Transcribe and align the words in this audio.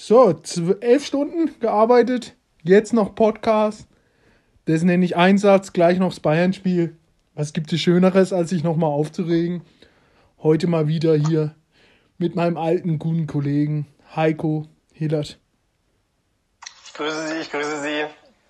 So, 0.00 0.32
elf 0.80 1.04
Stunden 1.04 1.58
gearbeitet, 1.58 2.36
jetzt 2.62 2.92
noch 2.92 3.16
Podcast. 3.16 3.88
Das 4.66 4.84
nenne 4.84 5.04
ich 5.04 5.16
Einsatz, 5.16 5.72
gleich 5.72 5.98
noch 5.98 6.10
das 6.10 6.20
Bayern-Spiel. 6.20 6.96
Was 7.34 7.52
gibt 7.52 7.72
es 7.72 7.80
Schöneres, 7.80 8.32
als 8.32 8.50
sich 8.50 8.62
nochmal 8.62 8.90
aufzuregen? 8.90 9.66
Heute 10.40 10.68
mal 10.68 10.86
wieder 10.86 11.16
hier 11.16 11.56
mit 12.16 12.36
meinem 12.36 12.56
alten, 12.56 13.00
guten 13.00 13.26
Kollegen 13.26 13.88
Heiko 14.14 14.68
Hillert. 14.92 15.40
Ich 16.86 16.94
grüße 16.94 17.26
Sie, 17.26 17.40
ich 17.40 17.50
grüße 17.50 17.82
Sie. 17.82 18.04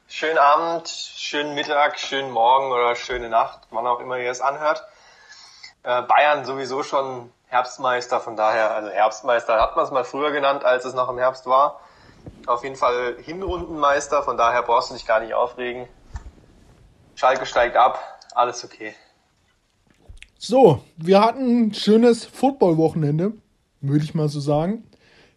Schönen 0.07 0.39
Abend, 0.39 0.87
schönen 0.87 1.55
Mittag, 1.55 1.99
schönen 1.99 2.31
Morgen 2.31 2.73
oder 2.73 2.95
schöne 2.95 3.31
Nacht, 3.31 3.69
wann 3.71 3.87
auch 3.87 4.01
immer 4.01 4.19
ihr 4.19 4.31
es 4.31 4.43
anhört. 4.43 4.83
Äh, 5.83 6.03
Bayern 6.03 6.45
sowieso 6.45 6.83
schon 6.83 7.31
Herbstmeister, 7.49 8.21
von 8.21 8.37
daher, 8.37 8.75
also 8.75 8.91
Herbstmeister 8.91 9.61
hat 9.61 9.75
man 9.75 9.85
es 9.85 9.91
mal 9.91 10.05
früher 10.05 10.33
genannt, 10.33 10.65
als 10.65 10.85
es 10.85 10.95
noch 10.95 11.09
im 11.09 11.19
Herbst 11.19 11.47
war. 11.47 11.81
Auf 12.47 12.63
jeden 12.63 12.77
Fall 12.77 13.17
Hinrundenmeister, 13.23 14.23
von 14.23 14.37
daher 14.37 14.63
brauchst 14.63 14.91
du 14.91 14.95
dich 14.95 15.07
gar 15.07 15.21
nicht 15.21 15.33
aufregen. 15.33 15.89
Schalke 17.15 17.47
steigt 17.47 17.77
ab, 17.77 17.99
alles 18.35 18.65
okay. 18.65 18.95
So, 20.39 20.85
wir 20.97 21.21
hatten 21.21 21.69
ein 21.69 21.75
schönes 21.75 22.27
Football-Wochenende, 22.27 23.33
würde 23.81 24.05
ich 24.05 24.15
mal 24.15 24.29
so 24.29 24.41
sagen. 24.41 24.85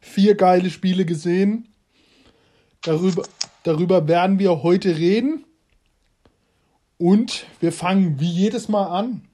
Vier 0.02 0.36
geile 0.36 0.70
Spiele 0.70 1.06
gesehen. 1.06 1.74
Darüber, 2.82 3.24
darüber 3.64 4.08
werden 4.08 4.38
wir 4.38 4.64
heute 4.64 4.98
reden. 4.98 5.46
Und 6.98 7.46
wir 7.62 7.72
fangen 7.72 8.20
wie 8.20 8.30
jedes 8.30 8.68
Mal 8.68 8.86
an 8.88 9.28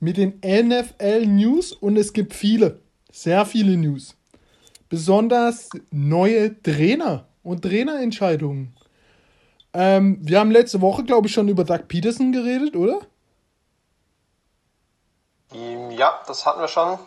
mit 0.00 0.16
den 0.16 0.40
NFL 0.44 1.26
News 1.26 1.72
und 1.72 1.96
es 1.96 2.12
gibt 2.12 2.34
viele, 2.34 2.80
sehr 3.10 3.46
viele 3.46 3.76
News. 3.76 4.16
Besonders 4.88 5.70
neue 5.90 6.60
Trainer 6.62 7.26
und 7.42 7.62
Trainerentscheidungen. 7.62 8.76
Ähm, 9.72 10.18
wir 10.20 10.40
haben 10.40 10.50
letzte 10.50 10.80
Woche, 10.80 11.04
glaube 11.04 11.26
ich, 11.26 11.34
schon 11.34 11.48
über 11.48 11.64
Doug 11.64 11.88
Peterson 11.88 12.32
geredet, 12.32 12.76
oder? 12.76 13.00
Ja, 15.90 16.20
das 16.26 16.46
hatten 16.46 16.60
wir 16.60 16.68
schon. 16.68 16.98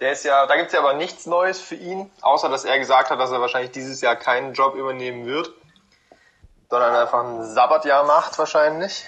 Der 0.00 0.12
ist 0.12 0.24
ja, 0.24 0.46
da 0.46 0.56
gibt 0.56 0.68
es 0.68 0.72
ja 0.72 0.80
aber 0.80 0.94
nichts 0.94 1.26
Neues 1.26 1.60
für 1.60 1.74
ihn, 1.74 2.10
außer 2.22 2.48
dass 2.48 2.64
er 2.64 2.78
gesagt 2.78 3.10
hat, 3.10 3.20
dass 3.20 3.30
er 3.30 3.40
wahrscheinlich 3.40 3.72
dieses 3.72 4.00
Jahr 4.00 4.16
keinen 4.16 4.54
Job 4.54 4.74
übernehmen 4.74 5.26
wird, 5.26 5.52
sondern 6.70 6.94
einfach 6.94 7.22
ein 7.24 7.44
Sabbatjahr 7.44 8.04
macht 8.04 8.38
wahrscheinlich. 8.38 9.04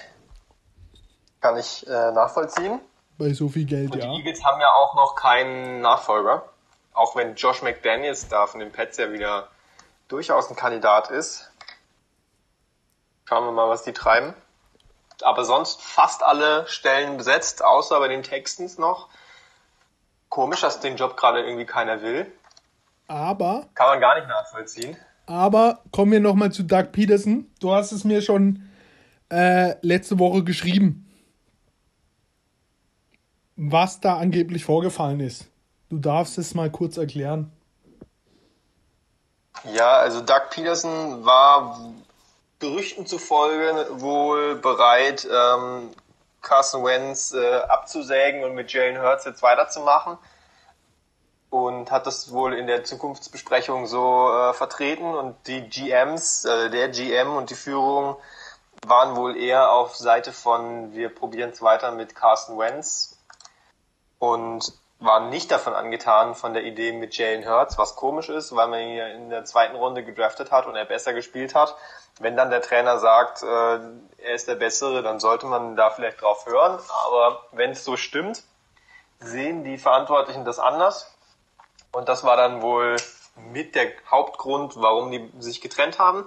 Kann 1.43 1.57
ich 1.57 1.85
äh, 1.87 2.11
nachvollziehen. 2.13 2.79
Bei 3.17 3.33
so 3.33 3.49
viel 3.49 3.65
Geld, 3.65 3.91
Und 3.91 4.01
ja. 4.01 4.09
Die 4.09 4.17
Eagles 4.19 4.45
haben 4.45 4.61
ja 4.61 4.69
auch 4.71 4.95
noch 4.95 5.15
keinen 5.15 5.81
Nachfolger. 5.81 6.45
Auch 6.93 7.17
wenn 7.17 7.35
Josh 7.35 7.61
McDaniels 7.61 8.29
da 8.29 8.47
von 8.47 8.61
den 8.61 8.71
Pets 8.71 8.95
ja 8.97 9.11
wieder 9.11 9.49
durchaus 10.07 10.49
ein 10.49 10.55
Kandidat 10.55 11.11
ist. 11.11 11.51
Schauen 13.25 13.43
wir 13.43 13.51
mal, 13.51 13.67
was 13.67 13.83
die 13.83 13.91
treiben. 13.91 14.33
Aber 15.21 15.43
sonst 15.43 15.81
fast 15.81 16.23
alle 16.23 16.65
Stellen 16.67 17.17
besetzt, 17.17 17.61
außer 17.61 17.99
bei 17.99 18.07
den 18.07 18.23
Texans 18.23 18.77
noch. 18.77 19.09
Komisch, 20.29 20.61
dass 20.61 20.79
den 20.79 20.95
Job 20.95 21.17
gerade 21.17 21.41
irgendwie 21.43 21.65
keiner 21.65 22.01
will. 22.01 22.31
Aber, 23.09 23.67
Kann 23.75 23.87
man 23.87 23.99
gar 23.99 24.15
nicht 24.15 24.29
nachvollziehen. 24.29 24.95
aber 25.25 25.81
kommen 25.91 26.13
wir 26.13 26.21
nochmal 26.21 26.53
zu 26.53 26.63
Doug 26.63 26.93
Peterson. 26.93 27.51
Du 27.59 27.73
hast 27.73 27.91
es 27.91 28.05
mir 28.05 28.21
schon 28.21 28.69
äh, 29.29 29.75
letzte 29.81 30.19
Woche 30.19 30.43
geschrieben, 30.43 31.02
was 33.55 33.99
da 33.99 34.17
angeblich 34.17 34.65
vorgefallen 34.65 35.19
ist. 35.19 35.47
Du 35.89 35.97
darfst 35.97 36.37
es 36.37 36.55
mal 36.55 36.71
kurz 36.71 36.97
erklären. 36.97 37.51
Ja, 39.73 39.97
also 39.97 40.21
Doug 40.21 40.49
Peterson 40.49 41.23
war 41.25 41.79
Gerüchten 42.59 43.05
zufolge 43.05 43.87
wohl 43.91 44.55
bereit, 44.55 45.27
ähm, 45.31 45.91
Carson 46.41 46.83
Wentz 46.83 47.33
äh, 47.33 47.55
abzusägen 47.55 48.43
und 48.43 48.55
mit 48.55 48.71
Jalen 48.73 49.01
Hurts 49.01 49.25
jetzt 49.25 49.43
weiterzumachen. 49.43 50.17
Und 51.49 51.91
hat 51.91 52.07
das 52.07 52.31
wohl 52.31 52.53
in 52.53 52.65
der 52.65 52.83
Zukunftsbesprechung 52.83 53.85
so 53.85 54.29
äh, 54.31 54.53
vertreten 54.53 55.13
und 55.13 55.35
die 55.45 55.61
GMs, 55.61 56.45
äh, 56.45 56.69
der 56.71 56.89
GM 56.89 57.35
und 57.35 57.51
die 57.51 57.55
Führung 57.55 58.15
waren 58.85 59.15
wohl 59.15 59.37
eher 59.37 59.71
auf 59.71 59.95
Seite 59.95 60.33
von 60.33 60.93
wir 60.93 61.13
probieren 61.13 61.51
es 61.51 61.61
weiter 61.61 61.91
mit 61.91 62.15
Carson 62.15 62.57
Wentz 62.57 63.12
und 64.23 64.71
waren 64.99 65.29
nicht 65.29 65.51
davon 65.51 65.73
angetan 65.73 66.33
von 66.33 66.53
der 66.53 66.63
Idee 66.63 66.93
mit 66.93 67.17
Jalen 67.17 67.45
Hurts, 67.45 67.77
was 67.77 67.97
komisch 67.97 68.29
ist, 68.29 68.55
weil 68.55 68.69
man 68.69 68.79
ihn 68.79 68.95
ja 68.95 69.07
in 69.07 69.29
der 69.29 69.43
zweiten 69.43 69.75
Runde 69.75 70.05
gedraftet 70.05 70.49
hat 70.49 70.65
und 70.65 70.77
er 70.77 70.85
besser 70.85 71.11
gespielt 71.11 71.55
hat. 71.55 71.75
Wenn 72.21 72.37
dann 72.37 72.49
der 72.49 72.61
Trainer 72.61 72.99
sagt, 72.99 73.43
äh, 73.43 73.45
er 73.45 74.33
ist 74.33 74.47
der 74.47 74.55
Bessere, 74.55 75.03
dann 75.03 75.19
sollte 75.19 75.45
man 75.45 75.75
da 75.75 75.89
vielleicht 75.89 76.21
drauf 76.21 76.45
hören. 76.45 76.79
Aber 77.05 77.41
wenn 77.51 77.71
es 77.71 77.83
so 77.83 77.97
stimmt, 77.97 78.43
sehen 79.19 79.65
die 79.65 79.77
Verantwortlichen 79.77 80.45
das 80.45 80.57
anders. 80.57 81.13
Und 81.91 82.07
das 82.07 82.23
war 82.23 82.37
dann 82.37 82.61
wohl 82.61 82.95
mit 83.35 83.75
der 83.75 83.91
Hauptgrund, 84.09 84.75
warum 84.77 85.11
die 85.11 85.29
sich 85.39 85.59
getrennt 85.59 85.99
haben. 85.99 86.25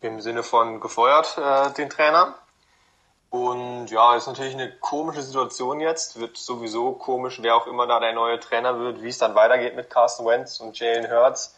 Im 0.00 0.20
Sinne 0.20 0.42
von 0.42 0.80
gefeuert, 0.80 1.38
äh, 1.38 1.70
den 1.74 1.90
Trainer. 1.90 2.34
Und 3.30 3.88
ja, 3.88 4.16
ist 4.16 4.26
natürlich 4.26 4.54
eine 4.54 4.70
komische 4.70 5.22
Situation 5.22 5.80
jetzt. 5.80 6.18
Wird 6.18 6.36
sowieso 6.36 6.92
komisch, 6.92 7.42
wer 7.42 7.56
auch 7.56 7.66
immer 7.66 7.86
da 7.86 8.00
der 8.00 8.12
neue 8.12 8.38
Trainer 8.40 8.78
wird, 8.78 9.02
wie 9.02 9.08
es 9.08 9.18
dann 9.18 9.34
weitergeht 9.34 9.76
mit 9.76 9.90
Carson 9.90 10.26
Wentz 10.26 10.60
und 10.60 10.78
Jalen 10.78 11.10
Hurts. 11.10 11.54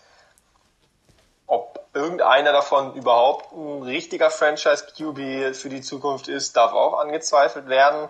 Ob 1.46 1.86
irgendeiner 1.94 2.52
davon 2.52 2.94
überhaupt 2.94 3.52
ein 3.52 3.82
richtiger 3.82 4.30
Franchise-QB 4.30 5.54
für 5.54 5.68
die 5.68 5.80
Zukunft 5.80 6.28
ist, 6.28 6.56
darf 6.56 6.72
auch 6.72 6.98
angezweifelt 6.98 7.68
werden. 7.68 8.08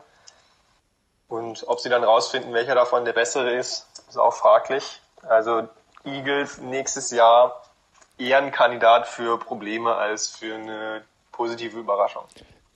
Und 1.29 1.65
ob 1.69 1.81
sie 1.81 1.89
dann 1.89 2.05
rausfinden, 2.05 2.55
welcher 2.55 2.75
davon 2.75 3.05
der 3.05 3.13
bessere 3.13 3.53
ist, 3.53 3.87
ist 4.09 4.19
auch 4.19 4.35
fraglich. 4.35 5.01
Also 5.23 5.69
Eagles 6.05 6.59
nächstes 6.59 7.11
Jahr 7.11 7.63
eher 8.17 8.39
ein 8.39 8.51
Kandidat 8.51 9.07
für 9.07 9.39
Probleme 9.39 9.95
als 9.95 10.29
für 10.29 10.55
eine 10.55 11.05
positive 11.33 11.79
Überraschung. 11.79 12.25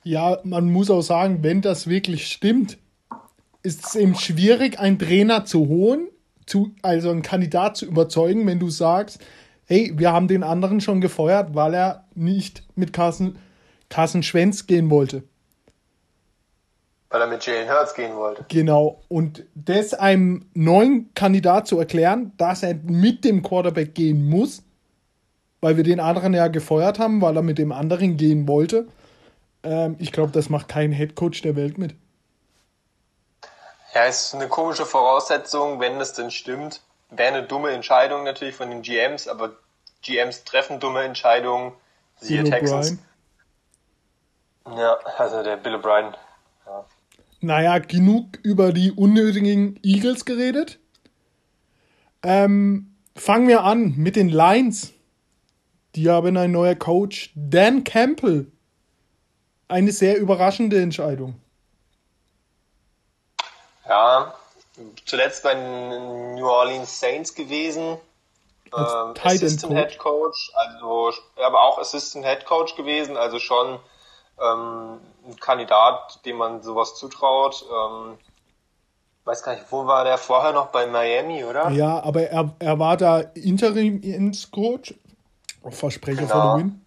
Ja, 0.05 0.39
man 0.45 0.71
muss 0.71 0.91
auch 0.91 1.03
sagen, 1.03 1.43
wenn 1.43 1.61
das 1.61 1.87
wirklich 1.87 2.27
stimmt, 2.27 2.79
ist 3.63 3.87
es 3.87 3.95
eben 3.95 4.15
schwierig, 4.15 4.79
einen 4.79 4.99
Trainer 4.99 5.45
zu 5.45 5.69
holen, 5.69 6.09
zu, 6.47 6.75
also 6.83 7.11
einen 7.11 7.23
Kandidat 7.23 7.77
zu 7.77 7.87
überzeugen, 7.87 8.47
wenn 8.47 8.59
du 8.59 8.69
sagst, 8.69 9.21
hey, 9.67 9.93
wir 9.95 10.12
haben 10.12 10.29
den 10.29 10.43
anderen 10.43 10.81
schon 10.81 11.01
gefeuert, 11.01 11.55
weil 11.55 11.75
er 11.75 12.05
nicht 12.15 12.65
mit 12.75 12.93
Carson, 12.93 13.39
Carson 13.89 14.23
Schwenz 14.23 14.67
gehen 14.67 14.91
wollte. 14.91 15.23
Weil 17.11 17.21
er 17.21 17.27
mit 17.27 17.45
Jalen 17.47 17.69
Hurts 17.69 17.95
gehen 17.95 18.17
wollte. 18.17 18.45
Genau. 18.49 19.03
Und 19.09 19.45
das 19.55 19.95
einem 19.95 20.47
neuen 20.55 21.12
Kandidat 21.15 21.67
zu 21.67 21.79
erklären, 21.79 22.33
dass 22.39 22.62
er 22.62 22.75
mit 22.75 23.25
dem 23.25 23.43
Quarterback 23.43 23.95
gehen 23.95 24.29
muss, 24.29 24.62
weil 25.61 25.77
wir 25.77 25.85
den 25.85 26.01
anderen 26.01 26.35
ja 26.35 26.49
gefeuert 26.49 26.99
haben, 26.99 27.21
weil 27.21 27.37
er 27.37 27.43
mit 27.43 27.59
dem 27.59 27.71
anderen 27.71 28.17
gehen 28.17 28.49
wollte. 28.49 28.89
Ähm, 29.62 29.97
ich 29.99 30.12
glaube, 30.12 30.33
das 30.33 30.49
macht 30.49 30.69
kein 30.69 30.93
Headcoach 30.93 31.43
der 31.43 31.56
Welt 31.56 31.78
mit. 31.78 31.95
Ja, 33.95 34.05
ist 34.05 34.34
eine 34.34 34.49
komische 34.49 34.87
Voraussetzung, 34.87 35.81
wenn 35.81 36.00
es 36.00 36.15
denn 36.15 36.31
stimmt. 36.31 36.81
Wäre 37.11 37.28
eine 37.28 37.43
dumme 37.47 37.71
Entscheidung 37.71 38.25
natürlich 38.25 38.55
von 38.55 38.71
den 38.71 38.83
GMs, 38.83 39.28
aber 39.28 39.53
GMs 40.00 40.45
treffen 40.45 40.81
dumme 40.81 41.03
Entscheidungen. 41.03 41.73
Siehe 42.17 42.43
Bill 42.43 42.50
Texans. 42.50 42.99
Ja, 44.67 44.97
also 45.19 45.43
der 45.43 45.56
Bill 45.56 45.75
O'Brien. 45.75 46.15
Ja. 46.67 46.84
Naja, 47.41 47.79
genug 47.79 48.39
über 48.43 48.73
die 48.73 48.93
unnötigen 48.93 49.79
Eagles 49.83 50.25
geredet. 50.25 50.79
Ähm, 52.23 52.94
fangen 53.17 53.49
wir 53.49 53.64
an 53.64 53.94
mit 53.97 54.17
den 54.17 54.29
Lions. 54.29 54.93
Die 55.97 56.09
haben 56.09 56.37
ein 56.37 56.53
neuer 56.53 56.76
Coach, 56.76 57.32
Dan 57.35 57.85
Campbell. 57.85 58.47
Eine 59.73 59.91
sehr 59.93 60.19
überraschende 60.19 60.81
Entscheidung. 60.81 61.35
ja, 63.89 64.35
zuletzt 65.07 65.43
bei 65.43 65.55
den 65.55 66.35
New 66.35 66.47
Orleans 66.47 67.01
Saints 67.01 67.35
gewesen. 67.35 67.97
Ähm, 68.75 69.15
Assistant 69.23 69.73
Coach. 69.75 69.91
Head 69.91 69.99
Coach, 69.99 70.53
also 70.55 71.13
aber 71.43 71.61
auch 71.63 71.79
Assistant 71.79 72.25
Head 72.25 72.45
Coach 72.47 72.75
gewesen, 72.75 73.17
also 73.17 73.39
schon 73.39 73.79
ähm, 74.41 74.99
ein 75.27 75.37
Kandidat, 75.41 76.21
dem 76.25 76.37
man 76.37 76.63
sowas 76.63 76.95
zutraut. 76.95 77.65
Ähm, 77.71 78.19
weiß 79.25 79.43
gar 79.43 79.55
nicht, 79.55 79.67
wo 79.71 79.87
war 79.87 80.05
der 80.05 80.19
vorher 80.19 80.53
noch 80.53 80.67
bei 80.67 80.87
Miami, 80.87 81.45
oder? 81.45 81.71
Ja, 81.71 82.03
aber 82.03 82.23
er, 82.23 82.55
er 82.59 82.79
war 82.79 82.97
da 82.97 83.21
Interim-Coach. 83.21 84.95
Versprecher 85.71 86.23
Genau. 86.27 86.57
win. 86.59 86.81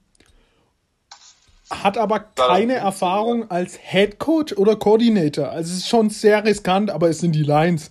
Hat 1.69 1.97
aber 1.97 2.19
keine 2.19 2.75
Erfahrung 2.75 3.49
als 3.49 3.77
Head 3.81 4.19
Coach 4.19 4.53
oder 4.53 4.75
Coordinator. 4.75 5.49
Also 5.49 5.71
es 5.71 5.79
ist 5.79 5.87
schon 5.87 6.09
sehr 6.09 6.43
riskant, 6.43 6.91
aber 6.91 7.09
es 7.09 7.19
sind 7.19 7.31
die 7.31 7.43
Lions. 7.43 7.89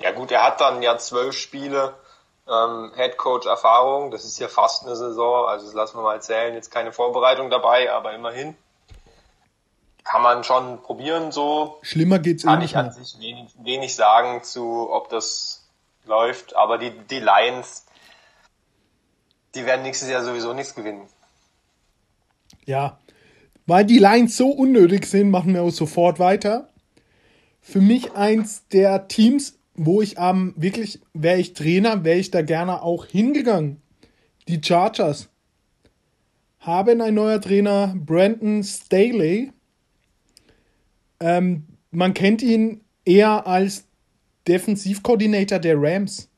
Ja 0.00 0.12
gut, 0.12 0.30
er 0.30 0.42
hat 0.42 0.60
dann 0.60 0.80
ja 0.80 0.96
zwölf 0.96 1.36
Spiele 1.36 1.94
ähm, 2.48 2.92
Head 2.96 3.18
Coach 3.18 3.46
Erfahrung. 3.46 4.10
Das 4.10 4.24
ist 4.24 4.38
ja 4.38 4.48
fast 4.48 4.84
eine 4.84 4.96
Saison, 4.96 5.46
also 5.48 5.66
das 5.66 5.74
lassen 5.74 5.98
wir 5.98 6.02
mal 6.02 6.22
zählen. 6.22 6.54
Jetzt 6.54 6.70
keine 6.70 6.92
Vorbereitung 6.92 7.50
dabei, 7.50 7.92
aber 7.92 8.14
immerhin 8.14 8.56
kann 10.04 10.22
man 10.22 10.44
schon 10.44 10.80
probieren 10.80 11.32
so. 11.32 11.78
Schlimmer 11.82 12.18
geht's 12.18 12.44
Kann 12.44 12.62
ich 12.62 12.76
an 12.76 12.90
sich 12.92 13.18
wenig, 13.20 13.54
wenig 13.58 13.94
sagen 13.94 14.42
zu, 14.42 14.90
ob 14.90 15.10
das 15.10 15.68
läuft, 16.06 16.56
aber 16.56 16.78
die, 16.78 16.90
die 16.90 17.20
Lions, 17.20 17.84
die 19.54 19.66
werden 19.66 19.82
nächstes 19.82 20.08
Jahr 20.08 20.24
sowieso 20.24 20.54
nichts 20.54 20.74
gewinnen. 20.74 21.06
Ja, 22.68 22.98
weil 23.66 23.86
die 23.86 23.98
Lions 23.98 24.36
so 24.36 24.50
unnötig 24.50 25.06
sind, 25.06 25.30
machen 25.30 25.54
wir 25.54 25.62
auch 25.62 25.70
sofort 25.70 26.18
weiter. 26.18 26.68
Für 27.62 27.80
mich 27.80 28.12
eins 28.12 28.68
der 28.68 29.08
Teams, 29.08 29.58
wo 29.74 30.02
ich 30.02 30.18
am 30.18 30.48
ähm, 30.48 30.54
wirklich, 30.58 31.00
wäre 31.14 31.38
ich 31.38 31.54
Trainer, 31.54 32.04
wäre 32.04 32.18
ich 32.18 32.30
da 32.30 32.42
gerne 32.42 32.82
auch 32.82 33.06
hingegangen. 33.06 33.80
Die 34.48 34.60
Chargers 34.62 35.30
haben 36.60 37.00
ein 37.00 37.14
neuer 37.14 37.40
Trainer, 37.40 37.94
Brandon 37.96 38.62
Staley. 38.62 39.50
Ähm, 41.20 41.68
man 41.90 42.12
kennt 42.12 42.42
ihn 42.42 42.84
eher 43.06 43.46
als 43.46 43.86
Defensivkoordinator 44.46 45.58
der 45.58 45.76
Rams. 45.80 46.28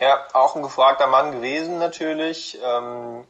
Ja, 0.00 0.28
auch 0.32 0.54
ein 0.54 0.62
gefragter 0.62 1.08
Mann 1.08 1.32
gewesen 1.32 1.78
natürlich. 1.78 2.56
Ähm, 2.64 3.24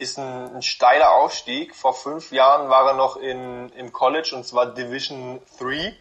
ist 0.00 0.18
ein, 0.18 0.56
ein, 0.56 0.62
steiler 0.62 1.10
Aufstieg. 1.12 1.74
Vor 1.74 1.94
fünf 1.94 2.32
Jahren 2.32 2.68
war 2.68 2.88
er 2.88 2.94
noch 2.94 3.16
in, 3.16 3.68
im 3.70 3.92
College 3.92 4.32
und 4.34 4.44
zwar 4.44 4.66
Division 4.66 5.40
3. 5.58 5.94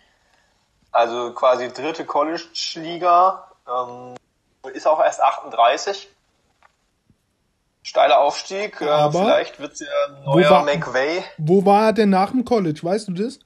Also 0.92 1.34
quasi 1.34 1.72
dritte 1.72 2.06
College-Liga. 2.06 3.52
Ähm, 3.68 4.16
ist 4.74 4.88
auch 4.88 5.00
erst 5.04 5.22
38. 5.22 6.10
Steiler 7.84 8.20
Aufstieg. 8.20 8.82
Äh, 8.82 8.90
Aber 8.90 9.20
vielleicht 9.20 9.60
wird 9.60 9.74
es 9.74 9.82
ja 9.82 9.88
ein 10.08 10.24
neuer 10.24 10.50
war, 10.50 10.64
McVay. 10.64 11.24
Wo 11.38 11.66
war 11.66 11.88
er 11.88 11.94
denn 11.94 12.10
nach 12.10 12.32
dem 12.32 12.46
College? 12.46 12.80
Weißt 12.82 13.10
du 13.10 13.14
das? 13.14 13.40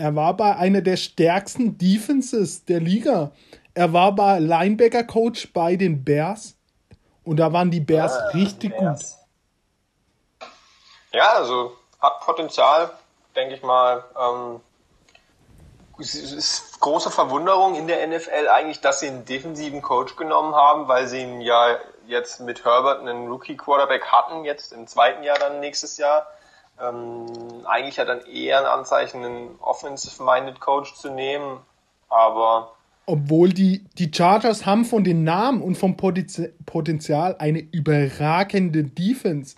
Er 0.00 0.14
war 0.14 0.36
bei 0.36 0.54
einer 0.54 0.80
der 0.80 0.96
stärksten 0.96 1.76
Defenses 1.76 2.64
der 2.64 2.78
Liga. 2.78 3.32
Er 3.78 3.92
war 3.92 4.10
bei 4.10 4.40
Linebacker 4.40 5.04
Coach 5.04 5.52
bei 5.52 5.76
den 5.76 6.02
Bears 6.04 6.56
und 7.22 7.36
da 7.36 7.52
waren 7.52 7.70
die 7.70 7.78
Bears 7.78 8.12
ah, 8.12 8.30
richtig 8.34 8.76
Bears. 8.76 9.20
gut. 10.40 10.48
Ja, 11.12 11.34
also 11.34 11.76
hat 12.00 12.18
Potenzial, 12.18 12.90
denke 13.36 13.54
ich 13.54 13.62
mal. 13.62 14.02
Ähm, 14.20 14.60
es 16.00 16.16
ist 16.16 16.80
große 16.80 17.12
Verwunderung 17.12 17.76
in 17.76 17.86
der 17.86 18.04
NFL 18.08 18.48
eigentlich, 18.52 18.80
dass 18.80 18.98
sie 18.98 19.06
einen 19.06 19.24
defensiven 19.24 19.80
Coach 19.80 20.16
genommen 20.16 20.56
haben, 20.56 20.88
weil 20.88 21.06
sie 21.06 21.22
ihn 21.22 21.40
ja 21.40 21.78
jetzt 22.08 22.40
mit 22.40 22.64
Herbert 22.64 22.98
einen 22.98 23.28
Rookie 23.28 23.56
Quarterback 23.56 24.06
hatten, 24.06 24.44
jetzt 24.44 24.72
im 24.72 24.88
zweiten 24.88 25.22
Jahr 25.22 25.38
dann 25.38 25.60
nächstes 25.60 25.98
Jahr. 25.98 26.26
Ähm, 26.82 27.64
eigentlich 27.64 28.00
hat 28.00 28.08
dann 28.08 28.26
eher 28.26 28.58
ein 28.58 28.66
Anzeichen, 28.66 29.24
einen 29.24 29.56
offensive-minded 29.60 30.58
Coach 30.58 30.96
zu 30.96 31.10
nehmen, 31.10 31.60
aber 32.08 32.72
obwohl 33.08 33.54
die, 33.54 33.84
die 33.96 34.10
Chargers 34.14 34.66
haben 34.66 34.84
von 34.84 35.02
den 35.02 35.24
Namen 35.24 35.62
und 35.62 35.76
vom 35.76 35.96
Potenzial 35.96 37.36
eine 37.38 37.60
überragende 37.60 38.84
Defense. 38.84 39.56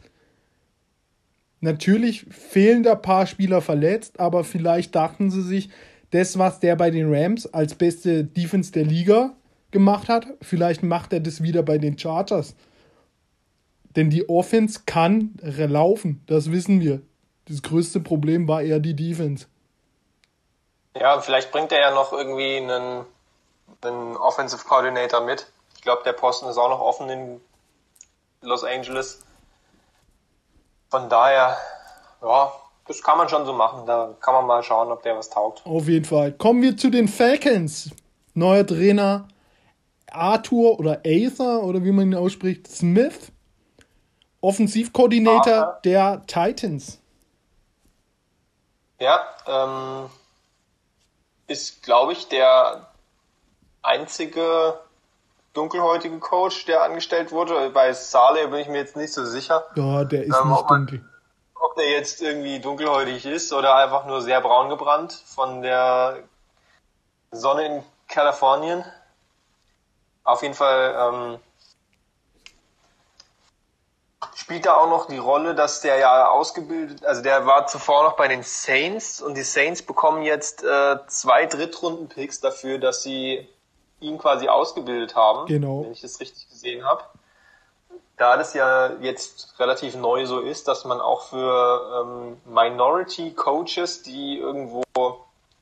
Natürlich 1.61 2.27
fehlen 2.31 2.85
da 2.85 2.93
ein 2.93 3.03
paar 3.03 3.27
Spieler 3.27 3.61
verletzt, 3.61 4.21
aber 4.21 4.45
vielleicht 4.45 4.95
dachten 4.95 5.33
sie 5.33 5.43
sich, 5.43 5.69
das, 6.13 6.39
was 6.39 6.61
der 6.61 6.77
bei 6.77 6.91
den 6.91 7.13
Rams 7.13 7.47
als 7.53 7.75
beste 7.75 8.23
Defense 8.23 8.71
der 8.71 8.85
Liga 8.85 9.35
gemacht 9.73 10.09
hat, 10.09 10.29
vielleicht 10.41 10.85
macht 10.85 11.13
er 11.13 11.21
das 11.21 11.43
wieder 11.43 11.65
bei 11.65 11.79
den 11.79 11.99
Chargers. 11.99 12.55
Denn 13.97 14.11
die 14.11 14.29
Offense 14.29 14.83
kann 14.87 15.35
laufen, 15.43 16.23
das 16.27 16.53
wissen 16.53 16.81
wir. 16.81 17.03
Das 17.47 17.63
größte 17.63 17.99
Problem 17.99 18.47
war 18.47 18.63
eher 18.63 18.79
die 18.79 18.95
Defense. 18.95 19.47
Ja, 20.95 21.21
vielleicht 21.21 21.51
bringt 21.51 21.73
er 21.73 21.81
ja 21.81 21.95
noch 21.95 22.13
irgendwie 22.13 22.57
einen, 22.57 23.05
einen 23.83 24.17
Offensive 24.17 24.65
Coordinator 24.65 25.21
mit. 25.21 25.47
Ich 25.77 25.83
glaube, 25.83 26.03
der 26.05 26.13
Posten 26.13 26.47
ist 26.49 26.59
auch 26.59 26.69
noch 26.69 26.81
offen 26.81 27.09
in 27.09 27.41
Los 28.43 28.65
Angeles. 28.65 29.23
Von 30.91 31.09
daher, 31.09 31.57
ja, 32.23 32.53
das 32.87 33.03
kann 33.03 33.19
man 33.19 33.29
schon 33.29 33.47
so 33.47 33.53
machen. 33.53 33.87
Da 33.87 34.15
kann 34.21 34.35
man 34.35 34.47
mal 34.47 34.63
schauen, 34.63 34.91
ob 34.91 35.03
der 35.03 35.17
was 35.17 35.31
taugt. 35.31 35.65
Auf 35.65 35.89
jeden 35.89 36.05
Fall. 36.05 36.33
Kommen 36.33 36.63
wir 36.63 36.77
zu 36.77 36.91
den 36.91 37.09
Falcons. 37.09 37.91
Neuer 38.35 38.67
Trainer 38.67 39.29
Arthur 40.13 40.79
oder 40.79 41.01
Aether 41.05 41.63
oder 41.63 41.85
wie 41.85 41.93
man 41.93 42.13
ihn 42.13 42.15
ausspricht, 42.15 42.69
Smith. 42.69 43.33
Offensivkoordinator 44.41 45.55
ah, 45.55 45.81
der 45.85 46.27
Titans. 46.27 46.99
Ja, 48.99 49.21
ähm, 49.47 50.11
ist, 51.47 51.83
glaube 51.83 52.13
ich, 52.13 52.29
der 52.29 52.90
einzige 53.83 54.79
dunkelhäutige 55.53 56.19
Coach, 56.19 56.67
der 56.67 56.83
angestellt 56.83 57.33
wurde. 57.33 57.71
Bei 57.71 57.93
Saleh 57.93 58.47
bin 58.47 58.61
ich 58.61 58.69
mir 58.69 58.79
jetzt 58.79 58.97
nicht 58.97 59.13
so 59.13 59.25
sicher. 59.25 59.65
Ja, 59.75 60.05
der 60.05 60.25
ist 60.25 60.37
ähm, 60.37 60.49
nicht 60.49 60.59
ob 60.59 60.71
man, 60.71 60.87
dunkel. 60.87 61.05
Ob 61.55 61.75
der 61.77 61.91
jetzt 61.91 62.23
irgendwie 62.23 62.61
dunkelhäutig 62.61 63.27
ist 63.27 63.53
oder 63.53 63.75
einfach 63.77 64.07
nur 64.07 64.23
sehr 64.23 64.41
braun 64.41 64.69
gebrannt 64.69 65.13
von 65.13 65.63
der 65.63 66.19
Sonne 67.31 67.67
in 67.67 67.85
Kalifornien. 68.09 68.85
Auf 70.25 70.43
jeden 70.43 70.55
Fall 70.55 70.95
ähm, 70.97 71.39
spielt 74.35 74.67
da 74.67 74.75
auch 74.75 74.89
noch 74.89 75.07
die 75.07 75.19
Rolle, 75.19 75.55
dass 75.55 75.81
der 75.81 75.99
ja 75.99 76.29
ausgebildet, 76.29 77.05
also 77.05 77.23
der 77.23 77.47
war 77.47 77.67
zuvor 77.67 78.05
noch 78.05 78.17
bei 78.17 78.29
den 78.29 78.43
Saints 78.43 79.21
und 79.21 79.35
die 79.35 79.43
Saints 79.43 79.83
bekommen 79.83 80.23
jetzt 80.23 80.63
äh, 80.63 80.97
zwei 81.09 81.47
Drittrunden-Picks 81.47 82.41
dafür, 82.41 82.79
dass 82.79 83.03
sie 83.03 83.49
ihn 84.01 84.19
quasi 84.19 84.49
ausgebildet 84.49 85.15
haben, 85.15 85.47
genau. 85.47 85.85
wenn 85.85 85.93
ich 85.93 86.01
das 86.01 86.21
richtig 86.21 86.49
gesehen 86.49 86.85
habe. 86.85 87.05
Da 88.17 88.37
das 88.37 88.53
ja 88.53 88.93
jetzt 89.01 89.59
relativ 89.59 89.95
neu 89.95 90.27
so 90.27 90.41
ist, 90.41 90.69
dass 90.69 90.85
man 90.85 91.01
auch 91.01 91.23
für 91.23 92.05
ähm, 92.05 92.37
Minority 92.45 93.33
Coaches, 93.33 94.03
die 94.03 94.39
irgendwo 94.39 94.83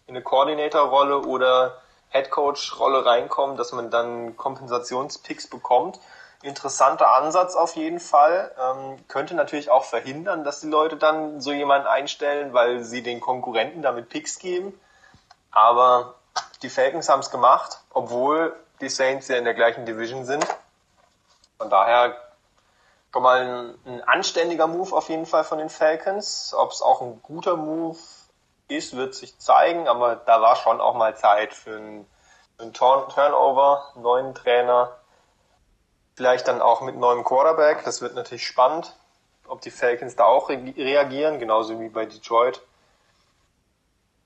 in 0.07 0.17
eine 0.17 0.23
Coordinator-Rolle 0.23 1.21
oder 1.21 1.77
Head 2.11 2.31
Coach-Rolle 2.31 3.05
reinkommen, 3.05 3.57
dass 3.57 3.73
man 3.73 3.91
dann 3.91 4.37
Kompensationspicks 4.37 5.49
bekommt 5.49 6.01
interessanter 6.43 7.15
Ansatz 7.15 7.57
auf 7.57 7.77
jeden 7.77 8.01
Fall. 8.01 8.53
Ähm, 8.59 8.99
könnte 9.09 9.35
natürlich 9.35 9.71
auch 9.71 9.85
verhindern, 9.85 10.45
dass 10.45 10.61
die 10.61 10.69
Leute 10.69 10.97
dann 10.97 11.41
so 11.41 11.53
jemanden 11.53 11.89
einstellen, 11.89 12.53
weil 12.53 12.85
sie 12.85 13.03
den 13.03 13.21
Konkurrenten 13.21 13.83
damit 13.83 14.09
Picks 14.09 14.39
geben. 14.39 14.79
Aber 15.51 16.15
die 16.63 16.71
Falcons 16.71 17.09
haben 17.09 17.21
es 17.21 17.31
gemacht, 17.31 17.81
obwohl 17.91 18.57
die 18.81 18.89
Saints 18.89 19.29
ja 19.29 19.37
in 19.37 19.45
der 19.45 19.55
gleichen 19.55 19.87
Division 19.87 20.25
sind. 20.25 20.47
Von 21.59 21.71
daher 21.71 22.17
schon 23.13 23.23
mal 23.23 23.41
ein, 23.41 23.75
ein 23.87 24.03
anständiger 24.05 24.67
Move 24.67 24.95
auf 24.95 25.09
jeden 25.09 25.27
Fall 25.27 25.45
von 25.45 25.59
den 25.59 25.71
Falcons. 25.71 26.55
Ob 26.57 26.73
es 26.73 26.83
auch 26.83 27.01
ein 27.01 27.21
guter 27.23 27.57
Move 27.57 27.99
ist, 28.69 28.97
wird 28.97 29.15
sich 29.15 29.39
zeigen, 29.39 29.89
aber 29.89 30.17
da 30.17 30.41
war 30.41 30.57
schon 30.57 30.81
auch 30.81 30.95
mal 30.95 31.17
Zeit 31.17 31.55
für 31.55 31.77
einen, 31.77 32.07
für 32.57 32.63
einen 32.65 32.73
Turnover, 32.75 33.93
neuen 33.97 34.35
Trainer 34.35 34.99
Vielleicht 36.19 36.49
dann 36.49 36.61
auch 36.61 36.81
mit 36.81 36.97
neuem 36.97 37.23
Quarterback. 37.23 37.85
Das 37.85 38.03
wird 38.03 38.17
natürlich 38.17 38.45
spannend, 38.45 38.93
ob 39.47 39.61
die 39.61 39.71
Falcons 39.71 40.17
da 40.17 40.25
auch 40.25 40.49
re 40.49 40.75
reagieren, 40.77 41.39
genauso 41.39 41.79
wie 41.79 41.89
bei 41.91 42.07
Detroit. 42.07 42.61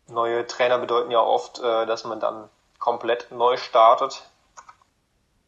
Neue 0.09 0.47
Trainer 0.47 0.79
bedeuten 0.79 1.11
ja 1.11 1.21
oft, 1.21 1.59
äh, 1.61 1.87
dass 1.87 2.05
man 2.05 2.21
dann 2.21 2.49
komplett 2.79 3.31
neu 3.31 3.57
startet. 3.57 4.23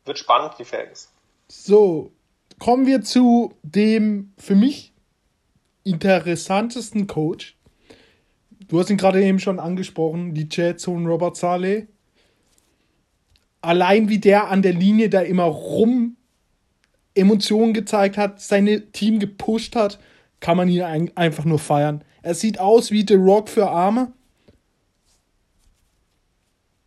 Wird 0.04 0.18
spannend, 0.18 0.54
die 0.58 0.64
Falcons. 0.64 1.10
So, 1.48 2.12
kommen 2.58 2.86
wir 2.86 3.02
zu 3.02 3.54
dem 3.62 4.32
für 4.38 4.54
mich 4.54 4.92
interessantesten 5.82 7.06
Coach. 7.06 7.56
Du 8.68 8.78
hast 8.78 8.90
ihn 8.90 8.96
gerade 8.96 9.22
eben 9.22 9.38
schon 9.38 9.60
angesprochen, 9.60 10.34
die 10.34 10.48
Jets 10.50 10.86
und 10.86 11.06
Robert 11.06 11.36
Saleh. 11.36 11.86
Allein 13.60 14.08
wie 14.08 14.18
der 14.18 14.48
an 14.48 14.62
der 14.62 14.72
Linie 14.72 15.10
da 15.10 15.20
immer 15.20 15.44
rum 15.44 16.16
Emotionen 17.14 17.72
gezeigt 17.72 18.16
hat, 18.16 18.40
seine 18.40 18.90
Team 18.92 19.18
gepusht 19.20 19.76
hat, 19.76 19.98
kann 20.40 20.56
man 20.56 20.68
ihn 20.68 20.82
einfach 21.14 21.44
nur 21.44 21.58
feiern. 21.58 22.04
Er 22.22 22.34
sieht 22.34 22.58
aus 22.58 22.90
wie 22.90 23.04
The 23.06 23.14
Rock 23.14 23.48
für 23.48 23.70
Arme. 23.70 24.12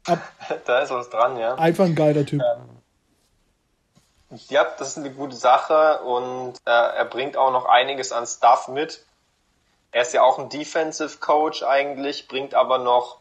Ab 0.07 0.19
da 0.65 0.79
ist 0.79 0.89
was 0.89 1.09
dran, 1.09 1.37
ja. 1.37 1.55
Einfach 1.55 1.85
ein 1.85 1.95
geiler 1.95 2.25
Typ. 2.25 2.41
Ähm, 2.41 2.77
ja, 4.49 4.65
das 4.77 4.89
ist 4.89 4.97
eine 4.97 5.11
gute 5.11 5.35
Sache 5.35 6.01
und 6.01 6.53
äh, 6.65 6.69
er 6.69 7.05
bringt 7.05 7.37
auch 7.37 7.51
noch 7.51 7.65
einiges 7.65 8.11
an 8.11 8.25
Stuff 8.25 8.67
mit. 8.67 9.05
Er 9.91 10.01
ist 10.01 10.13
ja 10.13 10.21
auch 10.21 10.37
ein 10.37 10.49
Defensive 10.49 11.17
Coach 11.19 11.63
eigentlich, 11.63 12.27
bringt 12.27 12.53
aber 12.53 12.77
noch 12.77 13.19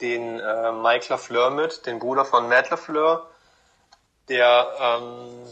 den 0.00 0.40
äh, 0.40 0.72
Mike 0.72 1.06
LaFleur 1.08 1.50
mit, 1.50 1.86
den 1.86 1.98
Bruder 1.98 2.24
von 2.24 2.48
Matt 2.48 2.70
LaFleur, 2.70 3.26
der 4.28 4.68
ähm, 4.80 5.46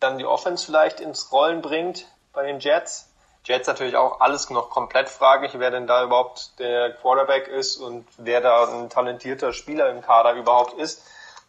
dann 0.00 0.18
die 0.18 0.24
Offense 0.24 0.64
vielleicht 0.64 1.00
ins 1.00 1.32
Rollen 1.32 1.60
bringt 1.62 2.06
bei 2.32 2.46
den 2.46 2.60
Jets. 2.60 3.08
Jets 3.46 3.68
natürlich 3.68 3.96
auch 3.96 4.20
alles 4.20 4.50
noch 4.50 4.70
komplett 4.70 5.08
fraglich, 5.08 5.52
wer 5.56 5.70
denn 5.70 5.86
da 5.86 6.02
überhaupt 6.02 6.58
der 6.58 6.92
Quarterback 6.94 7.46
ist 7.46 7.76
und 7.76 8.04
wer 8.16 8.40
da 8.40 8.66
ein 8.66 8.90
talentierter 8.90 9.52
Spieler 9.52 9.88
im 9.90 10.02
Kader 10.02 10.32
überhaupt 10.32 10.72
ist. 10.74 11.02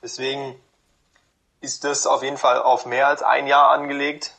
Deswegen 0.04 0.56
ist 1.60 1.84
das 1.84 2.06
auf 2.06 2.22
jeden 2.22 2.38
Fall 2.38 2.62
auf 2.62 2.86
mehr 2.86 3.08
als 3.08 3.24
ein 3.24 3.48
Jahr 3.48 3.72
angelegt. 3.72 4.34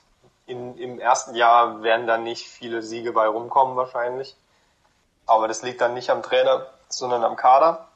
In, 0.47 0.79
Im 0.79 1.01
ersten 1.01 1.35
Jahr 1.35 1.83
werden 1.83 2.07
dann 2.07 2.23
nicht 2.23 2.47
viele 2.47 2.81
Siege 2.83 3.13
bei 3.13 3.27
rumkommen 3.27 3.77
wahrscheinlich. 3.77 4.37
Aber 5.27 5.49
das 5.49 5.63
liegt 5.63 5.81
dann 5.81 5.95
nicht 5.95 6.11
am 6.11 6.23
Trainer, 6.23 6.67
sondern 6.89 7.25
am 7.25 7.35
Kader. 7.35 7.89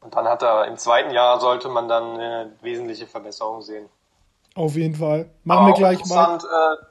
Und 0.00 0.14
dann 0.14 0.26
hat 0.26 0.42
er 0.42 0.66
im 0.66 0.78
zweiten 0.78 1.10
Jahr 1.10 1.40
sollte 1.40 1.68
man 1.68 1.88
dann 1.88 2.14
eine 2.14 2.52
wesentliche 2.62 3.06
Verbesserung 3.06 3.60
sehen. 3.60 3.88
Auf 4.54 4.74
jeden 4.74 4.94
Fall. 4.94 5.28
Machen 5.44 5.66
wir 5.66 5.74
gleich 5.74 6.04
mal. 6.06 6.38
Äh, 6.38 6.87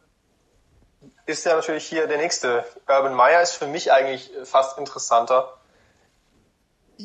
ist 1.27 1.45
ja 1.45 1.55
natürlich 1.55 1.85
hier 1.85 2.07
der 2.07 2.17
nächste. 2.17 2.63
Urban 2.87 3.13
Meyer 3.13 3.41
ist 3.41 3.51
für 3.51 3.67
mich 3.67 3.91
eigentlich 3.91 4.31
fast 4.43 4.77
interessanter 4.77 5.53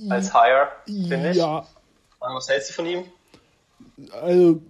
als 0.08 0.32
Hire, 0.32 0.68
finde 0.86 1.32
ich. 1.32 1.36
Ja. 1.36 1.66
Was 2.20 2.48
hältst 2.48 2.70
du 2.70 2.74
von 2.74 2.86
ihm? 2.86 3.04
Also, 4.12 4.62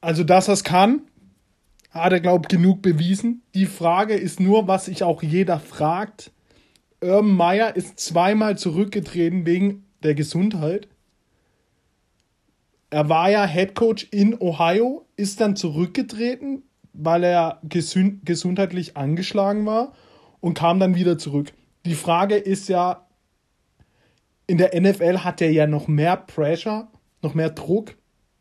also 0.00 0.24
dass 0.24 0.48
er 0.48 0.54
es 0.54 0.64
kann, 0.64 1.02
hat 1.90 2.12
er, 2.12 2.20
glaube 2.20 2.44
ich, 2.44 2.48
genug 2.48 2.82
bewiesen. 2.82 3.42
Die 3.54 3.66
Frage 3.66 4.14
ist 4.14 4.40
nur, 4.40 4.66
was 4.66 4.86
sich 4.86 5.04
auch 5.04 5.22
jeder 5.22 5.60
fragt. 5.60 6.30
Urban 7.02 7.32
Meyer 7.32 7.76
ist 7.76 8.00
zweimal 8.00 8.56
zurückgetreten 8.56 9.44
wegen 9.44 9.86
der 10.02 10.14
Gesundheit. 10.14 10.88
Er 12.88 13.08
war 13.10 13.28
ja 13.28 13.44
Head 13.44 13.74
Coach 13.74 14.08
in 14.10 14.40
Ohio, 14.40 15.06
ist 15.16 15.40
dann 15.40 15.56
zurückgetreten 15.56 16.62
weil 16.98 17.24
er 17.24 17.60
gesund 17.62 18.24
gesundheitlich 18.24 18.96
angeschlagen 18.96 19.66
war 19.66 19.92
und 20.40 20.54
kam 20.54 20.80
dann 20.80 20.94
wieder 20.94 21.18
zurück. 21.18 21.52
Die 21.84 21.94
Frage 21.94 22.36
ist 22.36 22.68
ja, 22.68 23.06
in 24.46 24.58
der 24.58 24.80
NFL 24.80 25.18
hat 25.18 25.40
er 25.40 25.50
ja 25.50 25.66
noch 25.66 25.88
mehr 25.88 26.16
Pressure, 26.16 26.88
noch 27.22 27.34
mehr 27.34 27.50
Druck, 27.50 27.94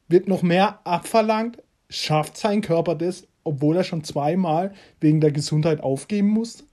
wird 0.08 0.28
noch 0.28 0.42
mehr 0.42 0.80
abverlangt, 0.84 1.62
schafft 1.90 2.38
sein 2.38 2.62
Körper 2.62 2.96
das, 2.96 3.28
obwohl 3.44 3.78
er 3.78 3.84
schon 3.84 4.04
zweimal 4.04 4.74
wegen 5.00 5.22
der 5.22 5.32
Gesundheit 5.32 5.82
aufgeben 5.82 6.30
musste? 6.30 6.64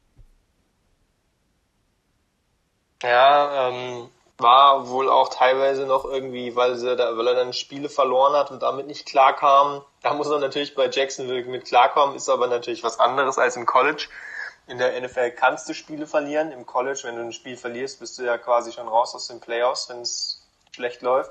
Ja, 3.03 3.69
ähm, 3.69 4.09
war 4.39 4.89
wohl 4.89 5.09
auch 5.09 5.29
teilweise 5.29 5.87
noch 5.87 6.05
irgendwie, 6.05 6.55
weil, 6.55 6.77
sie 6.77 6.95
da, 6.97 7.17
weil 7.17 7.27
er 7.29 7.35
dann 7.35 7.53
Spiele 7.53 7.89
verloren 7.89 8.35
hat 8.35 8.51
und 8.51 8.63
damit 8.63 8.87
nicht 8.87 9.07
klarkam. 9.07 9.83
Da 10.03 10.15
muss 10.15 10.29
er 10.29 10.39
natürlich 10.39 10.75
bei 10.75 10.89
Jacksonville 10.91 11.45
mit 11.45 11.65
klarkommen, 11.65 12.17
ist 12.17 12.29
aber 12.29 12.49
natürlich 12.49 12.83
was 12.83 12.99
anderes 12.99 13.39
als 13.39 13.57
im 13.57 13.67
College. 13.67 14.09
In 14.67 14.79
der 14.79 15.01
NFL 15.01 15.33
kannst 15.33 15.69
du 15.69 15.75
Spiele 15.75 16.07
verlieren. 16.07 16.53
Im 16.53 16.67
College, 16.67 17.01
wenn 17.05 17.17
du 17.17 17.23
ein 17.23 17.33
Spiel 17.33 17.57
verlierst, 17.57 18.01
bist 18.01 18.19
du 18.19 18.23
ja 18.23 18.39
quasi 18.39 18.73
schon 18.73 18.89
raus 18.89 19.15
aus 19.15 19.29
den 19.29 19.41
Playoffs, 19.41 19.89
wenn 19.89 20.01
es 20.01 20.43
schlecht 20.73 21.03
läuft. 21.03 21.31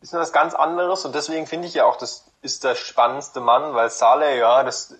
Ist 0.00 0.12
nur 0.12 0.22
was 0.22 0.32
ganz 0.32 0.54
anderes 0.54 1.04
und 1.04 1.14
deswegen 1.14 1.46
finde 1.46 1.68
ich 1.68 1.74
ja 1.74 1.84
auch, 1.84 1.96
das 1.96 2.24
ist 2.40 2.64
der 2.64 2.74
spannendste 2.74 3.40
Mann, 3.40 3.74
weil 3.74 3.90
Saleh, 3.90 4.38
ja, 4.38 4.62
das 4.62 4.94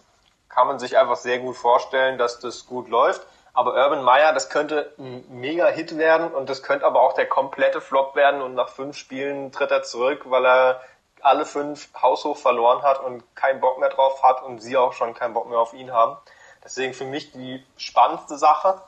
kann 0.50 0.66
man 0.66 0.78
sich 0.78 0.98
einfach 0.98 1.16
sehr 1.16 1.38
gut 1.38 1.56
vorstellen, 1.56 2.18
dass 2.18 2.38
das 2.40 2.66
gut 2.66 2.88
läuft. 2.88 3.26
Aber 3.54 3.74
Urban 3.74 4.04
Meyer, 4.04 4.32
das 4.32 4.50
könnte 4.50 4.92
ein 4.98 5.24
mega 5.28 5.68
Hit 5.68 5.96
werden 5.96 6.32
und 6.32 6.50
das 6.50 6.62
könnte 6.62 6.84
aber 6.84 7.00
auch 7.00 7.14
der 7.14 7.26
komplette 7.26 7.80
Flop 7.80 8.14
werden 8.14 8.42
und 8.42 8.54
nach 8.54 8.68
fünf 8.68 8.96
Spielen 8.96 9.52
tritt 9.52 9.70
er 9.70 9.82
zurück, 9.82 10.22
weil 10.26 10.44
er 10.44 10.80
alle 11.24 11.44
fünf 11.44 11.90
haushoch 12.00 12.36
verloren 12.36 12.82
hat 12.82 13.02
und 13.02 13.22
keinen 13.34 13.60
Bock 13.60 13.78
mehr 13.78 13.88
drauf 13.88 14.22
hat 14.22 14.42
und 14.42 14.60
sie 14.60 14.76
auch 14.76 14.92
schon 14.92 15.14
keinen 15.14 15.34
Bock 15.34 15.48
mehr 15.48 15.58
auf 15.58 15.74
ihn 15.74 15.92
haben. 15.92 16.16
Deswegen 16.64 16.94
für 16.94 17.04
mich 17.04 17.32
die 17.32 17.64
spannendste 17.76 18.36
Sache. 18.38 18.82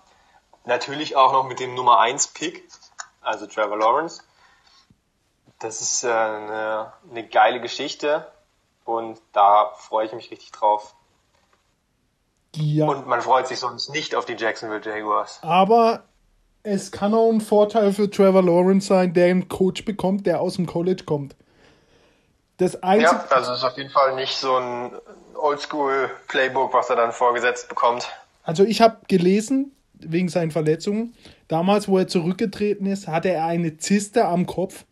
Natürlich 0.65 1.17
auch 1.17 1.33
noch 1.33 1.45
mit 1.45 1.59
dem 1.61 1.75
Nummer 1.75 1.99
1 2.01 2.29
Pick, 2.29 2.69
also 3.21 3.47
Trevor 3.47 3.79
Lawrence. 3.79 4.23
Das 5.59 5.81
ist 5.81 6.05
äh, 6.05 6.11
eine, 6.11 6.93
eine 7.11 7.27
geile 7.27 7.61
Geschichte 7.61 8.31
und 8.85 9.21
da 9.33 9.73
freue 9.77 10.07
ich 10.07 10.13
mich 10.13 10.31
richtig 10.31 10.53
drauf. 10.53 10.95
Ja. 12.55 12.87
Und 12.87 13.07
man 13.07 13.23
freut 13.23 13.49
sich 13.49 13.59
sonst 13.59 13.89
nicht 13.91 14.15
auf 14.15 14.25
die 14.25 14.35
Jacksonville 14.35 14.83
Jaguars. 14.85 15.39
Aber 15.43 16.05
es 16.63 16.93
kann 16.93 17.15
auch 17.15 17.31
ein 17.31 17.41
Vorteil 17.41 17.93
für 17.93 18.11
Trevor 18.11 18.43
Lawrence 18.43 18.87
sein, 18.87 19.15
der 19.15 19.27
einen 19.27 19.49
Coach 19.49 19.85
bekommt, 19.85 20.27
der 20.27 20.41
aus 20.41 20.57
dem 20.57 20.67
College 20.67 21.05
kommt. 21.05 21.35
Das 22.63 22.81
einzige 22.81 23.11
ja, 23.11 23.27
also 23.31 23.53
ist 23.55 23.65
auf 23.65 23.77
jeden 23.77 23.91
Fall 23.91 24.15
nicht 24.15 24.37
so 24.37 24.57
ein 24.57 24.93
Oldschool-Playbook, 25.35 26.73
was 26.73 26.89
er 26.91 26.95
dann 26.95 27.11
vorgesetzt 27.11 27.69
bekommt. 27.69 28.09
Also 28.45 28.63
ich 28.63 28.81
habe 28.81 28.99
gelesen, 29.09 29.73
wegen 29.95 30.29
seinen 30.29 30.53
Verletzungen, 30.53 31.13
damals, 31.49 31.89
wo 31.89 31.99
er 31.99 32.07
zurückgetreten 32.07 32.87
ist, 32.87 33.09
hatte 33.09 33.31
er 33.31 33.47
eine 33.47 33.79
Zyste 33.79 34.27
am 34.27 34.47
Kopf. 34.47 34.85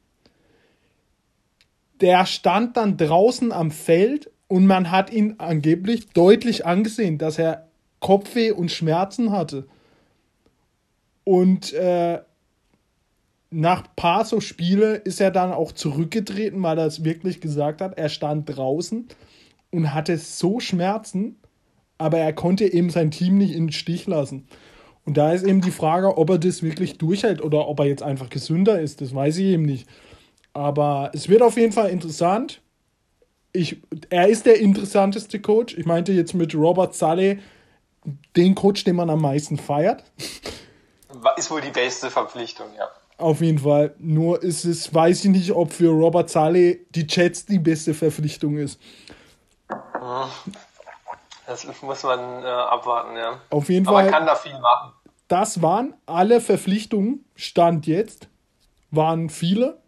Der 2.00 2.26
stand 2.26 2.76
dann 2.76 2.96
draußen 2.96 3.52
am 3.52 3.70
Feld 3.70 4.32
und 4.48 4.66
man 4.66 4.90
hat 4.90 5.10
ihn 5.10 5.36
angeblich 5.38 6.08
deutlich 6.08 6.66
angesehen, 6.66 7.18
dass 7.18 7.38
er 7.38 7.68
Kopfweh 8.00 8.50
und 8.50 8.72
Schmerzen 8.72 9.30
hatte. 9.30 9.68
Und 11.22 11.72
äh, 11.72 12.18
nach 13.50 13.84
paar 13.96 14.24
so 14.24 14.40
Spiele 14.40 14.94
ist 14.94 15.20
er 15.20 15.30
dann 15.30 15.52
auch 15.52 15.72
zurückgetreten, 15.72 16.62
weil 16.62 16.78
er 16.78 16.86
es 16.86 17.04
wirklich 17.04 17.40
gesagt 17.40 17.80
hat. 17.80 17.98
Er 17.98 18.08
stand 18.08 18.56
draußen 18.56 19.08
und 19.70 19.94
hatte 19.94 20.16
so 20.18 20.60
Schmerzen, 20.60 21.36
aber 21.98 22.18
er 22.18 22.32
konnte 22.32 22.72
eben 22.72 22.90
sein 22.90 23.10
Team 23.10 23.38
nicht 23.38 23.54
in 23.54 23.66
den 23.66 23.72
Stich 23.72 24.06
lassen. 24.06 24.46
Und 25.04 25.16
da 25.16 25.32
ist 25.32 25.44
eben 25.44 25.60
die 25.60 25.70
Frage, 25.70 26.16
ob 26.16 26.30
er 26.30 26.38
das 26.38 26.62
wirklich 26.62 26.98
durchhält 26.98 27.42
oder 27.42 27.66
ob 27.66 27.80
er 27.80 27.86
jetzt 27.86 28.02
einfach 28.02 28.30
gesünder 28.30 28.80
ist. 28.80 29.00
Das 29.00 29.14
weiß 29.14 29.38
ich 29.38 29.46
eben 29.46 29.64
nicht. 29.64 29.88
Aber 30.52 31.10
es 31.14 31.28
wird 31.28 31.42
auf 31.42 31.56
jeden 31.56 31.72
Fall 31.72 31.90
interessant 31.90 32.60
ich, 33.52 33.80
er 34.10 34.28
ist 34.28 34.46
der 34.46 34.60
interessanteste 34.60 35.40
Coach. 35.40 35.76
Ich 35.76 35.86
meinte 35.86 36.12
jetzt 36.12 36.34
mit 36.34 36.54
Robert 36.54 36.94
Saleh 36.94 37.40
den 38.36 38.54
Coach, 38.54 38.84
den 38.84 38.96
man 38.96 39.10
am 39.10 39.20
meisten 39.20 39.58
feiert. 39.58 40.04
Ist 41.36 41.50
wohl 41.50 41.60
die 41.60 41.70
beste 41.70 42.10
Verpflichtung, 42.10 42.66
ja. 42.76 42.88
Auf 43.20 43.42
jeden 43.42 43.58
Fall. 43.58 43.94
Nur 43.98 44.42
ist 44.42 44.64
es, 44.64 44.94
weiß 44.94 45.26
ich 45.26 45.30
nicht, 45.30 45.52
ob 45.52 45.72
für 45.72 45.90
Robert 45.90 46.30
Saleh 46.30 46.86
die 46.90 47.06
Jets 47.06 47.44
die 47.44 47.58
beste 47.58 47.92
Verpflichtung 47.92 48.56
ist. 48.56 48.80
Das 51.46 51.66
muss 51.82 52.02
man 52.02 52.42
äh, 52.42 52.46
abwarten, 52.46 53.16
ja. 53.16 53.40
Auf 53.50 53.68
jeden 53.68 53.86
Aber 53.86 53.96
Fall. 53.98 54.04
man 54.04 54.12
kann 54.14 54.26
da 54.26 54.34
viel 54.36 54.58
machen. 54.58 54.92
Das 55.28 55.60
waren 55.60 55.94
alle 56.06 56.40
Verpflichtungen, 56.40 57.24
Stand 57.34 57.86
jetzt. 57.86 58.28
Waren 58.90 59.28
viele. 59.28 59.82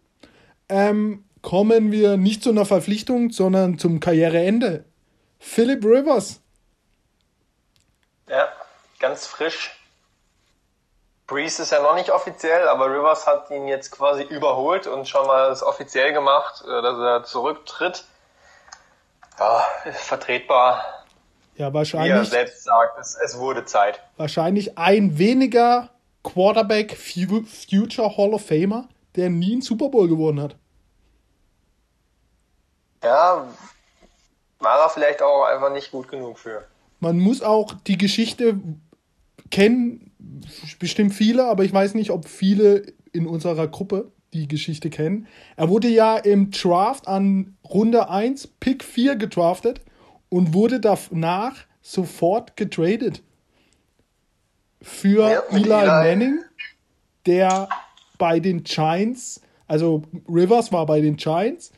Ähm, 0.69 1.25
kommen 1.41 1.91
wir 1.91 2.17
nicht 2.17 2.43
zu 2.43 2.51
einer 2.51 2.65
Verpflichtung, 2.65 3.31
sondern 3.31 3.79
zum 3.79 3.99
Karriereende. 3.99 4.85
Philip 5.39 5.83
Rivers. 5.83 6.39
Ja, 8.29 8.47
ganz 8.99 9.25
frisch. 9.25 9.71
Breeze 11.33 11.63
ist 11.63 11.71
ja 11.71 11.81
noch 11.81 11.95
nicht 11.95 12.11
offiziell, 12.11 12.67
aber 12.67 12.85
Rivers 12.85 13.25
hat 13.25 13.49
ihn 13.49 13.67
jetzt 13.67 13.89
quasi 13.91 14.21
überholt 14.21 14.85
und 14.85 15.07
schon 15.07 15.25
mal 15.25 15.51
offiziell 15.63 16.13
gemacht, 16.13 16.63
äh, 16.63 16.81
dass 16.81 16.97
er 16.99 17.23
zurücktritt. 17.23 18.03
Ja, 19.39 19.63
ist 19.85 20.01
vertretbar. 20.01 20.83
Ja, 21.55 21.73
wahrscheinlich. 21.73 22.13
Wie 22.13 22.17
er 22.17 22.25
selbst 22.25 22.63
sagt, 22.63 22.99
es, 22.99 23.15
es 23.15 23.39
wurde 23.39 23.65
Zeit. 23.65 23.99
Wahrscheinlich 24.17 24.77
ein 24.77 25.17
weniger 25.17 25.89
Quarterback 26.23 26.95
Future 26.95 28.15
Hall 28.15 28.33
of 28.33 28.45
Famer, 28.45 28.87
der 29.15 29.31
nie 29.31 29.53
einen 29.53 29.61
Super 29.63 29.89
Bowl 29.89 30.07
gewonnen 30.07 30.39
hat. 30.39 30.55
Ja, 33.03 33.47
war 34.59 34.79
er 34.79 34.89
vielleicht 34.89 35.23
auch 35.23 35.45
einfach 35.45 35.71
nicht 35.71 35.91
gut 35.91 36.09
genug 36.09 36.37
für. 36.37 36.63
Man 36.99 37.17
muss 37.17 37.41
auch 37.41 37.73
die 37.87 37.97
Geschichte 37.97 38.59
kennen, 39.53 40.11
bestimmt 40.79 41.13
viele, 41.13 41.45
aber 41.45 41.63
ich 41.63 41.71
weiß 41.71 41.93
nicht, 41.93 42.09
ob 42.09 42.27
viele 42.27 42.87
in 43.13 43.27
unserer 43.27 43.67
Gruppe 43.67 44.11
die 44.33 44.47
Geschichte 44.47 44.89
kennen. 44.89 45.27
Er 45.55 45.69
wurde 45.69 45.89
ja 45.89 46.17
im 46.17 46.49
Draft 46.49 47.07
an 47.07 47.55
Runde 47.63 48.09
1, 48.09 48.47
Pick 48.59 48.83
4 48.83 49.15
gedraftet 49.15 49.79
und 50.29 50.55
wurde 50.55 50.79
danach 50.79 51.55
sofort 51.83 52.57
getradet. 52.57 53.21
Für 54.81 55.43
Eli 55.51 55.69
Manning, 55.69 56.39
der 57.27 57.69
bei 58.17 58.39
den 58.39 58.63
Giants, 58.63 59.39
also 59.67 60.01
Rivers 60.27 60.71
war 60.71 60.87
bei 60.87 60.99
den 60.99 61.15
Giants, 61.15 61.71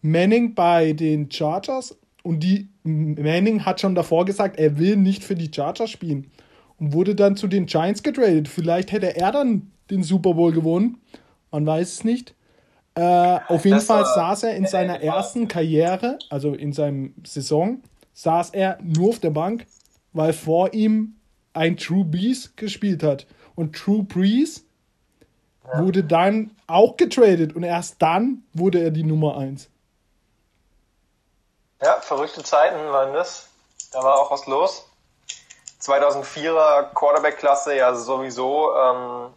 Manning 0.00 0.54
bei 0.54 0.92
den 0.92 1.28
Chargers 1.28 1.98
und 2.22 2.44
die 2.44 2.68
Manning 2.84 3.64
hat 3.64 3.80
schon 3.80 3.96
davor 3.96 4.24
gesagt, 4.24 4.60
er 4.60 4.78
will 4.78 4.96
nicht 4.96 5.24
für 5.24 5.34
die 5.34 5.50
Chargers 5.52 5.90
spielen 5.90 6.30
und 6.80 6.92
wurde 6.94 7.14
dann 7.14 7.36
zu 7.36 7.46
den 7.46 7.66
Giants 7.66 8.02
getradet. 8.02 8.48
Vielleicht 8.48 8.90
hätte 8.90 9.14
er 9.14 9.30
dann 9.30 9.70
den 9.90 10.02
Super 10.02 10.34
Bowl 10.34 10.52
gewonnen. 10.52 11.00
Man 11.50 11.66
weiß 11.66 11.92
es 11.92 12.04
nicht. 12.04 12.34
Äh, 12.94 13.38
auf 13.48 13.64
jeden 13.64 13.76
Das 13.76 13.86
Fall 13.86 14.04
saß 14.04 14.44
er 14.44 14.56
in 14.56 14.66
seiner 14.66 15.00
ersten 15.00 15.46
Karriere, 15.46 16.18
also 16.28 16.54
in 16.54 16.72
seinem 16.72 17.14
Saison, 17.24 17.82
saß 18.14 18.50
er 18.50 18.78
nur 18.82 19.10
auf 19.10 19.18
der 19.20 19.30
Bank, 19.30 19.66
weil 20.12 20.32
vor 20.32 20.72
ihm 20.74 21.16
ein 21.52 21.76
True 21.76 22.04
Brees 22.04 22.54
gespielt 22.56 23.02
hat. 23.02 23.26
Und 23.54 23.76
True 23.76 24.02
Brees 24.02 24.64
wurde 25.74 26.02
dann 26.02 26.50
auch 26.66 26.96
getradet 26.96 27.54
und 27.54 27.62
erst 27.62 28.02
dann 28.02 28.42
wurde 28.54 28.82
er 28.82 28.90
die 28.90 29.04
Nummer 29.04 29.36
1. 29.36 29.68
Ja, 31.82 32.00
verrückte 32.00 32.42
Zeiten 32.42 32.76
waren 32.90 33.12
das. 33.12 33.48
Da 33.92 34.02
war 34.02 34.18
auch 34.18 34.30
was 34.30 34.46
los. 34.46 34.89
2004er 35.80 36.94
Quarterback-Klasse 36.94 37.74
ja 37.74 37.94
sowieso 37.94 38.74
ähm, 38.76 39.32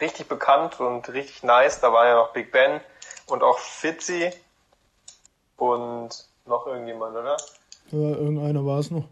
richtig 0.00 0.28
bekannt 0.28 0.80
und 0.80 1.08
richtig 1.10 1.42
nice. 1.42 1.80
Da 1.80 1.92
war 1.92 2.06
ja 2.06 2.16
noch 2.16 2.32
Big 2.32 2.50
Ben 2.50 2.80
und 3.26 3.42
auch 3.42 3.58
Fitzy 3.58 4.32
und 5.56 6.10
noch 6.46 6.66
irgendjemand, 6.66 7.16
oder? 7.16 7.36
Ja, 7.90 7.98
irgendeiner 7.98 8.64
war 8.66 8.80
es 8.80 8.90
noch. 8.90 9.04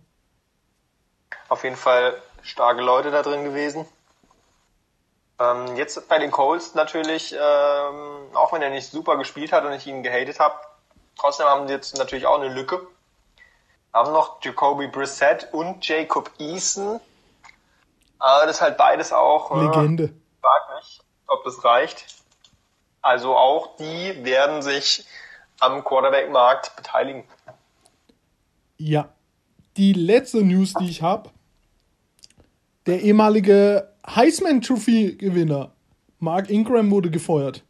Auf 1.49 1.65
jeden 1.65 1.77
Fall 1.77 2.21
starke 2.43 2.83
Leute 2.83 3.11
da 3.11 3.23
drin 3.23 3.45
gewesen. 3.45 3.87
Ähm, 5.39 5.77
jetzt 5.77 6.09
bei 6.09 6.19
den 6.19 6.31
Colts 6.31 6.75
natürlich, 6.75 7.33
ähm, 7.33 8.35
auch 8.35 8.53
wenn 8.53 8.63
er 8.63 8.71
nicht 8.71 8.91
super 8.91 9.17
gespielt 9.17 9.53
hat 9.53 9.65
und 9.65 9.73
ich 9.73 9.87
ihn 9.87 10.03
gehatet 10.03 10.41
habe, 10.41 10.55
trotzdem 11.19 11.47
haben 11.47 11.67
die 11.67 11.73
jetzt 11.73 11.97
natürlich 11.97 12.27
auch 12.27 12.41
eine 12.41 12.53
Lücke. 12.53 12.87
Haben 13.93 14.13
noch 14.13 14.39
Jacoby 14.43 14.89
Brissett 14.89 15.49
und 15.53 15.87
Jacob 15.87 16.31
Eason. 16.39 17.01
Aber 18.19 18.47
das 18.47 18.57
ist 18.57 18.63
halt 18.63 18.77
beides 18.77 19.13
auch. 19.13 19.51
äh, 19.51 19.65
Legende. 19.65 20.05
Ich 20.05 20.41
frag 20.41 20.77
mich, 20.77 21.01
ob 21.27 21.45
das 21.45 21.65
reicht. 21.65 22.07
Also 23.03 23.37
auch 23.37 23.77
die 23.77 24.25
werden 24.25 24.63
sich 24.63 25.05
am 25.61 25.85
Quarterback-Markt 25.85 26.77
beteiligen. 26.77 27.25
Ja. 28.79 29.09
Die 29.77 29.93
letzte 29.93 30.45
News, 30.45 30.75
die 30.75 30.89
ich 30.89 31.03
habe. 31.03 31.31
Der 32.87 33.01
ehemalige 33.01 33.93
Heisman 34.07 34.61
Trophy 34.61 35.17
Gewinner 35.17 35.73
Mark 36.19 36.51
Ingram 36.51 36.91
wurde 36.91 37.11
gefeuert. 37.11 37.65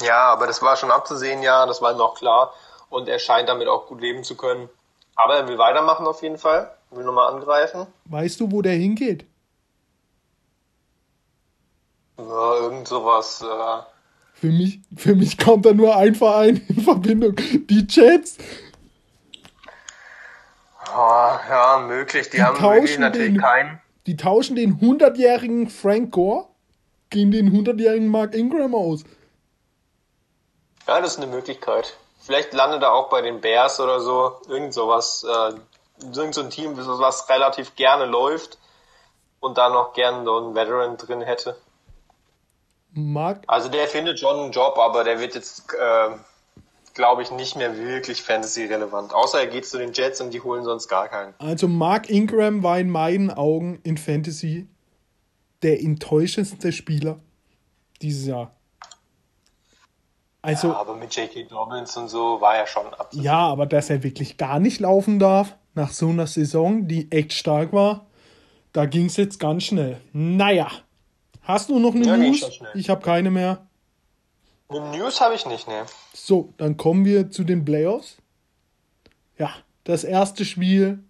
Ja, 0.00 0.32
aber 0.32 0.46
das 0.46 0.62
war 0.62 0.76
schon 0.76 0.92
abzusehen, 0.92 1.42
ja, 1.42 1.66
das 1.66 1.82
war 1.82 1.92
ihm 1.92 2.00
auch 2.00 2.14
klar. 2.14 2.54
Und 2.90 3.08
er 3.08 3.18
scheint 3.18 3.48
damit 3.48 3.68
auch 3.68 3.86
gut 3.86 4.00
leben 4.00 4.24
zu 4.24 4.36
können. 4.36 4.68
Aber 5.16 5.36
er 5.36 5.48
will 5.48 5.58
weitermachen 5.58 6.06
auf 6.06 6.22
jeden 6.22 6.38
Fall. 6.38 6.72
Will 6.90 7.04
nochmal 7.04 7.32
angreifen. 7.34 7.86
Weißt 8.06 8.40
du, 8.40 8.50
wo 8.50 8.62
der 8.62 8.72
hingeht? 8.74 9.26
Ja, 12.18 12.54
irgend 12.56 12.88
sowas. 12.88 13.42
Äh, 13.42 13.82
Für 14.34 14.46
mich, 14.48 14.80
für 14.96 15.14
mich 15.14 15.38
kommt 15.38 15.66
da 15.66 15.72
nur 15.72 15.96
ein 15.96 16.14
Verein 16.14 16.64
in 16.68 16.80
Verbindung. 16.82 17.36
Die 17.36 17.86
Jets. 17.88 18.38
oh, 20.96 21.36
ja, 21.48 21.84
möglich. 21.86 22.30
Die, 22.30 22.42
haben 22.42 22.56
tauschen 22.56 22.72
wirklich 22.80 22.98
natürlich 22.98 23.32
den- 23.34 23.40
keinen. 23.40 23.80
Die 24.06 24.16
tauschen 24.16 24.56
den 24.56 24.80
100-jährigen 24.80 25.68
Frank 25.68 26.12
Gore 26.12 26.46
gegen 27.10 27.30
den 27.30 27.52
100-jährigen 27.52 28.08
Mark 28.08 28.34
Ingram 28.34 28.74
aus. 28.74 29.04
Ja, 30.86 31.00
das 31.02 31.12
ist 31.12 31.18
eine 31.22 31.26
Möglichkeit. 31.30 31.94
Vielleicht 32.18 32.52
landet 32.52 32.82
er 32.82 32.92
auch 32.92 33.08
bei 33.08 33.22
den 33.22 33.40
Bears 33.40 33.80
oder 33.80 34.00
so. 34.00 34.40
Irgend 34.48 34.74
sowas. 34.74 35.24
Äh, 35.24 35.54
irgend 36.14 36.34
so 36.34 36.42
ein 36.42 36.50
Team, 36.50 36.76
was 36.76 37.28
relativ 37.28 37.74
gerne 37.76 38.06
läuft. 38.06 38.58
Und 39.40 39.56
da 39.56 39.68
noch 39.68 39.92
gern 39.92 40.24
so 40.24 40.36
einen 40.36 40.54
Veteran 40.54 40.96
drin 40.96 41.20
hätte. 41.22 41.56
Mark, 42.92 43.44
Also 43.46 43.68
der 43.68 43.86
findet 43.86 44.18
schon 44.18 44.36
einen 44.38 44.52
Job, 44.52 44.78
aber 44.78 45.04
der 45.04 45.20
wird 45.20 45.34
jetzt, 45.34 45.72
äh, 45.74 46.16
glaube 46.94 47.22
ich, 47.22 47.30
nicht 47.30 47.54
mehr 47.54 47.76
wirklich 47.78 48.22
Fantasy-relevant. 48.22 49.14
Außer 49.14 49.40
er 49.40 49.46
geht 49.46 49.66
zu 49.66 49.78
den 49.78 49.92
Jets 49.92 50.20
und 50.20 50.32
die 50.32 50.40
holen 50.40 50.64
sonst 50.64 50.88
gar 50.88 51.08
keinen. 51.08 51.34
also 51.38 51.68
Mark 51.68 52.10
Ingram 52.10 52.62
war 52.62 52.78
in 52.80 52.90
meinen 52.90 53.30
Augen 53.30 53.80
in 53.84 53.96
Fantasy 53.96 54.68
der 55.62 55.80
enttäuschendste 55.80 56.72
Spieler 56.72 57.20
dieses 58.00 58.26
Jahr. 58.26 58.57
Also, 60.48 60.68
Ja, 60.68 60.76
aber 60.76 60.94
mit 60.94 61.14
J.K. 61.14 61.44
Dobbins 61.44 61.94
und 61.98 62.08
so 62.08 62.40
war 62.40 62.56
er 62.56 62.66
schon 62.66 62.86
ab. 62.94 63.10
Ja, 63.12 63.38
aber 63.38 63.66
dass 63.66 63.90
er 63.90 64.02
wirklich 64.02 64.38
gar 64.38 64.58
nicht 64.58 64.80
laufen 64.80 65.18
darf, 65.18 65.54
nach 65.74 65.90
so 65.90 66.08
einer 66.08 66.26
Saison, 66.26 66.88
die 66.88 67.12
echt 67.12 67.34
stark 67.34 67.74
war, 67.74 68.06
da 68.72 68.86
ging 68.86 69.06
es 69.06 69.18
jetzt 69.18 69.38
ganz 69.38 69.64
schnell. 69.64 70.00
Naja, 70.14 70.70
hast 71.42 71.68
du 71.68 71.78
noch 71.78 71.94
eine 71.94 72.06
Ja, 72.06 72.16
News? 72.16 72.60
Ich 72.72 72.88
habe 72.88 73.02
keine 73.02 73.30
mehr. 73.30 73.66
Eine 74.70 74.96
News 74.96 75.20
habe 75.20 75.34
ich 75.34 75.44
nicht, 75.44 75.68
ne. 75.68 75.84
So, 76.14 76.54
dann 76.56 76.78
kommen 76.78 77.04
wir 77.04 77.30
zu 77.30 77.44
den 77.44 77.66
Playoffs. 77.66 78.16
Ja, 79.36 79.50
das 79.84 80.02
erste 80.02 80.46
Spiel. 80.46 81.04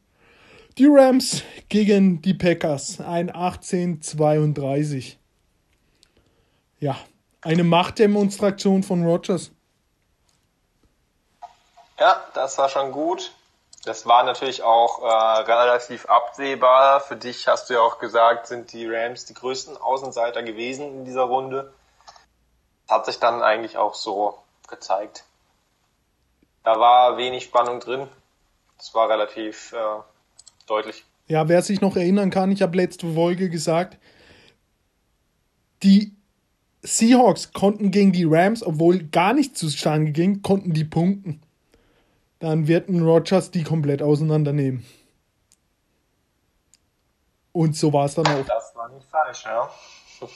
Die 0.79 0.87
Rams 0.87 1.45
gegen 1.69 2.23
die 2.23 2.35
Packers. 2.35 3.01
Ein 3.01 3.31
18-32. 3.31 5.15
Ja, 6.81 6.97
eine 7.49 7.65
Machtdemonstration 7.65 8.83
von 8.83 9.07
Rogers. 9.07 9.51
Ja, 11.99 12.23
das 12.35 12.59
war 12.59 12.69
schon 12.69 12.93
gut. 12.93 13.33
Das 13.87 14.05
war 14.05 14.23
natürlich 14.23 14.63
auch 14.63 15.03
äh, 15.03 15.41
relativ 15.51 16.05
absehbar. 16.07 17.01
Für 17.01 17.17
dich 17.17 17.49
hast 17.49 17.71
du 17.71 17.75
ja 17.75 17.81
auch 17.81 18.01
gesagt, 18.01 18.49
sind 18.49 18.75
die 18.75 18.87
Rams 18.87 19.25
die 19.25 19.33
größten 19.33 19.79
Außenseiter 19.79 20.43
gewesen 20.43 20.89
in 20.89 21.05
dieser 21.07 21.23
Runde. 21.23 21.73
Das 22.87 22.99
hat 22.99 23.07
sich 23.07 23.19
dann 23.19 23.43
eigentlich 23.43 23.79
auch 23.79 23.95
so 23.95 24.37
gezeigt. 24.69 25.25
Da 26.65 26.79
war 26.79 27.17
wenig 27.17 27.45
Spannung 27.45 27.81
drin. 27.81 28.09
Das 28.77 28.95
war 28.95 29.09
relativ 29.09 29.73
äh, 29.73 30.03
deutlich. 30.67 31.03
Ja, 31.29 31.49
wer 31.49 31.63
sich 31.63 31.81
noch 31.81 31.97
erinnern 31.97 32.29
kann, 32.29 32.53
ich 32.53 32.61
habe 32.61 32.77
letzte 32.77 33.11
Folge 33.15 33.49
gesagt, 33.49 33.97
die 35.83 36.18
Seahawks 36.89 37.53
konnten 37.53 37.91
gegen 37.91 38.13
die 38.13 38.25
Rams, 38.25 38.63
obwohl 38.63 39.05
gar 39.05 39.35
nichts 39.35 39.59
zustande 39.61 40.13
ging, 40.13 40.43
konnten 40.43 40.73
die 40.73 40.85
punkten. 40.85 41.43
Dann 42.41 42.69
wird 42.69 42.89
ein 42.89 43.03
Rogers 43.03 43.51
die 43.51 43.65
komplett 43.65 44.03
auseinandernehmen. 44.03 44.87
Und 47.53 47.77
so 47.77 47.93
war 47.93 48.05
es 48.05 48.15
dann 48.15 48.27
auch. 48.27 48.47
Das 48.47 48.75
war 48.77 48.89
nicht 48.91 49.07
falsch, 49.09 49.45
ja. 49.45 49.71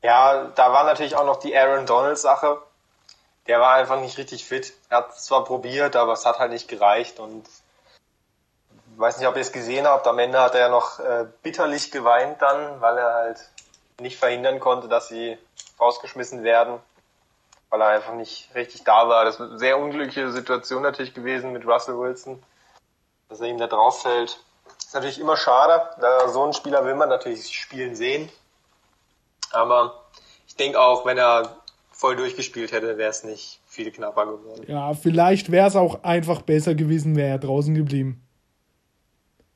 Ja, 0.00 0.44
da 0.54 0.72
war 0.72 0.84
natürlich 0.84 1.16
auch 1.16 1.26
noch 1.26 1.40
die 1.40 1.56
Aaron 1.56 1.84
Donald 1.84 2.18
Sache. 2.18 2.62
Der 3.48 3.60
war 3.60 3.74
einfach 3.74 4.00
nicht 4.00 4.16
richtig 4.16 4.44
fit. 4.44 4.72
Er 4.88 4.98
hat 4.98 5.10
es 5.10 5.24
zwar 5.24 5.42
probiert, 5.44 5.96
aber 5.96 6.12
es 6.12 6.24
hat 6.24 6.38
halt 6.38 6.52
nicht 6.52 6.68
gereicht 6.68 7.18
und 7.18 7.48
ich 8.92 8.98
weiß 8.98 9.18
nicht, 9.18 9.26
ob 9.26 9.34
ihr 9.34 9.42
es 9.42 9.50
gesehen 9.50 9.86
habt. 9.86 10.06
Am 10.06 10.20
Ende 10.20 10.40
hat 10.40 10.54
er 10.54 10.60
ja 10.60 10.68
noch 10.68 11.00
äh, 11.00 11.26
bitterlich 11.42 11.90
geweint 11.90 12.40
dann, 12.40 12.80
weil 12.80 12.96
er 12.96 13.14
halt 13.14 13.50
nicht 14.00 14.16
verhindern 14.16 14.60
konnte, 14.60 14.88
dass 14.88 15.08
sie 15.08 15.38
rausgeschmissen 15.80 16.44
werden, 16.44 16.78
weil 17.70 17.80
er 17.80 17.88
einfach 17.88 18.14
nicht 18.14 18.50
richtig 18.54 18.84
da 18.84 19.08
war. 19.08 19.24
Das 19.24 19.36
ist 19.36 19.40
eine 19.40 19.58
sehr 19.58 19.78
unglückliche 19.78 20.30
Situation 20.30 20.82
natürlich 20.82 21.14
gewesen 21.14 21.52
mit 21.52 21.66
Russell 21.66 21.98
Wilson, 21.98 22.42
dass 23.28 23.40
er 23.40 23.48
ihm 23.48 23.58
da 23.58 23.66
drauf 23.66 24.02
fällt. 24.02 24.38
Ist 24.78 24.94
natürlich 24.94 25.20
immer 25.20 25.36
schade. 25.36 25.88
Da 26.00 26.28
so 26.28 26.42
einen 26.44 26.52
Spieler 26.52 26.84
will 26.84 26.94
man 26.94 27.08
natürlich 27.08 27.48
spielen 27.48 27.94
sehen. 27.94 28.28
Aber 29.52 30.04
ich 30.46 30.56
denke 30.56 30.80
auch, 30.80 31.04
wenn 31.04 31.18
er 31.18 31.56
voll 31.90 32.16
durchgespielt 32.16 32.72
hätte, 32.72 32.96
wäre 32.96 33.10
es 33.10 33.24
nicht 33.24 33.60
viel 33.66 33.90
knapper 33.90 34.26
geworden. 34.26 34.64
Ja, 34.68 34.94
vielleicht 34.94 35.50
wäre 35.50 35.66
es 35.66 35.76
auch 35.76 36.04
einfach 36.04 36.42
besser 36.42 36.74
gewesen, 36.74 37.16
wäre 37.16 37.30
er 37.30 37.38
draußen 37.38 37.74
geblieben. 37.74 38.27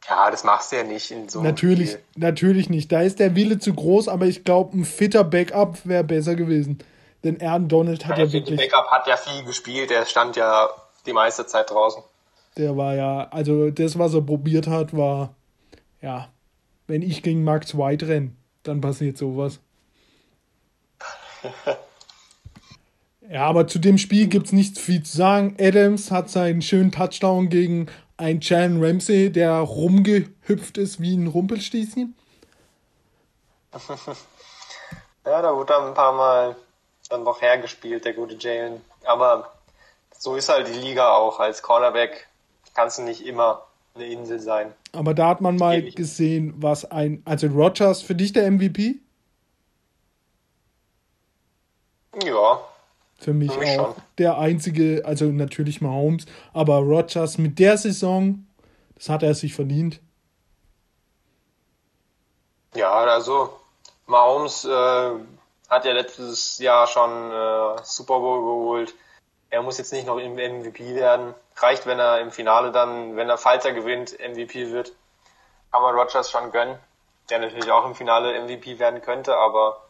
Ja, 0.09 0.31
das 0.31 0.43
machst 0.45 0.73
du 0.73 0.77
ja 0.77 0.83
nicht 0.83 1.11
in 1.11 1.29
so 1.29 1.38
einem 1.38 1.49
Natürlich, 1.49 1.91
Spiel. 1.93 2.03
natürlich 2.17 2.69
nicht. 2.69 2.91
Da 2.91 3.03
ist 3.03 3.21
der 3.21 3.37
Wille 3.37 3.59
zu 3.59 3.73
groß, 3.73 4.09
aber 4.09 4.27
ich 4.27 4.45
glaube, 4.45 4.77
ein 4.77 4.85
fitter 4.85 5.23
Backup 5.25 5.79
wäre 5.87 6.03
besser 6.05 6.35
gewesen. 6.35 6.79
Denn 7.23 7.41
Aaron 7.41 7.69
Donald 7.69 8.05
hat 8.07 8.17
Der 8.19 8.25
ja 8.25 8.31
fitte 8.31 8.51
wirklich. 8.51 8.71
Backup 8.71 8.91
hat 8.91 9.07
ja 9.07 9.17
viel 9.17 9.45
gespielt. 9.45 9.93
Er 9.93 10.05
stand 10.05 10.35
ja 10.37 10.69
die 11.07 11.12
meiste 11.12 11.47
Zeit 11.47 11.71
draußen. 11.71 12.03
Der 12.57 12.77
war 12.77 12.95
ja, 12.95 13.29
also 13.31 13.71
das, 13.71 13.99
was 13.99 14.12
er 14.15 14.23
probiert 14.23 14.67
hat, 14.67 14.95
war, 14.97 15.35
ja, 16.01 16.29
wenn 16.88 17.01
ich 17.03 17.23
gegen 17.23 17.45
Max 17.45 17.79
White 17.79 18.09
renne, 18.09 18.33
dann 18.65 18.81
passiert 18.81 19.17
sowas. 19.17 19.61
Ja, 23.31 23.47
aber 23.47 23.67
zu 23.67 23.79
dem 23.79 23.97
Spiel 23.97 24.27
gibt 24.27 24.47
es 24.47 24.53
nichts 24.53 24.79
viel 24.79 25.03
zu 25.05 25.17
sagen. 25.17 25.57
Adams 25.59 26.11
hat 26.11 26.29
seinen 26.29 26.61
schönen 26.61 26.93
Touchdown 26.93 27.49
gegen 27.49 27.87
einen 28.16 28.40
Jalen 28.40 28.83
Ramsey, 28.83 29.31
der 29.31 29.59
rumgehüpft 29.59 30.79
ist 30.79 31.01
wie 31.01 31.16
ein 31.16 31.27
Rumpelstilzchen. 31.27 32.14
Ja, 35.25 35.40
da 35.40 35.55
wurde 35.55 35.72
er 35.72 35.87
ein 35.87 35.94
paar 35.94 36.12
Mal 36.12 36.57
dann 37.09 37.22
noch 37.22 37.42
hergespielt, 37.42 38.05
der 38.05 38.14
gute 38.14 38.37
Jalen. 38.38 38.81
Aber 39.05 39.53
so 40.18 40.35
ist 40.35 40.48
halt 40.48 40.68
die 40.68 40.81
Liga 40.81 41.14
auch. 41.14 41.38
Als 41.38 41.62
Cornerback 41.62 42.27
kannst 42.75 42.98
du 42.98 43.03
nicht 43.03 43.25
immer 43.25 43.64
eine 43.94 44.07
Insel 44.07 44.40
sein. 44.40 44.72
Aber 44.92 45.14
da 45.14 45.29
hat 45.29 45.40
man 45.40 45.57
mal 45.57 45.83
gesehen, 45.83 46.55
was 46.57 46.90
ein. 46.90 47.22
Also 47.25 47.46
Rogers 47.48 48.03
für 48.03 48.14
dich 48.14 48.33
der 48.33 48.51
MVP? 48.51 48.96
Ja. 52.25 52.61
Für 53.22 53.32
mich, 53.32 53.52
für 53.52 53.80
auch. 53.80 53.94
Schon. 53.94 54.02
Der 54.18 54.38
einzige, 54.38 55.02
also 55.04 55.26
natürlich 55.26 55.80
Mahomes, 55.80 56.26
aber 56.52 56.78
Rogers 56.78 57.38
mit 57.38 57.58
der 57.58 57.78
Saison, 57.78 58.46
das 58.96 59.08
hat 59.08 59.22
er 59.22 59.35
sich 59.35 59.54
verdient. 59.54 60.00
Ja, 62.74 62.90
also 62.90 63.50
Mahomes 64.06 64.64
äh, 64.64 65.11
hat 65.68 65.85
ja 65.85 65.92
letztes 65.92 66.58
Jahr 66.58 66.87
schon 66.87 67.30
äh, 67.30 67.80
Super 67.85 68.18
Bowl 68.18 68.40
geholt. 68.40 68.94
Er 69.50 69.62
muss 69.62 69.78
jetzt 69.78 69.92
nicht 69.92 70.06
noch 70.06 70.18
im 70.18 70.35
MVP 70.35 70.94
werden. 70.94 71.35
Reicht, 71.56 71.87
wenn 71.87 71.98
er 71.98 72.20
im 72.20 72.32
Finale 72.32 72.72
dann, 72.72 73.16
wenn 73.16 73.28
er 73.28 73.38
Falter 73.38 73.72
gewinnt, 73.72 74.18
MVP 74.18 74.72
wird. 74.72 74.92
Kann 75.70 75.82
man 75.82 75.94
Rogers 75.94 76.30
schon 76.30 76.50
gönnen, 76.50 76.78
der 77.30 77.38
natürlich 77.38 77.70
auch 77.70 77.87
im 77.87 77.94
Finale 77.94 78.40
MVP 78.42 78.78
werden 78.78 79.00
könnte, 79.00 79.37
aber 79.37 79.80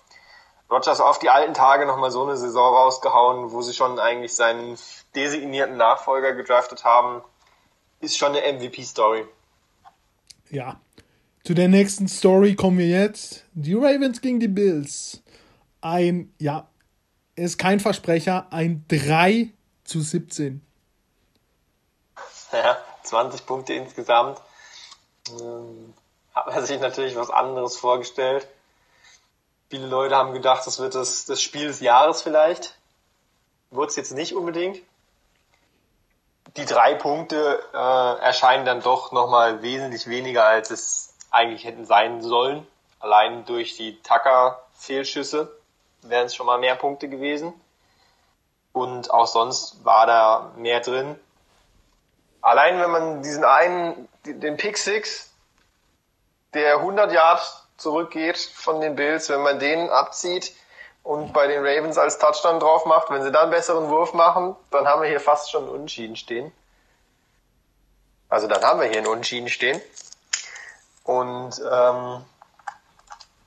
Rogers 0.72 1.00
auf 1.00 1.18
die 1.18 1.28
alten 1.28 1.52
Tage 1.52 1.84
nochmal 1.84 2.10
so 2.10 2.22
eine 2.22 2.36
Saison 2.36 2.74
rausgehauen, 2.74 3.52
wo 3.52 3.60
sie 3.60 3.74
schon 3.74 3.98
eigentlich 3.98 4.34
seinen 4.34 4.78
designierten 5.14 5.76
Nachfolger 5.76 6.32
gedraftet 6.32 6.84
haben, 6.84 7.22
ist 8.00 8.16
schon 8.16 8.34
eine 8.34 8.52
MVP-Story. 8.54 9.26
Ja. 10.48 10.80
Zu 11.44 11.54
der 11.54 11.68
nächsten 11.68 12.08
Story 12.08 12.54
kommen 12.54 12.78
wir 12.78 12.86
jetzt. 12.86 13.44
Die 13.52 13.74
Ravens 13.74 14.20
gegen 14.20 14.40
die 14.40 14.48
Bills. 14.48 15.22
Ein, 15.80 16.32
ja, 16.38 16.68
ist 17.34 17.58
kein 17.58 17.80
Versprecher, 17.80 18.46
ein 18.50 18.84
3 18.88 19.52
zu 19.84 20.00
17. 20.00 20.64
Ja, 22.52 22.78
20 23.02 23.44
Punkte 23.46 23.74
insgesamt. 23.74 24.40
Ähm, 25.30 25.94
hat 26.34 26.46
man 26.46 26.64
sich 26.64 26.80
natürlich 26.80 27.16
was 27.16 27.30
anderes 27.30 27.76
vorgestellt. 27.76 28.46
Viele 29.72 29.86
Leute 29.86 30.16
haben 30.16 30.34
gedacht, 30.34 30.66
das 30.66 30.80
wird 30.80 30.94
das, 30.94 31.24
das 31.24 31.40
Spiel 31.40 31.68
des 31.68 31.80
Jahres 31.80 32.20
vielleicht. 32.20 32.76
Wurde 33.70 33.88
es 33.88 33.96
jetzt 33.96 34.12
nicht 34.12 34.34
unbedingt. 34.34 34.78
Die 36.58 36.66
drei 36.66 36.94
Punkte 36.94 37.58
äh, 37.72 38.22
erscheinen 38.22 38.66
dann 38.66 38.82
doch 38.82 39.12
nochmal 39.12 39.62
wesentlich 39.62 40.06
weniger, 40.08 40.44
als 40.44 40.70
es 40.70 41.14
eigentlich 41.30 41.64
hätten 41.64 41.86
sein 41.86 42.20
sollen. 42.20 42.66
Allein 43.00 43.46
durch 43.46 43.74
die 43.78 43.98
Tucker-Fehlschüsse 44.02 45.50
wären 46.02 46.26
es 46.26 46.34
schon 46.34 46.44
mal 46.44 46.58
mehr 46.58 46.76
Punkte 46.76 47.08
gewesen. 47.08 47.54
Und 48.74 49.10
auch 49.10 49.26
sonst 49.26 49.86
war 49.86 50.04
da 50.04 50.52
mehr 50.56 50.80
drin. 50.80 51.18
Allein 52.42 52.78
wenn 52.78 52.90
man 52.90 53.22
diesen 53.22 53.46
einen, 53.46 54.06
den 54.26 54.58
Pick 54.58 54.76
Six, 54.76 55.32
der 56.52 56.76
100 56.76 57.10
Yards 57.10 57.61
zurückgeht 57.76 58.38
von 58.38 58.80
den 58.80 58.96
Bills, 58.96 59.28
wenn 59.28 59.42
man 59.42 59.58
den 59.58 59.90
abzieht 59.90 60.54
und 61.02 61.32
bei 61.32 61.46
den 61.46 61.64
Ravens 61.64 61.98
als 61.98 62.18
Touchdown 62.18 62.60
drauf 62.60 62.86
macht, 62.86 63.10
wenn 63.10 63.22
sie 63.22 63.32
da 63.32 63.42
einen 63.42 63.50
besseren 63.50 63.88
Wurf 63.88 64.12
machen, 64.14 64.56
dann 64.70 64.86
haben 64.86 65.02
wir 65.02 65.08
hier 65.08 65.20
fast 65.20 65.50
schon 65.50 65.64
einen 65.64 65.72
Unschieden 65.72 66.16
stehen. 66.16 66.52
Also 68.28 68.46
dann 68.46 68.62
haben 68.62 68.80
wir 68.80 68.86
hier 68.86 68.98
einen 68.98 69.08
Unschieden 69.08 69.48
stehen. 69.48 69.80
Und 71.04 71.60
ähm, 71.70 72.24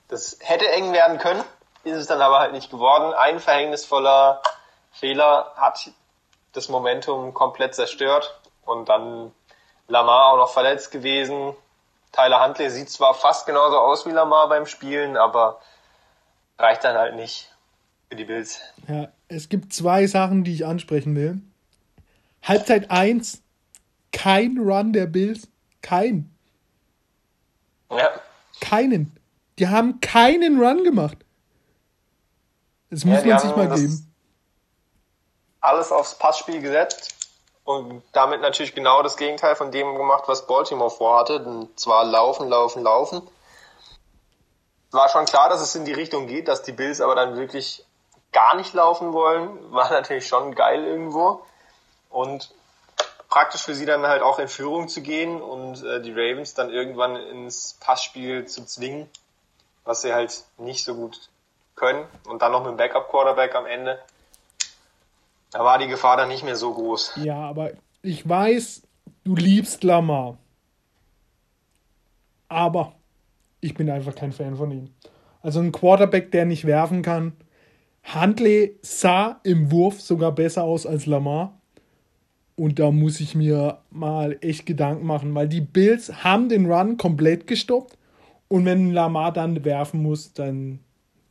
das 0.10 0.38
hätte 0.42 0.68
eng 0.70 0.92
werden 0.94 1.18
können, 1.18 1.44
ist 1.84 1.96
es 1.96 2.08
dann 2.08 2.22
aber 2.22 2.40
halt 2.40 2.52
nicht 2.52 2.70
geworden. 2.70 3.14
Ein 3.14 3.40
verhängnisvoller 3.40 4.42
Fehler 4.92 5.54
hat 5.56 5.90
das 6.52 6.70
Momentum 6.70 7.34
komplett 7.34 7.76
zerstört 7.76 8.40
und 8.66 8.90
dann 8.90 9.34
Lamar 9.88 10.34
auch 10.34 10.38
noch 10.38 10.50
verletzt 10.50 10.92
gewesen, 10.92 11.56
Tyler 12.16 12.44
Huntley 12.44 12.70
sieht 12.70 12.90
zwar 12.90 13.14
fast 13.14 13.46
genauso 13.46 13.78
aus 13.78 14.06
wie 14.06 14.12
Lamar 14.12 14.48
beim 14.48 14.66
Spielen, 14.66 15.18
aber 15.18 15.60
reicht 16.58 16.84
dann 16.86 16.96
halt 16.96 17.16
nicht 17.16 17.54
für 18.10 18.16
die 18.16 18.24
Bills. 18.24 18.62
Ja, 18.88 19.10
es 19.28 19.50
gibt 19.50 19.74
zwei 19.74 20.08
Sachen, 20.08 20.46
die 20.46 20.54
ich 20.54 20.66
ansprechen 20.66 21.16
will. 21.16 21.42
Halbzeit 22.42 22.90
1, 22.90 23.42
kein 24.14 24.58
Run 24.60 24.94
der 24.94 25.08
Bills. 25.08 25.50
Kein. 25.82 26.34
Ja. 27.92 28.10
Keinen. 28.62 29.18
Die 29.60 29.68
haben 29.68 30.00
keinen 30.00 30.60
Run 30.62 30.84
gemacht. 30.84 31.18
Das 32.90 33.04
muss 33.04 33.24
ja, 33.26 33.34
man 33.34 33.40
sich 33.40 33.56
mal 33.56 33.76
geben. 33.76 34.14
Alles 35.60 35.92
aufs 35.92 36.18
Passspiel 36.18 36.62
gesetzt 36.62 37.15
und 37.66 38.04
damit 38.14 38.42
natürlich 38.42 38.76
genau 38.76 39.02
das 39.02 39.18
Gegenteil 39.18 39.56
von 39.56 39.72
dem 39.72 39.96
gemacht, 39.96 40.26
was 40.28 40.46
Baltimore 40.46 40.92
vorhatte, 40.92 41.44
und 41.44 41.78
zwar 41.80 42.06
laufen, 42.06 42.48
laufen, 42.48 42.84
laufen. 42.84 43.28
War 44.92 45.10
schon 45.10 45.26
klar, 45.26 45.50
dass 45.50 45.62
es 45.62 45.76
in 45.76 45.84
die 45.84 45.94
Richtung 45.94 46.28
geht, 46.28 46.48
dass 46.48 46.62
die 46.62 46.72
Bills 46.72 47.02
aber 47.02 47.16
dann 47.16 47.36
wirklich 47.36 47.84
gar 48.32 48.56
nicht 48.56 48.74
laufen 48.76 49.14
wollen, 49.14 49.74
war 49.74 49.90
natürlich 49.92 50.28
schon 50.28 50.54
geil 50.54 50.86
irgendwo. 50.86 51.44
Und 52.10 52.54
praktisch 53.30 53.64
für 53.64 53.74
sie 53.74 53.88
dann 53.88 54.06
halt 54.06 54.22
auch 54.22 54.38
in 54.38 54.48
Führung 54.48 54.88
zu 54.88 55.02
gehen 55.02 55.42
und 55.42 55.84
äh, 55.84 56.02
die 56.02 56.12
Ravens 56.12 56.54
dann 56.54 56.70
irgendwann 56.70 57.16
ins 57.16 57.74
Passspiel 57.80 58.46
zu 58.46 58.64
zwingen, 58.64 59.10
was 59.84 60.04
sie 60.04 60.14
halt 60.14 60.44
nicht 60.58 60.86
so 60.86 60.94
gut 60.94 61.30
können. 61.76 62.08
Und 62.28 62.44
dann 62.44 62.52
noch 62.52 62.62
mit 62.62 62.70
dem 62.70 62.78
Backup 62.78 63.10
Quarterback 63.10 63.56
am 63.56 63.66
Ende 63.66 64.00
da 65.56 65.64
war 65.64 65.80
die 65.80 65.88
Gefahr 65.88 66.18
dann 66.18 66.28
nicht 66.28 66.44
mehr 66.44 66.58
so 66.58 66.74
groß. 66.74 67.14
Ja, 67.24 67.38
aber 67.38 67.72
ich 68.02 68.28
weiß, 68.28 68.82
du 69.24 69.38
liebst 69.38 69.86
Lamar. 69.86 70.38
Aber 72.50 72.92
ich 73.62 73.74
bin 73.74 73.90
einfach 73.90 74.14
kein 74.16 74.34
Fan 74.34 74.58
von 74.58 74.70
ihm. 74.72 74.90
Also 75.42 75.62
ein 75.62 75.72
Quarterback, 75.72 76.30
der 76.32 76.44
nicht 76.44 76.66
werfen 76.66 77.04
kann. 77.04 77.38
Huntley 78.14 78.78
sah 78.82 79.40
im 79.44 79.72
Wurf 79.72 80.02
sogar 80.02 80.34
besser 80.34 80.66
aus 80.66 80.86
als 80.86 81.06
Lamar. 81.06 81.58
Und 82.58 82.78
da 82.78 82.92
muss 82.92 83.22
ich 83.22 83.34
mir 83.34 83.78
mal 83.92 84.38
echt 84.42 84.66
Gedanken 84.66 85.06
machen, 85.06 85.34
weil 85.36 85.48
die 85.48 85.62
Bills 85.62 86.26
haben 86.26 86.50
den 86.50 86.70
Run 86.70 86.98
komplett 86.98 87.48
gestoppt. 87.48 87.98
Und 88.50 88.66
wenn 88.66 88.92
Lamar 88.92 89.32
dann 89.32 89.64
werfen 89.64 90.04
muss, 90.04 90.34
dann, 90.34 90.80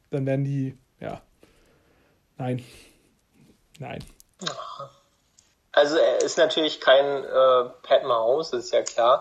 dann 0.08 0.24
werden 0.24 0.46
die, 0.46 0.78
ja. 0.98 1.20
Nein. 2.38 2.62
Nein. 3.78 3.98
Also 5.72 5.96
er 5.96 6.18
ist 6.18 6.38
natürlich 6.38 6.80
kein 6.80 7.24
äh, 7.24 7.64
Pat 7.83 8.04
Mahomes, 8.04 8.50
das 8.50 8.66
ist 8.66 8.72
ja 8.72 8.83
klar. 8.83 9.20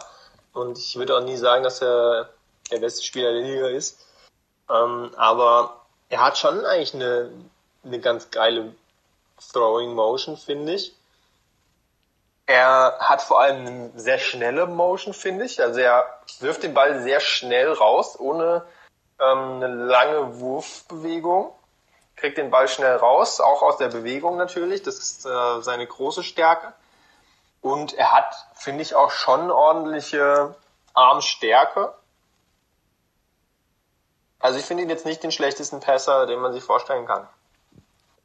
Und 0.53 0.77
ich 0.77 0.95
würde 0.95 1.17
auch 1.17 1.23
nie 1.23 1.37
sagen, 1.37 1.63
dass 1.63 1.81
er 1.81 2.29
der 2.71 2.79
beste 2.79 3.03
Spieler 3.03 3.31
der 3.33 3.41
Liga 3.41 3.67
ist. 3.67 4.05
Ähm, 4.69 5.11
aber 5.17 5.81
er 6.09 6.23
hat 6.23 6.37
schon 6.37 6.63
eigentlich 6.65 6.93
eine, 6.93 7.31
eine 7.83 7.99
ganz 7.99 8.29
geile 8.29 8.75
Throwing 9.51 9.93
Motion, 9.93 10.37
finde 10.37 10.73
ich. 10.73 10.93
Er 12.45 12.97
hat 12.99 13.21
vor 13.21 13.41
allem 13.41 13.65
eine 13.65 13.91
sehr 13.95 14.19
schnelle 14.19 14.67
Motion, 14.67 15.13
finde 15.13 15.45
ich. 15.45 15.61
Also 15.61 15.79
er 15.79 16.05
wirft 16.39 16.61
den 16.63 16.73
Ball 16.73 17.01
sehr 17.01 17.19
schnell 17.19 17.71
raus, 17.71 18.19
ohne 18.19 18.63
ähm, 19.19 19.63
eine 19.63 19.67
lange 19.67 20.39
Wurfbewegung 20.39 21.51
kriegt 22.23 22.37
den 22.37 22.51
Ball 22.51 22.69
schnell 22.69 22.95
raus, 22.95 23.41
auch 23.41 23.61
aus 23.61 23.75
der 23.75 23.89
Bewegung 23.89 24.37
natürlich. 24.37 24.81
Das 24.81 24.97
ist 24.97 25.25
äh, 25.25 25.61
seine 25.61 25.85
große 25.85 26.23
Stärke. 26.23 26.71
Und 27.59 27.93
er 27.95 28.13
hat, 28.13 28.33
finde 28.55 28.81
ich, 28.81 28.95
auch 28.95 29.11
schon 29.11 29.51
ordentliche 29.51 30.55
Armstärke. 30.93 31.93
Also 34.39 34.57
ich 34.57 34.63
finde 34.63 34.83
ihn 34.83 34.89
jetzt 34.89 35.05
nicht 35.05 35.21
den 35.21 35.33
schlechtesten 35.33 35.81
Passer, 35.81 36.25
den 36.25 36.39
man 36.39 36.53
sich 36.53 36.63
vorstellen 36.63 37.05
kann. 37.05 37.27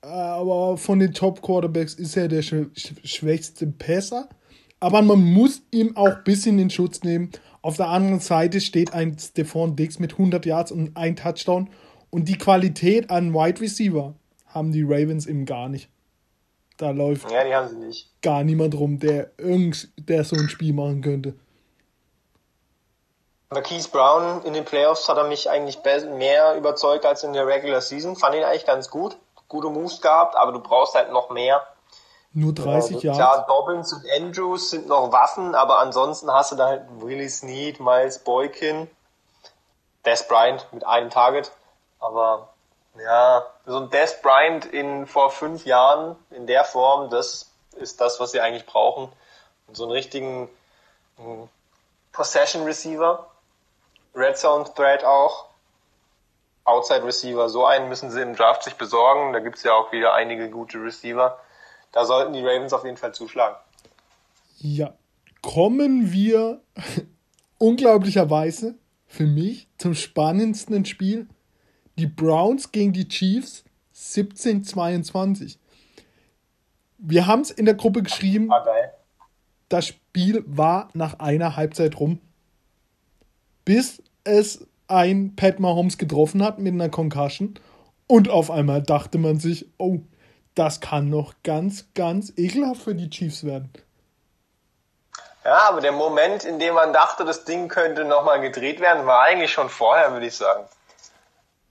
Aber 0.02 0.76
von 0.76 1.00
den 1.00 1.12
Top 1.12 1.42
Quarterbacks 1.42 1.94
ist 1.94 2.16
er 2.16 2.28
der 2.28 2.42
schwächste 2.42 3.66
Passer. 3.66 4.28
Aber 4.78 5.02
man 5.02 5.24
muss 5.24 5.62
ihm 5.72 5.96
auch 5.96 6.06
ein 6.06 6.22
bisschen 6.22 6.60
in 6.60 6.70
Schutz 6.70 7.02
nehmen. 7.02 7.32
Auf 7.62 7.78
der 7.78 7.88
anderen 7.88 8.20
Seite 8.20 8.60
steht 8.60 8.94
ein 8.94 9.18
Stephon 9.18 9.74
Diggs 9.74 9.98
mit 9.98 10.12
100 10.12 10.46
Yards 10.46 10.70
und 10.70 10.96
ein 10.96 11.16
Touchdown 11.16 11.68
und 12.10 12.28
die 12.28 12.38
Qualität 12.38 13.10
an 13.10 13.34
Wide 13.34 13.60
Receiver 13.60 14.14
haben 14.46 14.72
die 14.72 14.82
Ravens 14.82 15.26
eben 15.26 15.44
gar 15.46 15.68
nicht. 15.68 15.88
Da 16.78 16.90
läuft 16.90 17.30
ja, 17.30 17.68
gar 18.22 18.44
niemand 18.44 18.74
rum, 18.76 19.00
der 19.00 19.32
irgend, 19.36 19.88
der 19.98 20.24
so 20.24 20.36
ein 20.36 20.48
Spiel 20.48 20.72
machen 20.72 21.02
könnte. 21.02 21.34
Marquise 23.50 23.88
Brown 23.88 24.42
in 24.44 24.52
den 24.52 24.64
Playoffs 24.64 25.08
hat 25.08 25.16
er 25.16 25.26
mich 25.26 25.48
eigentlich 25.50 25.78
mehr 26.16 26.54
überzeugt 26.56 27.06
als 27.06 27.24
in 27.24 27.32
der 27.32 27.46
Regular 27.46 27.80
Season. 27.80 28.14
Fand 28.14 28.34
ihn 28.34 28.44
eigentlich 28.44 28.66
ganz 28.66 28.90
gut. 28.90 29.16
Gute 29.48 29.70
Moves 29.70 30.00
gehabt, 30.00 30.36
aber 30.36 30.52
du 30.52 30.60
brauchst 30.60 30.94
halt 30.94 31.10
noch 31.10 31.30
mehr. 31.30 31.62
Nur 32.32 32.52
30 32.52 33.02
Jahre. 33.02 33.16
Klar, 33.16 33.46
Dobbins 33.48 33.92
und 33.92 34.04
Andrews 34.14 34.70
sind 34.70 34.86
noch 34.86 35.10
Waffen, 35.10 35.54
aber 35.54 35.78
ansonsten 35.78 36.30
hast 36.30 36.52
du 36.52 36.56
da 36.56 36.66
halt 36.66 36.82
Willie 37.00 37.30
Snead, 37.30 37.80
Miles 37.80 38.18
Boykin, 38.18 38.88
Des 40.04 40.28
Bryant 40.28 40.66
mit 40.72 40.86
einem 40.86 41.08
Target. 41.08 41.50
Aber 41.98 42.54
ja, 42.96 43.46
so 43.66 43.78
ein 43.78 43.90
Death 43.90 44.22
Bryant 44.22 44.66
in 44.66 45.06
vor 45.06 45.30
fünf 45.30 45.64
Jahren 45.64 46.16
in 46.30 46.46
der 46.46 46.64
Form, 46.64 47.10
das 47.10 47.50
ist 47.76 48.00
das, 48.00 48.20
was 48.20 48.32
sie 48.32 48.40
eigentlich 48.40 48.66
brauchen. 48.66 49.12
Und 49.66 49.76
so 49.76 49.84
einen 49.84 49.92
richtigen 49.92 50.48
Possession 52.12 52.64
Receiver, 52.64 53.26
Red 54.14 54.38
Zone 54.38 54.64
Threat 54.74 55.04
auch, 55.04 55.46
Outside 56.64 57.04
Receiver. 57.04 57.48
So 57.48 57.64
einen 57.64 57.88
müssen 57.88 58.10
sie 58.10 58.20
im 58.20 58.36
Draft 58.36 58.62
sich 58.62 58.74
besorgen. 58.74 59.32
Da 59.32 59.40
gibt's 59.40 59.62
ja 59.62 59.72
auch 59.72 59.90
wieder 59.92 60.14
einige 60.14 60.50
gute 60.50 60.82
Receiver. 60.82 61.38
Da 61.92 62.04
sollten 62.04 62.34
die 62.34 62.44
Ravens 62.44 62.72
auf 62.72 62.84
jeden 62.84 62.96
Fall 62.96 63.14
zuschlagen. 63.14 63.56
Ja, 64.58 64.94
kommen 65.40 66.12
wir 66.12 66.60
unglaublicherweise 67.58 68.74
für 69.06 69.24
mich 69.24 69.68
zum 69.78 69.94
spannendsten 69.94 70.84
Spiel. 70.84 71.28
Die 71.98 72.06
Browns 72.06 72.70
gegen 72.70 72.92
die 72.92 73.08
Chiefs 73.08 73.64
17-22. 73.96 75.58
Wir 76.98 77.26
haben 77.26 77.42
es 77.42 77.50
in 77.50 77.64
der 77.64 77.74
Gruppe 77.74 78.04
geschrieben. 78.04 78.48
War 78.48 78.64
geil. 78.64 78.92
Das 79.68 79.88
Spiel 79.88 80.44
war 80.46 80.90
nach 80.94 81.18
einer 81.18 81.56
Halbzeit 81.56 81.98
rum. 81.98 82.20
Bis 83.64 84.00
es 84.22 84.66
ein 84.86 85.34
Pat 85.34 85.58
Mahomes 85.58 85.98
getroffen 85.98 86.42
hat 86.42 86.60
mit 86.60 86.72
einer 86.72 86.88
Concussion. 86.88 87.58
Und 88.06 88.30
auf 88.30 88.50
einmal 88.50 88.80
dachte 88.80 89.18
man 89.18 89.40
sich, 89.40 89.66
oh, 89.78 89.98
das 90.54 90.80
kann 90.80 91.10
noch 91.10 91.34
ganz, 91.42 91.86
ganz 91.94 92.32
ekelhaft 92.36 92.82
für 92.82 92.94
die 92.94 93.10
Chiefs 93.10 93.44
werden. 93.44 93.72
Ja, 95.44 95.68
aber 95.68 95.80
der 95.80 95.92
Moment, 95.92 96.44
in 96.44 96.60
dem 96.60 96.74
man 96.74 96.92
dachte, 96.92 97.24
das 97.24 97.44
Ding 97.44 97.68
könnte 97.68 98.04
nochmal 98.04 98.40
gedreht 98.40 98.80
werden, 98.80 99.06
war 99.06 99.22
eigentlich 99.22 99.50
schon 99.50 99.68
vorher, 99.68 100.12
würde 100.12 100.26
ich 100.26 100.36
sagen. 100.36 100.64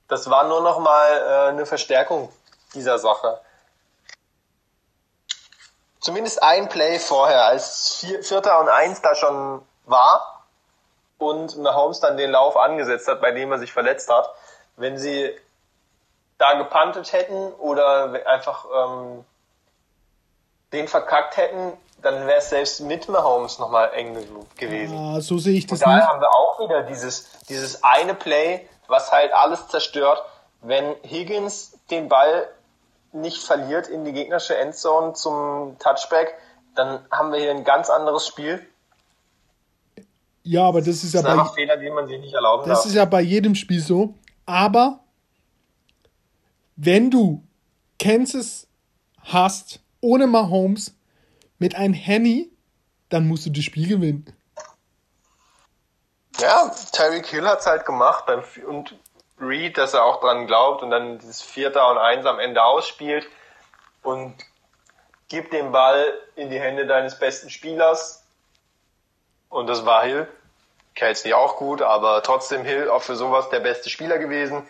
Das 0.08 0.30
war 0.30 0.48
nur 0.48 0.62
nochmal 0.62 1.12
äh, 1.12 1.50
eine 1.50 1.66
Verstärkung 1.66 2.32
dieser 2.74 2.98
Sache. 3.00 3.40
Zumindest 6.00 6.42
ein 6.42 6.70
Play 6.70 7.00
vorher, 7.00 7.46
als 7.46 7.96
vier, 8.00 8.24
Vierter 8.24 8.60
und 8.60 8.70
Eins 8.70 9.02
da 9.02 9.16
schon 9.16 9.62
war 9.86 10.46
und 11.18 11.58
Mahomes 11.58 12.00
dann 12.00 12.18
den 12.18 12.32
Lauf 12.32 12.56
angesetzt 12.56 13.08
hat, 13.08 13.20
bei 13.20 13.32
dem 13.32 13.52
er 13.52 13.60
sich 13.60 13.74
verletzt 13.74 14.10
hat. 14.10 14.30
Wenn 14.78 14.98
sie 14.98 15.36
da 16.38 16.54
gepantet 16.54 17.12
hätten 17.14 17.52
oder 17.54 18.14
einfach 18.28 18.66
ähm, 18.74 19.26
den 20.72 20.88
verkackt 20.88 21.36
hätten, 21.38 21.74
dann 22.02 22.28
wäre 22.28 22.38
es 22.38 22.50
selbst 22.50 22.80
mit 22.82 23.10
Mahomes 23.10 23.58
nochmal 23.58 23.92
eng 23.94 24.16
gewesen. 24.56 24.98
Ah, 24.98 25.20
so 25.20 25.40
sehe 25.40 25.58
ich 25.58 25.66
das 25.66 25.82
Und 25.82 25.94
nicht. 25.94 26.08
haben 26.08 26.22
wir 26.22 26.30
auch 26.30 26.60
wieder 26.60 26.84
dieses, 26.84 27.28
dieses 27.50 27.84
eine 27.84 28.14
Play, 28.14 28.70
was 28.88 29.12
halt 29.12 29.34
alles 29.34 29.68
zerstört. 29.68 30.22
Wenn 30.62 30.96
Higgins 31.04 31.78
den 31.92 32.10
Ball 32.10 32.48
nicht 33.12 33.42
verliert 33.44 33.88
in 33.88 34.06
die 34.06 34.14
gegnerische 34.14 34.58
Endzone 34.58 35.14
zum 35.14 35.78
Touchback, 35.80 36.34
dann 36.76 37.00
haben 37.12 37.32
wir 37.32 37.40
hier 37.40 37.52
ein 37.52 37.64
ganz 37.64 37.90
anderes 37.90 38.28
Spiel. 38.28 38.66
Ja, 40.44 40.64
aber 40.68 40.80
das 40.82 41.04
ist 41.04 41.14
ja 41.14 41.22
Das 41.22 41.36
bei, 41.36 41.54
Fehler, 41.56 41.78
die 41.78 41.90
man 41.90 42.08
sich 42.08 42.20
nicht 42.20 42.34
erlauben 42.34 42.68
das 42.70 42.80
darf. 42.80 42.86
ist 42.88 42.94
ja 42.96 43.06
bei 43.06 43.22
jedem 43.22 43.56
Spiel 43.56 43.82
so. 43.82 44.14
Aber 44.46 45.00
wenn 46.76 47.12
du 47.12 47.44
Kansas 48.00 48.68
hast 49.24 49.82
ohne 50.00 50.28
Mahomes 50.28 50.96
mit 51.60 51.76
einem 51.76 51.94
Henny, 51.94 52.50
dann 53.10 53.28
musst 53.28 53.46
du 53.46 53.50
das 53.50 53.64
Spiel 53.64 53.88
gewinnen. 53.88 54.26
Ja, 56.40 56.72
Tyreek 56.92 57.26
Hill 57.28 57.48
hat's 57.48 57.66
halt 57.66 57.86
gemacht 57.86 58.26
beim, 58.28 58.44
und 58.68 58.96
Reed, 59.40 59.78
dass 59.78 59.94
er 59.94 60.04
auch 60.04 60.20
dran 60.20 60.48
glaubt 60.48 60.84
und 60.84 60.92
dann 60.92 61.20
dieses 61.20 61.42
Vierter 61.42 61.90
und 61.90 61.98
Eins 61.98 62.26
am 62.26 62.40
Ende 62.40 62.64
ausspielt 62.64 63.28
und 64.04 64.36
gib 65.30 65.52
den 65.52 65.72
Ball 65.72 66.14
in 66.36 66.50
die 66.50 66.60
Hände 66.60 66.86
deines 66.88 67.20
besten 67.20 67.50
Spielers. 67.50 68.24
Und 69.50 69.68
das 69.68 69.86
war 69.86 70.04
Hill. 70.04 70.28
Kelsey 70.96 71.34
auch 71.34 71.58
gut, 71.58 71.82
aber 71.82 72.24
trotzdem 72.24 72.64
Hill 72.64 72.90
auch 72.90 73.04
für 73.04 73.16
sowas 73.16 73.50
der 73.50 73.60
beste 73.60 73.90
Spieler 73.90 74.18
gewesen. 74.18 74.68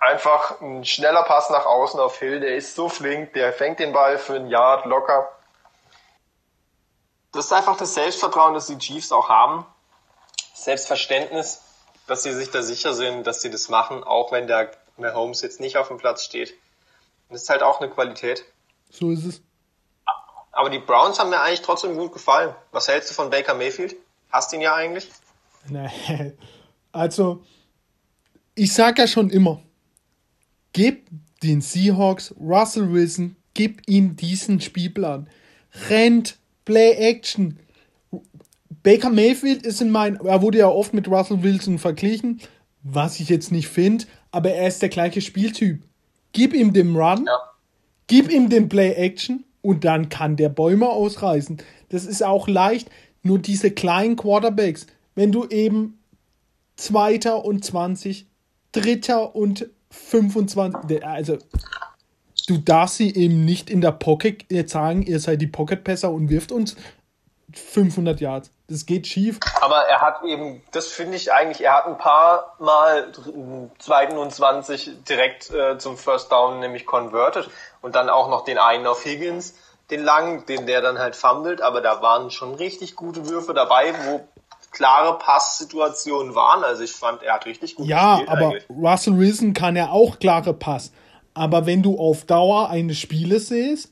Einfach 0.00 0.60
ein 0.60 0.84
schneller 0.84 1.22
Pass 1.22 1.50
nach 1.50 1.66
außen 1.66 2.00
auf 2.00 2.18
Hill, 2.18 2.40
der 2.40 2.56
ist 2.56 2.74
so 2.74 2.88
flink, 2.88 3.34
der 3.34 3.52
fängt 3.52 3.78
den 3.78 3.92
Ball 3.92 4.18
für 4.18 4.34
ein 4.34 4.48
Yard 4.48 4.86
locker. 4.86 5.30
Das 7.32 7.46
ist 7.46 7.52
einfach 7.52 7.76
das 7.76 7.94
Selbstvertrauen, 7.94 8.54
das 8.54 8.66
die 8.66 8.78
Chiefs 8.78 9.12
auch 9.12 9.28
haben. 9.28 9.64
Selbstverständnis, 10.64 11.60
dass 12.06 12.22
sie 12.22 12.32
sich 12.32 12.50
da 12.50 12.62
sicher 12.62 12.94
sind, 12.94 13.26
dass 13.26 13.42
sie 13.42 13.50
das 13.50 13.68
machen, 13.68 14.04
auch 14.04 14.32
wenn 14.32 14.46
der 14.46 14.70
Mahomes 14.96 15.42
jetzt 15.42 15.60
nicht 15.60 15.76
auf 15.76 15.88
dem 15.88 15.98
Platz 15.98 16.24
steht. 16.24 16.52
Und 17.28 17.34
das 17.34 17.42
ist 17.42 17.50
halt 17.50 17.62
auch 17.62 17.80
eine 17.80 17.90
Qualität. 17.90 18.44
So 18.90 19.10
ist 19.10 19.24
es. 19.24 19.42
Aber 20.52 20.68
die 20.68 20.78
Browns 20.78 21.18
haben 21.18 21.30
mir 21.30 21.40
eigentlich 21.40 21.62
trotzdem 21.62 21.96
gut 21.96 22.12
gefallen. 22.12 22.54
Was 22.72 22.88
hältst 22.88 23.10
du 23.10 23.14
von 23.14 23.30
Baker 23.30 23.54
Mayfield? 23.54 23.96
Hast 24.30 24.52
ihn 24.52 24.60
ja 24.60 24.74
eigentlich? 24.74 25.08
Nee. 25.68 26.34
Also, 26.92 27.42
ich 28.54 28.74
sag 28.74 28.98
ja 28.98 29.06
schon 29.06 29.30
immer, 29.30 29.62
gib 30.74 31.08
den 31.42 31.62
Seahawks 31.62 32.34
Russell 32.38 32.92
Wilson, 32.92 33.36
gib 33.54 33.88
ihm 33.88 34.16
diesen 34.16 34.60
Spielplan. 34.60 35.30
Rennt, 35.88 36.38
Play 36.66 36.92
Action. 36.92 37.58
Baker 38.82 39.10
Mayfield 39.10 39.64
ist 39.64 39.80
in 39.80 39.90
mein, 39.90 40.16
er 40.16 40.42
wurde 40.42 40.58
ja 40.58 40.68
oft 40.68 40.92
mit 40.94 41.08
Russell 41.08 41.42
Wilson 41.42 41.78
verglichen, 41.78 42.40
was 42.82 43.20
ich 43.20 43.28
jetzt 43.28 43.52
nicht 43.52 43.68
finde, 43.68 44.06
aber 44.32 44.50
er 44.50 44.66
ist 44.68 44.82
der 44.82 44.88
gleiche 44.88 45.20
Spieltyp. 45.20 45.82
Gib 46.32 46.54
ihm 46.54 46.72
den 46.72 46.96
Run, 46.96 47.26
Ja. 47.26 47.38
Gib 48.08 48.30
ihm 48.30 48.48
den 48.50 48.68
Play-Action 48.68 49.44
und 49.62 49.84
dann 49.84 50.08
kann 50.08 50.36
der 50.36 50.48
Bäume 50.48 50.88
ausreißen. 50.88 51.58
Das 51.88 52.04
ist 52.04 52.22
auch 52.22 52.48
leicht. 52.48 52.90
Nur 53.22 53.38
diese 53.38 53.70
kleinen 53.70 54.16
Quarterbacks, 54.16 54.86
wenn 55.14 55.30
du 55.30 55.46
eben 55.46 55.98
Zweiter 56.76 57.44
und 57.44 57.64
20, 57.64 58.26
Dritter 58.72 59.36
und 59.36 59.70
25, 59.90 61.04
also 61.06 61.38
du 62.48 62.58
darfst 62.58 62.96
sie 62.96 63.14
eben 63.14 63.44
nicht 63.44 63.70
in 63.70 63.80
der 63.80 63.92
Pocket 63.92 64.44
jetzt 64.50 64.72
sagen, 64.72 65.02
ihr 65.02 65.20
seid 65.20 65.40
die 65.40 65.46
Pocket-Pässer 65.46 66.10
und 66.10 66.28
wirft 66.28 66.50
uns 66.50 66.74
500 67.58 68.20
Yards. 68.20 68.50
Das 68.68 68.86
geht 68.86 69.06
schief. 69.06 69.38
Aber 69.60 69.82
er 69.88 70.00
hat 70.00 70.24
eben, 70.24 70.62
das 70.72 70.86
finde 70.88 71.16
ich 71.16 71.32
eigentlich, 71.32 71.62
er 71.62 71.74
hat 71.74 71.86
ein 71.86 71.98
paar 71.98 72.56
Mal 72.58 73.12
dr- 73.12 73.70
zweiten 73.78 74.16
und 74.16 74.32
20 74.32 75.04
direkt 75.08 75.50
äh, 75.50 75.78
zum 75.78 75.96
First 75.98 76.32
Down 76.32 76.60
nämlich 76.60 76.86
converted 76.86 77.50
und 77.82 77.94
dann 77.94 78.08
auch 78.08 78.28
noch 78.28 78.44
den 78.44 78.58
einen 78.58 78.86
auf 78.86 79.04
Higgins, 79.04 79.54
den 79.90 80.02
langen, 80.02 80.46
den 80.46 80.66
der 80.66 80.80
dann 80.80 80.98
halt 80.98 81.16
fummelt, 81.16 81.60
aber 81.60 81.80
da 81.82 82.00
waren 82.00 82.30
schon 82.30 82.54
richtig 82.54 82.96
gute 82.96 83.28
Würfe 83.28 83.52
dabei, 83.52 83.92
wo 84.06 84.26
klare 84.70 85.18
Passsituationen 85.18 86.34
waren. 86.34 86.64
Also 86.64 86.82
ich 86.82 86.92
fand, 86.92 87.22
er 87.22 87.34
hat 87.34 87.46
richtig 87.46 87.74
gut 87.74 87.86
Ja, 87.86 88.16
gespielt 88.16 88.28
aber 88.30 88.46
eigentlich. 88.48 88.64
Russell 88.70 89.18
Wilson 89.18 89.52
kann 89.52 89.76
ja 89.76 89.90
auch 89.90 90.18
klare 90.18 90.54
Pass. 90.54 90.92
Aber 91.34 91.66
wenn 91.66 91.82
du 91.82 91.98
auf 91.98 92.24
Dauer 92.24 92.70
eines 92.70 92.98
Spieles 92.98 93.48
siehst, 93.48 93.91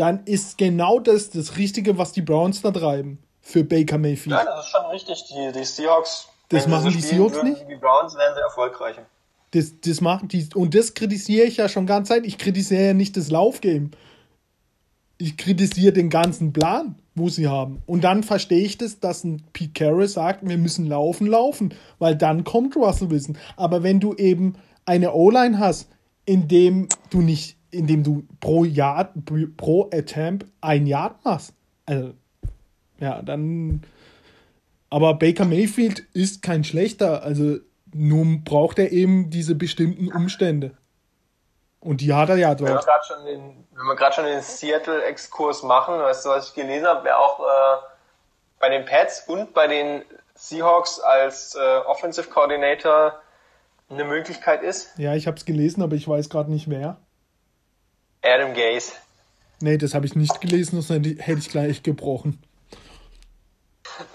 dann 0.00 0.24
ist 0.24 0.56
genau 0.56 0.98
das 0.98 1.28
das 1.30 1.58
Richtige, 1.58 1.98
was 1.98 2.12
die 2.12 2.22
Browns 2.22 2.62
da 2.62 2.70
treiben 2.70 3.18
für 3.42 3.64
Baker 3.64 3.98
Mayfield. 3.98 4.34
Ja, 4.34 4.44
das 4.44 4.64
ist 4.64 4.70
schon 4.70 4.86
richtig. 4.86 5.24
Die, 5.28 5.52
die 5.58 5.64
Seahawks, 5.64 6.28
Das 6.48 6.66
machen 6.66 6.84
so 6.84 6.90
die 6.90 7.02
Seahawks 7.02 7.34
würden 7.34 7.50
nicht? 7.50 7.66
Die 7.68 7.76
Browns 7.76 8.14
wären 8.16 8.34
sie 8.34 8.40
erfolgreich. 8.40 8.96
Das, 9.50 9.78
das 9.80 10.00
machen 10.00 10.28
die, 10.28 10.48
und 10.54 10.74
das 10.74 10.94
kritisiere 10.94 11.44
ich 11.44 11.58
ja 11.58 11.68
schon 11.68 11.84
ganz 11.86 12.08
Zeit. 12.08 12.24
Ich 12.24 12.38
kritisiere 12.38 12.86
ja 12.86 12.94
nicht 12.94 13.16
das 13.16 13.30
Laufgame. 13.30 13.90
Ich 15.18 15.36
kritisiere 15.36 15.92
den 15.92 16.08
ganzen 16.08 16.54
Plan, 16.54 16.94
wo 17.14 17.28
sie 17.28 17.48
haben. 17.48 17.82
Und 17.84 18.02
dann 18.02 18.22
verstehe 18.22 18.64
ich 18.64 18.78
das, 18.78 19.00
dass 19.00 19.22
ein 19.24 19.42
Pete 19.52 19.84
Carroll 19.84 20.08
sagt, 20.08 20.48
wir 20.48 20.56
müssen 20.56 20.86
laufen, 20.86 21.26
laufen, 21.26 21.74
weil 21.98 22.16
dann 22.16 22.44
kommt 22.44 22.74
Russell 22.74 23.10
Wilson. 23.10 23.36
Aber 23.56 23.82
wenn 23.82 24.00
du 24.00 24.14
eben 24.14 24.54
eine 24.86 25.12
O-Line 25.12 25.58
hast, 25.58 25.90
in 26.24 26.48
dem 26.48 26.88
du 27.10 27.20
nicht, 27.20 27.56
in 27.70 27.86
dem 27.86 28.02
du 28.02 28.24
pro 28.40 28.64
Yard, 28.64 29.12
pro 29.56 29.90
Attempt 29.92 30.46
ein 30.60 30.86
Yard 30.86 31.24
machst, 31.24 31.54
also, 31.86 32.14
ja, 33.00 33.22
dann. 33.22 33.82
Aber 34.90 35.14
Baker 35.14 35.44
Mayfield 35.44 36.00
ist 36.14 36.42
kein 36.42 36.64
schlechter, 36.64 37.22
also 37.22 37.58
nur 37.92 38.24
braucht 38.44 38.78
er 38.78 38.92
eben 38.92 39.30
diese 39.30 39.54
bestimmten 39.54 40.12
Umstände. 40.12 40.76
Und 41.80 42.00
die 42.00 42.12
hat 42.12 42.28
er 42.28 42.36
ja 42.36 42.50
Wenn 42.50 42.66
wir 42.66 42.74
dort. 42.74 42.84
gerade 42.84 43.04
schon 43.06 43.24
den, 43.24 43.66
wenn 43.72 43.86
wir 43.86 43.96
gerade 43.96 44.14
schon 44.14 44.24
den 44.26 44.42
Seattle-Exkurs 44.42 45.62
machen, 45.62 45.98
weißt 45.98 46.26
du, 46.26 46.30
was 46.30 46.48
ich 46.48 46.54
gelesen 46.54 46.86
habe, 46.86 47.04
wer 47.04 47.18
auch 47.18 47.40
äh, 47.40 47.82
bei 48.58 48.68
den 48.68 48.84
Pats 48.84 49.24
und 49.26 49.54
bei 49.54 49.66
den 49.66 50.02
Seahawks 50.34 51.00
als 51.00 51.54
äh, 51.54 51.78
Offensive 51.86 52.28
Coordinator 52.28 53.14
eine 53.88 54.04
Möglichkeit 54.04 54.62
ist? 54.62 54.96
Ja, 54.98 55.14
ich 55.14 55.26
habe 55.26 55.36
es 55.36 55.44
gelesen, 55.44 55.82
aber 55.82 55.96
ich 55.96 56.06
weiß 56.06 56.28
gerade 56.28 56.50
nicht 56.50 56.68
wer. 56.68 56.98
Adam 58.22 58.54
Gase. 58.54 58.92
Nee, 59.60 59.76
das 59.78 59.94
habe 59.94 60.06
ich 60.06 60.14
nicht 60.14 60.40
gelesen, 60.40 60.80
hätte 60.82 61.08
ich- 61.08 61.26
hätte 61.26 61.38
ich 61.38 61.48
gleich 61.50 61.82
gebrochen. 61.82 62.42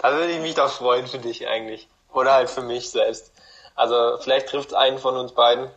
Da 0.02 0.12
würde 0.12 0.32
ich 0.32 0.40
mich 0.40 0.54
doch 0.54 0.70
freuen 0.70 1.06
für 1.06 1.18
dich 1.18 1.46
eigentlich. 1.46 1.88
Oder 2.12 2.32
halt 2.34 2.50
für 2.50 2.62
mich 2.62 2.90
selbst. 2.90 3.30
Also 3.74 4.16
vielleicht 4.20 4.48
trifft 4.48 4.74
einen 4.74 4.98
von 4.98 5.16
uns 5.16 5.32
beiden 5.32 5.68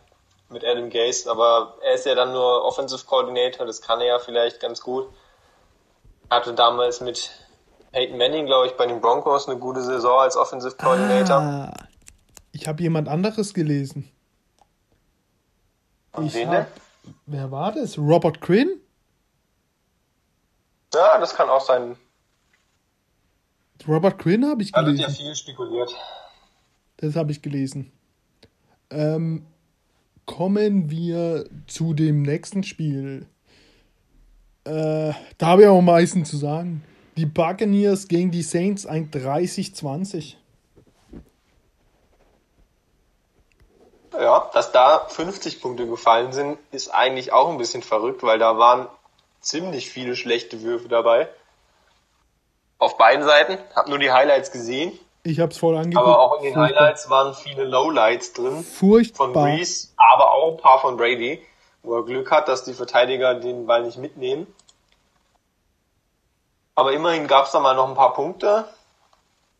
mit 0.48 0.64
Adam 0.64 0.90
Gase, 0.90 1.30
aber 1.30 1.74
er 1.84 1.94
ist 1.94 2.06
ja 2.06 2.14
dann 2.14 2.32
nur 2.32 2.64
Offensive 2.64 3.04
Coordinator, 3.04 3.66
das 3.66 3.80
kann 3.82 4.00
er 4.00 4.06
ja 4.06 4.18
vielleicht 4.18 4.58
ganz 4.58 4.80
gut. 4.80 5.06
Hatte 6.28 6.54
damals 6.54 7.00
mit 7.00 7.30
Peyton 7.92 8.18
Manning, 8.18 8.46
glaube 8.46 8.66
ich, 8.68 8.72
bei 8.72 8.86
den 8.86 9.00
Broncos 9.00 9.48
eine 9.48 9.58
gute 9.58 9.82
Saison 9.82 10.18
als 10.20 10.36
Offensive 10.36 10.76
Coordinator. 10.76 11.36
Ah, 11.36 11.74
ich 12.52 12.66
habe 12.66 12.82
jemand 12.82 13.08
anderes 13.08 13.52
gelesen. 13.54 14.10
Und 16.12 16.26
Ich 16.34 16.46
hab, 16.46 16.66
wer 17.26 17.50
war 17.50 17.72
das? 17.72 17.98
Robert 17.98 18.40
Quinn? 18.40 18.68
Ja, 20.94 21.18
das 21.18 21.34
kann 21.34 21.48
auch 21.48 21.60
sein. 21.64 21.96
Robert 23.86 24.18
Quinn 24.18 24.44
habe 24.46 24.62
ich 24.62 24.72
Da 24.72 24.84
wird 24.84 24.98
ja 24.98 25.06
gelesen. 25.06 25.22
viel 25.24 25.34
spekuliert. 25.34 25.94
Das 26.98 27.16
habe 27.16 27.32
ich 27.32 27.40
gelesen. 27.40 27.92
Ähm, 28.90 29.46
kommen 30.26 30.90
wir 30.90 31.44
zu 31.66 31.94
dem 31.94 32.22
nächsten 32.22 32.62
Spiel. 32.62 33.26
Äh, 34.64 35.12
da 35.38 35.46
habe 35.46 35.62
ich 35.62 35.68
auch 35.68 35.78
am 35.78 35.86
meisten 35.86 36.24
zu 36.24 36.36
sagen. 36.36 36.84
Die 37.16 37.26
Buccaneers 37.26 38.08
gegen 38.08 38.30
die 38.30 38.42
Saints 38.42 38.84
ein 38.86 39.10
30-20. 39.10 40.34
Ja, 44.12 44.50
dass 44.52 44.72
da 44.72 45.06
50 45.08 45.60
Punkte 45.60 45.86
gefallen 45.86 46.32
sind, 46.32 46.58
ist 46.72 46.88
eigentlich 46.88 47.32
auch 47.32 47.48
ein 47.48 47.58
bisschen 47.58 47.82
verrückt, 47.82 48.22
weil 48.22 48.38
da 48.38 48.58
waren 48.58 48.88
ziemlich 49.40 49.90
viele 49.90 50.16
schlechte 50.16 50.62
Würfe 50.62 50.88
dabei. 50.88 51.28
Auf 52.78 52.96
beiden 52.96 53.24
Seiten. 53.24 53.58
Hab 53.74 53.88
nur 53.88 53.98
die 53.98 54.10
Highlights 54.10 54.52
gesehen. 54.52 54.98
Ich 55.22 55.38
habe 55.38 55.52
es 55.52 55.58
voll 55.58 55.76
angeguckt. 55.76 56.06
Aber 56.06 56.18
auch 56.18 56.38
in 56.38 56.44
den 56.44 56.54
Furchtbar. 56.54 56.80
Highlights 56.80 57.10
waren 57.10 57.34
viele 57.34 57.64
Lowlights 57.64 58.32
drin. 58.32 58.64
Von 58.64 58.64
Furchtbar. 58.64 59.28
Breeze, 59.32 59.88
aber 59.96 60.32
auch 60.32 60.52
ein 60.52 60.56
paar 60.56 60.80
von 60.80 60.96
Brady, 60.96 61.42
wo 61.82 61.96
er 61.96 62.04
Glück 62.04 62.30
hat, 62.30 62.48
dass 62.48 62.64
die 62.64 62.72
Verteidiger 62.72 63.34
den 63.34 63.66
Ball 63.66 63.82
nicht 63.82 63.98
mitnehmen. 63.98 64.46
Aber 66.74 66.92
immerhin 66.92 67.26
gab 67.26 67.44
es 67.44 67.52
da 67.52 67.60
mal 67.60 67.74
noch 67.74 67.88
ein 67.88 67.94
paar 67.94 68.14
Punkte. 68.14 68.64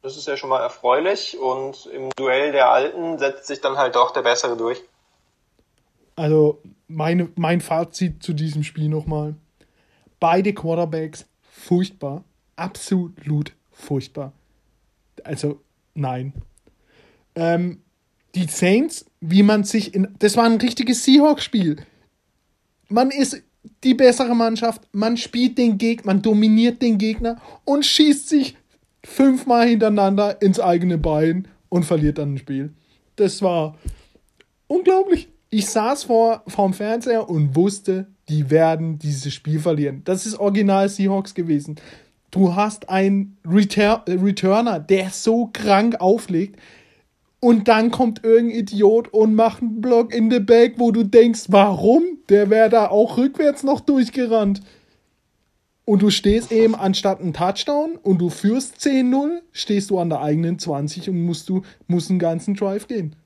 Das 0.03 0.17
ist 0.17 0.27
ja 0.27 0.37
schon 0.37 0.51
mal 0.51 0.63
erfreulich. 0.63 1.39
Und 1.39 1.87
im 1.87 2.11
Duell 2.17 2.53
der 2.53 2.71
Alten 2.71 3.19
setzt 3.19 3.47
sich 3.47 3.61
dann 3.61 3.77
halt 3.77 3.95
doch 3.95 4.13
der 4.13 4.23
Bessere 4.23 4.57
durch. 4.57 4.83
Also 6.17 6.61
meine, 6.89 7.31
mein 7.37 7.61
Fazit 7.61 8.23
zu 8.23 8.33
diesem 8.33 8.63
Spiel 8.63 8.89
nochmal. 8.89 9.35
Beide 10.19 10.53
Quarterbacks 10.53 11.27
furchtbar. 11.43 12.25
Absolut 12.57 13.53
furchtbar. 13.73 14.33
Also 15.25 15.61
nein. 15.95 16.35
Ähm, 17.35 17.83
die 18.35 18.47
Saints, 18.47 19.07
wie 19.21 19.43
man 19.43 19.65
sich 19.65 19.95
in. 19.95 20.15
Das 20.19 20.37
war 20.37 20.45
ein 20.45 20.61
richtiges 20.61 21.05
Seahawks-Spiel. 21.05 21.77
Man 22.89 23.11
ist 23.11 23.43
die 23.85 23.95
bessere 23.95 24.35
Mannschaft, 24.35 24.83
man 24.93 25.17
spielt 25.17 25.59
den 25.59 25.79
Gegner, 25.79 26.07
man 26.07 26.23
dominiert 26.23 26.83
den 26.83 26.99
Gegner 26.99 27.41
und 27.65 27.85
schießt 27.85 28.29
sich 28.29 28.57
fünfmal 29.05 29.69
hintereinander 29.69 30.41
ins 30.43 30.61
eigene 30.61 30.99
Bein 30.99 31.49
und 31.69 31.85
verliert 31.85 32.19
dann 32.19 32.35
ein 32.35 32.39
Spiel. 32.39 32.73
Das 33.17 33.43
war 33.43 33.77
unglaublich. 34.67 35.29
Ich 35.51 35.67
saß 35.67 36.05
vor 36.05 36.43
vorm 36.47 36.75
Fernseher 36.75 37.29
und 37.29 37.57
wusste, 37.57 38.07
die 38.29 38.51
werden 38.51 38.99
dieses 38.99 39.35
Spiel 39.35 39.59
verlieren. 39.59 40.03
Das 40.05 40.27
ist 40.27 40.39
original 40.39 40.89
Seahawks 40.89 41.35
gewesen. 41.35 41.77
Du 42.31 42.55
hast 42.55 42.89
einen 42.89 43.37
Retur 43.45 44.05
Returner, 44.07 44.79
der 44.79 45.11
so 45.11 45.51
krank 45.53 46.01
auflegt 46.01 46.61
und 47.41 47.69
dann 47.69 47.91
kommt 47.91 48.23
irgendein 48.23 48.61
Idiot 48.61 49.09
und 49.09 49.35
macht 49.35 49.63
einen 49.63 49.81
Block 49.81 50.15
in 50.15 50.31
the 50.31 50.41
back, 50.41 50.75
wo 50.77 50.93
du 50.93 51.05
denkst, 51.05 51.45
warum? 51.49 52.03
Der 52.29 52.51
wäre 52.51 52.69
da 52.69 52.89
auch 52.89 53.17
rückwärts 53.17 53.63
noch 53.65 53.81
durchgerannt. 53.81 54.61
Und 55.91 56.03
du 56.03 56.11
stehst 56.11 56.53
eben 56.53 56.77
anstatt 56.77 57.21
einen 57.21 57.33
Touchdown 57.33 57.97
und 58.01 58.19
du 58.19 58.31
führst 58.31 58.77
10-0, 58.77 59.41
stehst 59.51 59.91
du 59.91 59.99
an 59.99 60.09
der 60.09 60.21
eigenen 60.21 60.57
20 60.57 61.11
und 61.11 61.21
musst 61.21 61.49
du 61.49 61.63
musst 61.89 62.11
einen 62.11 62.21
ganzen 62.21 62.55
Drive 62.55 62.87
gehen. 62.87 63.17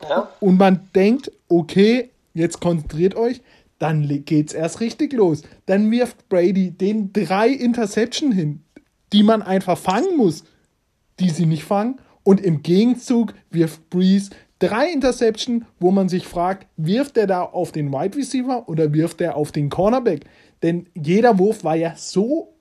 Ja, 0.00 0.30
Und 0.40 0.56
man 0.56 0.88
denkt, 0.94 1.30
okay, 1.50 2.08
jetzt 2.32 2.62
konzentriert 2.62 3.16
euch, 3.16 3.42
dann 3.78 4.08
geht's 4.24 4.54
erst 4.54 4.80
richtig 4.80 5.12
los. 5.12 5.42
Dann 5.66 5.90
wirft 5.90 6.26
Brady 6.30 6.70
den 6.70 7.12
drei 7.12 7.50
Interception 7.50 8.32
hin, 8.32 8.62
die 9.12 9.24
man 9.24 9.42
einfach 9.42 9.76
fangen 9.76 10.16
muss, 10.16 10.42
die 11.20 11.28
sie 11.28 11.44
nicht 11.44 11.64
fangen. 11.64 12.00
Und 12.22 12.40
im 12.40 12.62
Gegenzug 12.62 13.34
wirft 13.50 13.90
Breeze 13.90 14.30
drei 14.58 14.90
Interception, 14.90 15.66
wo 15.80 15.90
man 15.90 16.08
sich 16.08 16.26
fragt, 16.26 16.66
wirft 16.76 17.16
er 17.16 17.26
da 17.26 17.42
auf 17.42 17.72
den 17.72 17.92
Wide 17.92 18.16
Receiver 18.16 18.68
oder 18.68 18.92
wirft 18.92 19.20
er 19.20 19.36
auf 19.36 19.52
den 19.52 19.68
Cornerback? 19.68 20.24
Denn 20.66 20.90
jeder 20.94 21.38
Wurf 21.38 21.62
war 21.62 21.76
ja 21.76 21.94
so 21.94 22.52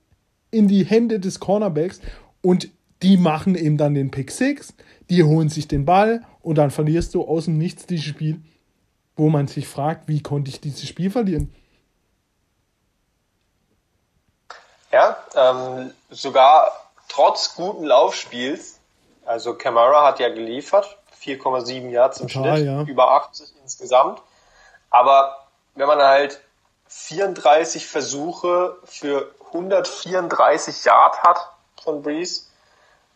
in 0.52 0.68
die 0.68 0.86
Hände 0.86 1.20
des 1.20 1.39
Cornerbacks 1.39 2.00
und 2.44 2.70
die 3.02 3.18
machen 3.18 3.56
eben 3.56 3.78
dann 3.78 3.96
den 3.96 4.12
Pick 4.12 4.30
Six, 4.30 4.76
die 5.10 5.24
holen 5.24 5.50
sich 5.50 5.68
den 5.68 5.86
Ball 5.86 6.22
und 6.44 6.60
dann 6.60 6.70
verlierst 6.70 7.15
du 7.15 7.24
aus 7.28 7.46
dem 7.46 7.58
Nichts 7.58 7.88
dieses 7.88 8.06
Spiel, 8.06 8.41
wo 9.15 9.30
man 9.30 9.48
sich 9.48 9.68
fragt, 9.68 10.08
wie 10.08 10.22
konnte 10.22 10.52
ich 10.52 10.62
dieses 10.62 10.88
Spiel 10.88 11.10
verlieren? 11.10 11.52
ja 14.91 15.18
ähm, 15.36 15.91
sogar 16.10 16.72
trotz 17.10 17.56
guten 17.56 17.86
Laufspiels, 17.86 18.80
also 19.26 19.56
Camara 19.56 20.06
hat 20.06 20.20
ja 20.20 20.30
geliefert, 20.30 20.98
4,7 21.22 21.89
Yards 21.89 22.20
im 22.22 22.28
Total, 22.28 22.58
Schnitt, 22.58 22.68
ja. 22.68 22.82
über 22.84 23.12
80 23.12 23.54
insgesamt. 23.63 24.22
Aber 24.91 25.48
wenn 25.74 25.88
man 25.88 26.00
halt 26.00 26.39
34 26.88 27.88
Versuche 27.88 28.78
für 28.86 29.34
134 29.48 30.86
Yard 30.86 31.21
hat 31.24 31.38
von 31.84 32.02
Breeze, 32.02 32.43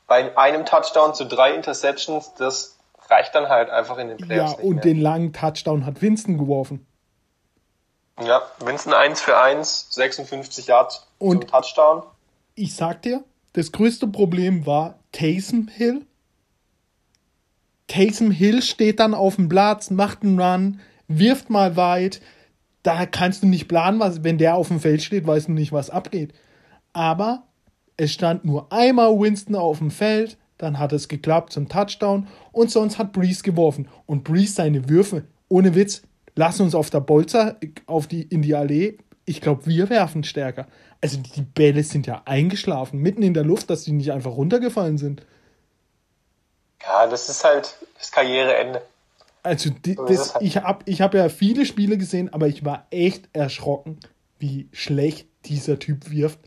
bei 0.08 0.36
einem 0.38 0.66
Touchdown 0.66 1.14
zu 1.14 1.26
drei 1.26 1.54
Interceptions, 1.54 2.34
das 2.36 2.78
reicht 3.10 3.34
dann 3.36 3.48
halt 3.50 3.70
einfach 3.70 3.98
in 3.98 4.10
den 4.10 4.18
Ja, 4.20 4.26
Playoffs 4.26 4.58
nicht 4.58 4.64
und 4.66 4.76
mehr. 4.76 4.84
den 4.84 5.02
langen 5.02 5.34
Touchdown 5.34 5.86
hat 5.86 6.02
Winston 6.02 6.38
geworfen. 6.38 6.86
Ja, 8.22 8.42
Winston 8.60 8.94
1 8.94 9.22
für 9.22 9.38
1, 9.38 9.88
56 9.92 10.68
Yards 10.68 11.08
Und- 11.20 11.42
zum 11.44 11.50
Touchdown. 11.52 12.04
Ich 12.56 12.76
sag 12.76 13.02
dir, 13.04 13.24
das 13.54 13.72
größte 13.72 14.08
Problem 14.08 14.66
war 14.66 14.96
Taysom 15.12 15.68
Hill. 15.70 16.06
Taysom 17.88 18.32
Hill 18.32 18.62
steht 18.62 19.00
dann 19.00 19.14
auf 19.14 19.36
dem 19.36 19.48
Platz, 19.50 19.90
macht 19.90 20.22
einen 20.24 20.40
Run, 20.40 20.80
wirft 21.08 21.50
mal 21.50 21.76
weit. 21.76 22.22
Da 22.84 23.06
kannst 23.06 23.44
du 23.44 23.48
nicht 23.48 23.68
planen, 23.68 24.00
was, 24.00 24.24
wenn 24.24 24.38
der 24.38 24.56
auf 24.56 24.70
dem 24.70 24.80
Feld 24.80 25.02
steht, 25.02 25.28
weißt 25.28 25.50
du 25.50 25.52
nicht, 25.52 25.72
was 25.72 25.90
abgeht. 25.90 26.34
Aber 26.94 27.44
es 27.98 28.14
stand 28.14 28.46
nur 28.46 28.72
einmal 28.72 29.20
Winston 29.20 29.56
auf 29.56 29.80
dem 29.80 29.92
Feld, 29.92 30.38
dann 30.58 30.80
hat 30.80 30.94
es 30.94 31.08
geklappt 31.08 31.54
zum 31.54 31.68
Touchdown 31.68 32.28
und 32.52 32.72
sonst 32.72 32.98
hat 32.98 33.14
Breeze 33.14 33.44
geworfen. 33.44 33.88
Und 34.06 34.24
Breeze 34.24 34.54
seine 34.54 34.90
Würfe, 34.90 35.24
ohne 35.48 35.76
Witz, 35.76 36.04
lass 36.36 36.60
uns 36.60 36.76
auf 36.76 36.90
der 36.90 37.02
Bolzer 37.02 37.58
auf 37.86 38.08
die, 38.08 38.24
in 38.24 38.42
die 38.42 38.56
Allee. 38.56 38.98
Ich 39.26 39.42
glaube, 39.42 39.66
wir 39.66 39.90
werfen 39.90 40.24
stärker. 40.24 40.68
Also 41.02 41.18
die 41.18 41.42
Bälle 41.42 41.84
sind 41.84 42.08
ja 42.08 42.22
eingeschlafen, 42.26 43.00
mitten 43.00 43.24
in 43.24 43.34
der 43.34 43.44
Luft, 43.44 43.70
dass 43.70 43.84
die 43.84 43.92
nicht 43.92 44.12
einfach 44.12 44.32
runtergefallen 44.32 44.98
sind. 44.98 45.26
Ja, 46.82 47.08
das 47.08 47.30
ist 47.30 47.44
halt 47.44 47.76
das 47.98 48.12
Karriereende. 48.12 48.82
Also 49.44 49.70
die, 49.70 49.96
das, 49.96 50.10
es 50.10 50.36
ich 50.42 50.58
habe 50.58 50.84
ich 50.86 51.02
hab 51.02 51.14
ja 51.14 51.30
viele 51.30 51.66
Spiele 51.66 51.98
gesehen, 51.98 52.34
aber 52.34 52.48
ich 52.48 52.66
war 52.66 52.88
echt 52.92 53.30
erschrocken, 53.34 54.00
wie 54.38 54.70
schlecht 54.72 55.28
dieser 55.46 55.80
Typ 55.80 56.10
wirft. 56.10 56.40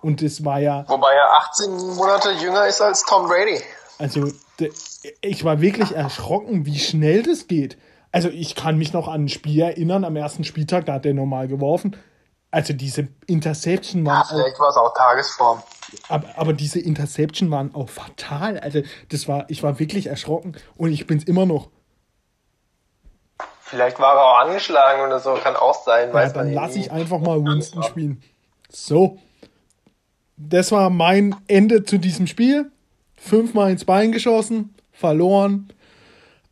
Und 0.00 0.22
es 0.22 0.44
war 0.44 0.60
ja, 0.60 0.84
Wobei 0.88 1.12
er 1.12 1.36
18 1.38 1.70
Monate 1.96 2.30
jünger 2.32 2.66
ist 2.66 2.80
als 2.80 3.04
Tom 3.04 3.26
Brady. 3.26 3.60
also 3.98 4.30
ich 5.20 5.44
war 5.44 5.60
wirklich 5.60 5.94
erschrocken, 5.94 6.66
wie 6.66 6.78
schnell 6.78 7.22
das 7.22 7.48
geht. 7.48 7.76
Also 8.12 8.28
ich 8.28 8.54
kann 8.54 8.78
mich 8.78 8.92
noch 8.92 9.08
an 9.08 9.24
ein 9.24 9.28
Spiel 9.28 9.60
erinnern, 9.60 10.04
am 10.04 10.16
ersten 10.16 10.44
Spieltag, 10.44 10.86
da 10.86 10.94
hat 10.94 11.04
der 11.04 11.14
normal 11.14 11.48
geworfen. 11.48 11.96
Also 12.50 12.72
diese 12.72 13.08
Interception 13.26 14.06
waren 14.06 14.22
auch, 14.22 14.28
Vielleicht 14.30 14.58
war 14.58 14.70
es 14.70 14.76
auch 14.76 14.94
Tagesform. 14.94 15.62
aber, 16.08 16.28
aber 16.36 16.52
diese 16.54 16.80
Interception 16.80 17.50
waren 17.50 17.74
auch 17.74 17.90
fatal. 17.90 18.58
Also 18.60 18.82
das 19.10 19.28
war, 19.28 19.44
ich 19.48 19.62
war 19.62 19.78
wirklich 19.78 20.06
erschrocken 20.06 20.56
und 20.76 20.90
ich 20.90 21.06
bin's 21.06 21.24
immer 21.24 21.44
noch. 21.44 21.68
Vielleicht 23.68 24.00
war 24.00 24.14
er 24.14 24.24
auch 24.24 24.46
angeschlagen 24.46 25.02
oder 25.02 25.20
so, 25.20 25.34
kann 25.34 25.54
auch 25.54 25.84
sein. 25.84 26.10
Ja, 26.14 26.28
dann 26.30 26.54
lasse 26.54 26.78
nie. 26.78 26.86
ich 26.86 26.90
einfach 26.90 27.18
mal 27.18 27.44
Winston 27.44 27.82
spielen. 27.82 28.22
So. 28.70 29.18
Das 30.38 30.72
war 30.72 30.88
mein 30.88 31.36
Ende 31.48 31.84
zu 31.84 31.98
diesem 31.98 32.26
Spiel. 32.26 32.70
Fünfmal 33.16 33.70
ins 33.70 33.84
Bein 33.84 34.12
geschossen, 34.12 34.74
verloren. 34.90 35.70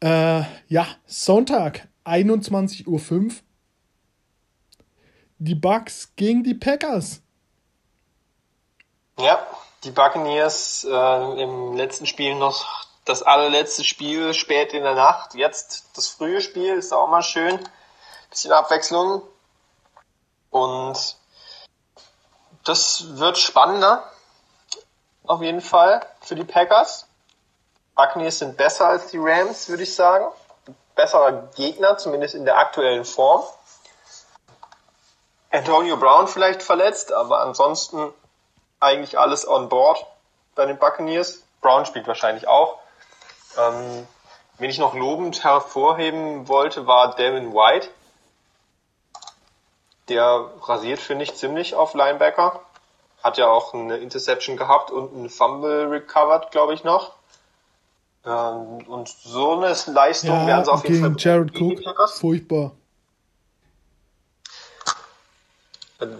Äh, 0.00 0.42
ja, 0.68 0.86
Sonntag, 1.06 1.88
21.05 2.04 2.86
Uhr. 2.86 3.30
Die 5.38 5.54
Bucks 5.54 6.12
gegen 6.16 6.44
die 6.44 6.54
Packers. 6.54 7.22
Ja, 9.18 9.46
die 9.84 9.90
Buccaneers 9.90 10.86
äh, 10.90 11.42
im 11.42 11.76
letzten 11.76 12.04
Spiel 12.04 12.34
noch 12.34 12.85
das 13.06 13.22
allerletzte 13.22 13.84
Spiel 13.84 14.34
spät 14.34 14.74
in 14.74 14.82
der 14.82 14.94
Nacht. 14.94 15.34
Jetzt 15.34 15.96
das 15.96 16.08
frühe 16.08 16.40
Spiel 16.40 16.74
ist 16.74 16.92
auch 16.92 17.08
mal 17.08 17.22
schön. 17.22 17.58
Bisschen 18.28 18.52
Abwechslung. 18.52 19.22
Und 20.50 21.16
Das 22.64 23.16
wird 23.16 23.38
spannender. 23.38 24.10
Auf 25.24 25.40
jeden 25.40 25.60
Fall 25.60 26.04
für 26.20 26.34
die 26.34 26.44
Packers. 26.44 27.06
Buccaneers 27.94 28.40
sind 28.40 28.56
besser 28.56 28.88
als 28.88 29.06
die 29.08 29.18
Rams, 29.18 29.68
würde 29.68 29.84
ich 29.84 29.94
sagen. 29.94 30.26
Besserer 30.96 31.48
Gegner, 31.54 31.96
zumindest 31.96 32.34
in 32.34 32.44
der 32.44 32.58
aktuellen 32.58 33.04
Form. 33.04 33.44
Antonio 35.50 35.96
Brown 35.96 36.26
vielleicht 36.26 36.62
verletzt, 36.62 37.12
aber 37.12 37.40
ansonsten 37.40 38.12
eigentlich 38.80 39.16
alles 39.18 39.46
on 39.46 39.68
board 39.68 40.04
bei 40.56 40.66
den 40.66 40.78
Buccaneers. 40.78 41.42
Brown 41.60 41.86
spielt 41.86 42.06
wahrscheinlich 42.08 42.48
auch. 42.48 42.78
Ähm, 43.58 44.06
wen 44.58 44.70
ich 44.70 44.78
noch 44.78 44.94
lobend 44.94 45.44
hervorheben 45.44 46.48
wollte, 46.48 46.86
war 46.86 47.14
Devin 47.14 47.52
White. 47.52 47.88
Der 50.08 50.50
rasiert, 50.62 51.00
finde 51.00 51.24
ich, 51.24 51.34
ziemlich 51.34 51.74
auf 51.74 51.94
Linebacker. 51.94 52.60
Hat 53.22 53.38
ja 53.38 53.48
auch 53.48 53.74
eine 53.74 53.96
Interception 53.96 54.56
gehabt 54.56 54.90
und 54.90 55.12
einen 55.14 55.30
Fumble 55.30 55.88
recovered, 55.88 56.50
glaube 56.52 56.74
ich, 56.74 56.84
noch. 56.84 57.14
Ähm, 58.24 58.86
und 58.86 59.08
so 59.08 59.52
eine 59.52 59.76
Leistung 59.86 60.30
ja, 60.30 60.46
werden 60.46 60.64
sie 60.64 60.72
auf 60.72 60.84
jeden 60.88 61.00
Fall. 61.00 61.14
Jared 61.16 61.54
Cook, 61.60 61.80
furchtbar. 62.10 62.72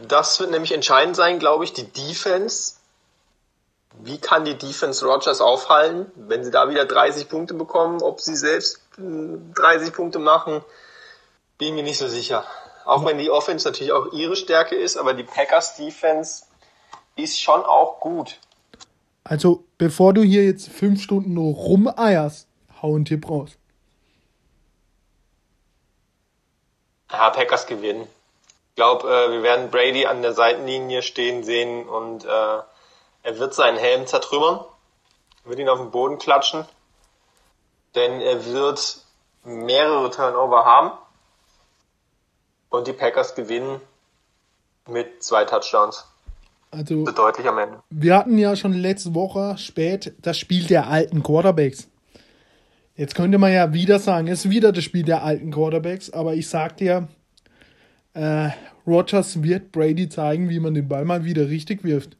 Das 0.08 0.40
wird 0.40 0.50
nämlich 0.50 0.72
entscheidend 0.72 1.16
sein, 1.16 1.38
glaube 1.38 1.64
ich, 1.64 1.72
die 1.72 1.84
Defense. 1.84 2.75
Wie 4.06 4.18
kann 4.18 4.44
die 4.44 4.54
Defense 4.54 5.04
Rogers 5.04 5.40
aufhalten, 5.40 6.12
wenn 6.14 6.44
sie 6.44 6.52
da 6.52 6.70
wieder 6.70 6.84
30 6.84 7.28
Punkte 7.28 7.54
bekommen? 7.54 8.00
Ob 8.02 8.20
sie 8.20 8.36
selbst 8.36 8.80
30 8.96 9.92
Punkte 9.92 10.20
machen, 10.20 10.62
bin 11.58 11.74
mir 11.74 11.82
nicht 11.82 11.98
so 11.98 12.06
sicher. 12.06 12.44
Auch 12.84 13.04
wenn 13.04 13.18
die 13.18 13.32
Offense 13.32 13.66
natürlich 13.66 13.92
auch 13.92 14.12
ihre 14.12 14.36
Stärke 14.36 14.76
ist, 14.76 14.96
aber 14.96 15.12
die 15.12 15.24
Packers 15.24 15.74
Defense 15.74 16.44
ist 17.16 17.40
schon 17.40 17.64
auch 17.64 17.98
gut. 17.98 18.38
Also, 19.24 19.64
bevor 19.76 20.14
du 20.14 20.22
hier 20.22 20.44
jetzt 20.44 20.68
fünf 20.68 21.02
Stunden 21.02 21.34
nur 21.34 21.52
rumeierst, 21.52 22.46
hau 22.80 22.94
einen 22.94 23.06
Tipp 23.06 23.28
raus. 23.28 23.58
Ja, 27.10 27.30
Packers 27.30 27.66
gewinnen. 27.66 28.06
Ich 28.70 28.76
glaube, 28.76 29.08
äh, 29.08 29.32
wir 29.32 29.42
werden 29.42 29.70
Brady 29.70 30.06
an 30.06 30.22
der 30.22 30.32
Seitenlinie 30.32 31.02
stehen 31.02 31.42
sehen 31.42 31.88
und 31.88 32.24
äh, 32.24 32.58
er 33.26 33.40
wird 33.40 33.54
seinen 33.54 33.76
Helm 33.76 34.06
zertrümmern, 34.06 34.60
wird 35.44 35.58
ihn 35.58 35.68
auf 35.68 35.80
den 35.80 35.90
Boden 35.90 36.18
klatschen, 36.18 36.64
denn 37.96 38.20
er 38.20 38.46
wird 38.46 38.98
mehrere 39.42 40.10
Turnover 40.10 40.64
haben 40.64 40.92
und 42.70 42.86
die 42.86 42.92
Packers 42.92 43.34
gewinnen 43.34 43.80
mit 44.88 45.24
zwei 45.24 45.44
Touchdowns. 45.44 46.06
Also, 46.70 47.04
deutlich 47.04 47.48
am 47.48 47.58
Ende. 47.58 47.82
Wir 47.90 48.16
hatten 48.16 48.38
ja 48.38 48.54
schon 48.54 48.72
letzte 48.72 49.12
Woche 49.14 49.58
spät 49.58 50.14
das 50.22 50.38
Spiel 50.38 50.64
der 50.64 50.86
alten 50.86 51.24
Quarterbacks. 51.24 51.88
Jetzt 52.94 53.16
könnte 53.16 53.38
man 53.38 53.52
ja 53.52 53.72
wieder 53.72 53.98
sagen, 53.98 54.28
es 54.28 54.44
ist 54.44 54.50
wieder 54.50 54.70
das 54.70 54.84
Spiel 54.84 55.02
der 55.02 55.24
alten 55.24 55.50
Quarterbacks, 55.50 56.10
aber 56.10 56.34
ich 56.34 56.48
sag 56.48 56.76
dir, 56.76 57.08
äh, 58.14 58.50
Rogers 58.86 59.42
wird 59.42 59.72
Brady 59.72 60.08
zeigen, 60.08 60.48
wie 60.48 60.60
man 60.60 60.74
den 60.74 60.88
Ball 60.88 61.04
mal 61.04 61.24
wieder 61.24 61.48
richtig 61.48 61.82
wirft. 61.82 62.16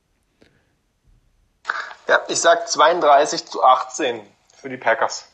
Ja, 2.09 2.20
ich 2.28 2.40
sag 2.40 2.68
32 2.68 3.46
zu 3.46 3.62
18 3.62 4.20
für 4.54 4.68
die 4.68 4.76
Packers. 4.76 5.26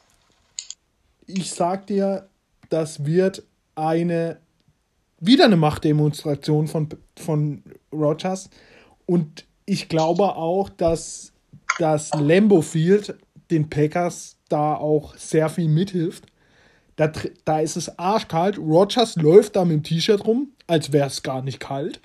Ich 1.26 1.52
sag 1.52 1.86
dir, 1.86 2.28
das 2.68 3.04
wird 3.04 3.42
eine 3.74 4.38
wieder 5.22 5.44
eine 5.44 5.56
Machtdemonstration 5.56 6.66
von, 6.66 6.88
von 7.16 7.62
Rogers. 7.92 8.50
Und 9.06 9.46
ich 9.64 9.88
glaube 9.88 10.34
auch, 10.34 10.68
dass 10.68 11.32
das 11.78 12.10
Lambo 12.14 12.60
Field 12.60 13.16
den 13.50 13.70
Packers 13.70 14.36
da 14.48 14.74
auch 14.74 15.14
sehr 15.16 15.48
viel 15.48 15.68
mithilft. 15.68 16.26
Da, 16.96 17.10
da 17.44 17.60
ist 17.60 17.76
es 17.76 17.98
arschkalt. 17.98 18.58
Rogers 18.58 19.14
läuft 19.16 19.56
da 19.56 19.64
mit 19.64 19.74
dem 19.74 19.82
T-Shirt 19.84 20.26
rum, 20.26 20.48
als 20.66 20.92
wäre 20.92 21.06
es 21.06 21.22
gar 21.22 21.40
nicht 21.40 21.60
kalt. 21.60 22.00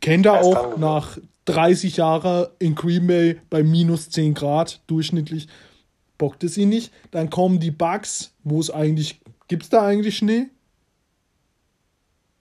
Kennt 0.00 0.26
er 0.26 0.40
auch 0.40 0.78
nach 0.78 1.18
30 1.48 1.96
Jahren 1.96 2.48
in 2.58 2.74
Green 2.74 3.06
Bay 3.06 3.40
bei 3.50 3.62
minus 3.62 4.10
10 4.10 4.34
Grad 4.34 4.80
durchschnittlich. 4.86 5.48
Bockt 6.18 6.44
es 6.44 6.56
ihn 6.56 6.68
nicht. 6.68 6.92
Dann 7.10 7.30
kommen 7.30 7.60
die 7.60 7.70
Bugs, 7.70 8.34
wo 8.44 8.60
es 8.60 8.70
eigentlich. 8.70 9.20
Gibt 9.46 9.62
es 9.62 9.68
da 9.70 9.86
eigentlich 9.86 10.18
Schnee? 10.18 10.48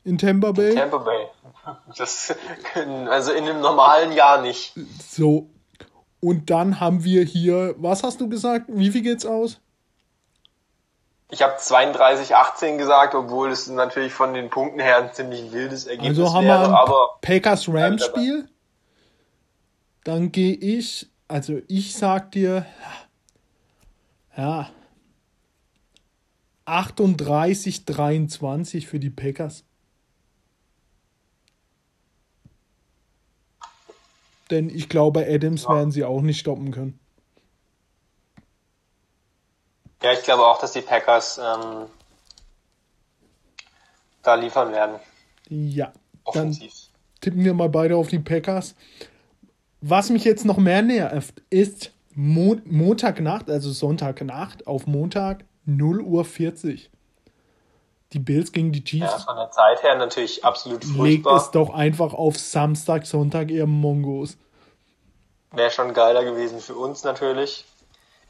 in 0.08 0.18
Tampa 0.18 0.52
Bay? 0.54 0.72
In 0.72 0.78
Tampa 0.78 0.98
Bay. 0.98 1.28
Das, 1.98 2.34
also 3.10 3.34
in 3.34 3.44
einem 3.44 3.60
normalen 3.60 4.14
Jahr 4.14 4.42
nicht. 4.42 4.74
So. 5.06 5.50
Und 6.22 6.50
dann 6.50 6.80
haben 6.80 7.04
wir 7.04 7.24
hier, 7.24 7.76
was 7.78 8.04
hast 8.04 8.22
du 8.22 8.30
gesagt? 8.30 8.66
Wie 8.70 8.90
viel 8.90 9.02
geht's 9.02 9.26
aus? 9.26 9.60
Ich 11.30 11.44
habe 11.44 11.58
32-18 11.58 12.78
gesagt, 12.78 13.14
obwohl 13.14 13.52
es 13.52 13.68
natürlich 13.68 14.14
von 14.14 14.34
den 14.34 14.50
Punkten 14.50 14.80
her 14.80 14.98
ein 14.98 15.14
ziemlich 15.14 15.52
wildes 15.52 15.86
Ergebnis 15.86 16.18
also 16.18 16.34
haben 16.34 16.46
wäre. 16.48 16.62
Wir 16.62 16.68
ein 16.70 16.74
aber 16.74 17.18
Packers 17.22 17.68
Rams 17.68 18.06
Spiel. 18.06 18.48
Dann 20.08 20.32
gehe 20.32 20.56
ich, 20.56 21.12
also 21.28 21.62
ich 21.68 21.94
sag 21.94 22.32
dir, 22.32 22.66
ja, 24.38 24.72
38-23 26.66 28.88
für 28.88 29.02
die 29.02 29.10
Packers. 29.10 29.66
Denn 34.50 34.70
ich 34.70 34.88
glaube, 34.88 35.28
Adams 35.28 35.64
ja. 35.64 35.76
werden 35.76 35.92
sie 35.92 36.06
auch 36.06 36.22
nicht 36.22 36.40
stoppen 36.40 36.72
können. 36.72 36.98
Ja, 40.02 40.14
ich 40.14 40.24
glaube 40.24 40.46
auch, 40.46 40.62
dass 40.62 40.72
die 40.72 40.80
Packers 40.80 41.38
ähm, 41.38 41.88
da 44.24 44.36
liefern 44.36 44.72
werden. 44.72 45.02
Ja, 45.50 45.92
Offensiv. 46.24 46.72
dann 46.72 47.20
tippen 47.20 47.44
wir 47.44 47.54
mal 47.54 47.68
beide 47.68 47.98
auf 47.98 48.08
die 48.08 48.20
Packers. 48.20 48.74
Was 49.82 50.10
mich 50.10 50.24
jetzt 50.24 50.46
noch 50.46 50.58
mehr 50.58 50.82
nervt, 50.82 51.42
ist 51.50 51.92
Mo 52.14 52.58
Montagnacht, 52.66 53.50
also 53.50 53.72
Sonntagnacht 53.72 54.66
auf 54.66 54.88
Montag 54.88 55.46
0 55.66 56.02
Uhr 56.02 56.26
40 56.26 56.90
die 58.14 58.20
Bills 58.20 58.52
gegen 58.52 58.72
die 58.72 58.84
Chiefs. 58.84 59.12
Ja, 59.12 59.20
von 59.20 59.36
der 59.36 59.52
Zeit 59.52 59.84
her 59.84 59.96
natürlich 59.96 60.44
absolut 60.44 60.84
furchtbar. 60.84 61.04
Legt 61.06 61.28
es 61.28 61.52
doch 61.52 61.74
einfach 61.74 62.14
auf 62.14 62.38
Samstag, 62.38 63.06
Sonntag, 63.06 63.50
ihr 63.50 63.68
Mongos. 63.68 64.38
Wäre 65.52 65.72
schon 65.72 65.94
geiler 65.94 66.24
gewesen 66.24 66.60
für 66.60 66.76
uns 66.76 67.04
natürlich. 67.04 67.66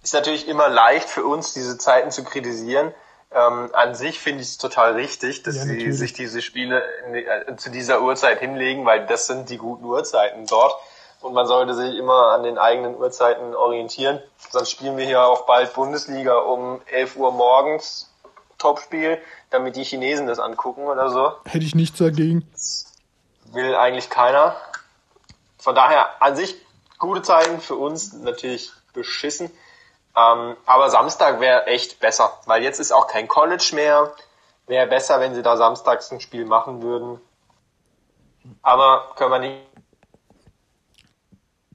Ist 0.04 0.14
natürlich 0.14 0.48
immer 0.48 0.70
leicht 0.70 1.10
für 1.10 1.26
uns, 1.26 1.54
diese 1.54 1.78
Zeiten 1.78 2.12
zu 2.12 2.24
kritisieren. 2.24 2.94
Ähm, 3.32 3.70
an 3.74 3.94
sich 3.94 4.20
finde 4.20 4.42
ich 4.42 4.48
es 4.48 4.58
total 4.58 4.94
richtig, 4.94 5.44
dass 5.44 5.58
ja, 5.58 5.64
sie 5.64 5.92
sich 5.92 6.14
diese 6.14 6.42
Spiele 6.42 6.82
die, 7.14 7.26
äh, 7.26 7.56
zu 7.58 7.70
dieser 7.70 8.02
Uhrzeit 8.02 8.40
hinlegen, 8.40 8.86
weil 8.86 9.06
das 9.06 9.28
sind 9.28 9.50
die 9.50 9.58
guten 9.58 9.84
Uhrzeiten 9.84 10.46
dort. 10.48 10.76
Und 11.22 11.34
man 11.34 11.48
sollte 11.48 11.74
sich 11.74 11.96
immer 11.96 12.32
an 12.34 12.44
den 12.44 12.58
eigenen 12.58 12.96
Uhrzeiten 12.96 13.56
orientieren. 13.56 14.22
Sonst 14.50 14.72
spielen 14.72 14.98
wir 14.98 15.06
hier 15.06 15.24
auch 15.24 15.46
bald 15.46 15.74
Bundesliga 15.74 16.38
um 16.38 16.82
11 16.86 17.16
Uhr 17.16 17.32
morgens, 17.32 18.14
Topspiel 18.58 19.20
damit 19.50 19.76
die 19.76 19.84
Chinesen 19.84 20.28
das 20.28 20.40
angucken 20.40 20.86
oder 20.88 21.10
so. 21.10 21.34
Hätte 21.46 21.66
ich 21.66 21.76
nichts 21.76 21.98
dagegen. 21.98 22.48
will 23.54 23.76
eigentlich 23.76 24.10
keiner. 24.10 24.56
Von 25.58 25.76
daher 25.76 26.22
an 26.22 26.36
sich 26.36 26.56
gute 27.00 27.22
Zeiten 27.22 27.60
für 27.60 27.76
uns 27.76 28.14
natürlich 28.14 28.72
beschissen. 28.94 29.52
Ähm, 30.16 30.58
aber 30.66 30.90
Samstag 30.90 31.40
wäre 31.40 31.68
echt 31.68 32.00
besser, 32.00 32.40
weil 32.46 32.64
jetzt 32.64 32.80
ist 32.80 32.92
auch 32.92 33.08
kein 33.08 33.28
College 33.28 33.72
mehr. 33.74 34.14
Wäre 34.66 34.88
besser, 34.88 35.20
wenn 35.20 35.34
sie 35.34 35.44
da 35.44 35.56
samstags 35.56 36.12
ein 36.12 36.20
Spiel 36.20 36.46
machen 36.46 36.82
würden. 36.82 37.22
Aber 38.62 39.14
können 39.16 39.32
wir 39.32 39.40
nicht. 39.40 39.67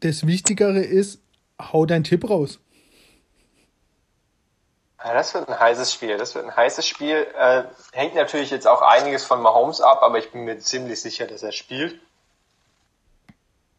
Das 0.02 0.26
Wichtigere 0.26 0.80
ist, 0.80 1.20
hau 1.60 1.86
deinen 1.86 2.02
Tipp 2.02 2.28
raus. 2.28 2.58
Ja, 4.98 5.14
das 5.14 5.32
wird 5.32 5.48
ein 5.48 5.58
heißes 5.58 5.92
Spiel. 5.92 6.18
Das 6.18 6.34
wird 6.34 6.44
ein 6.44 6.56
heißes 6.56 6.86
Spiel. 6.86 7.26
Äh, 7.36 7.64
hängt 7.92 8.16
natürlich 8.16 8.50
jetzt 8.50 8.66
auch 8.66 8.82
einiges 8.82 9.24
von 9.24 9.40
Mahomes 9.40 9.80
ab, 9.80 10.02
aber 10.02 10.18
ich 10.18 10.32
bin 10.32 10.44
mir 10.44 10.58
ziemlich 10.58 11.00
sicher, 11.00 11.28
dass 11.28 11.44
er 11.44 11.52
spielt. 11.52 12.00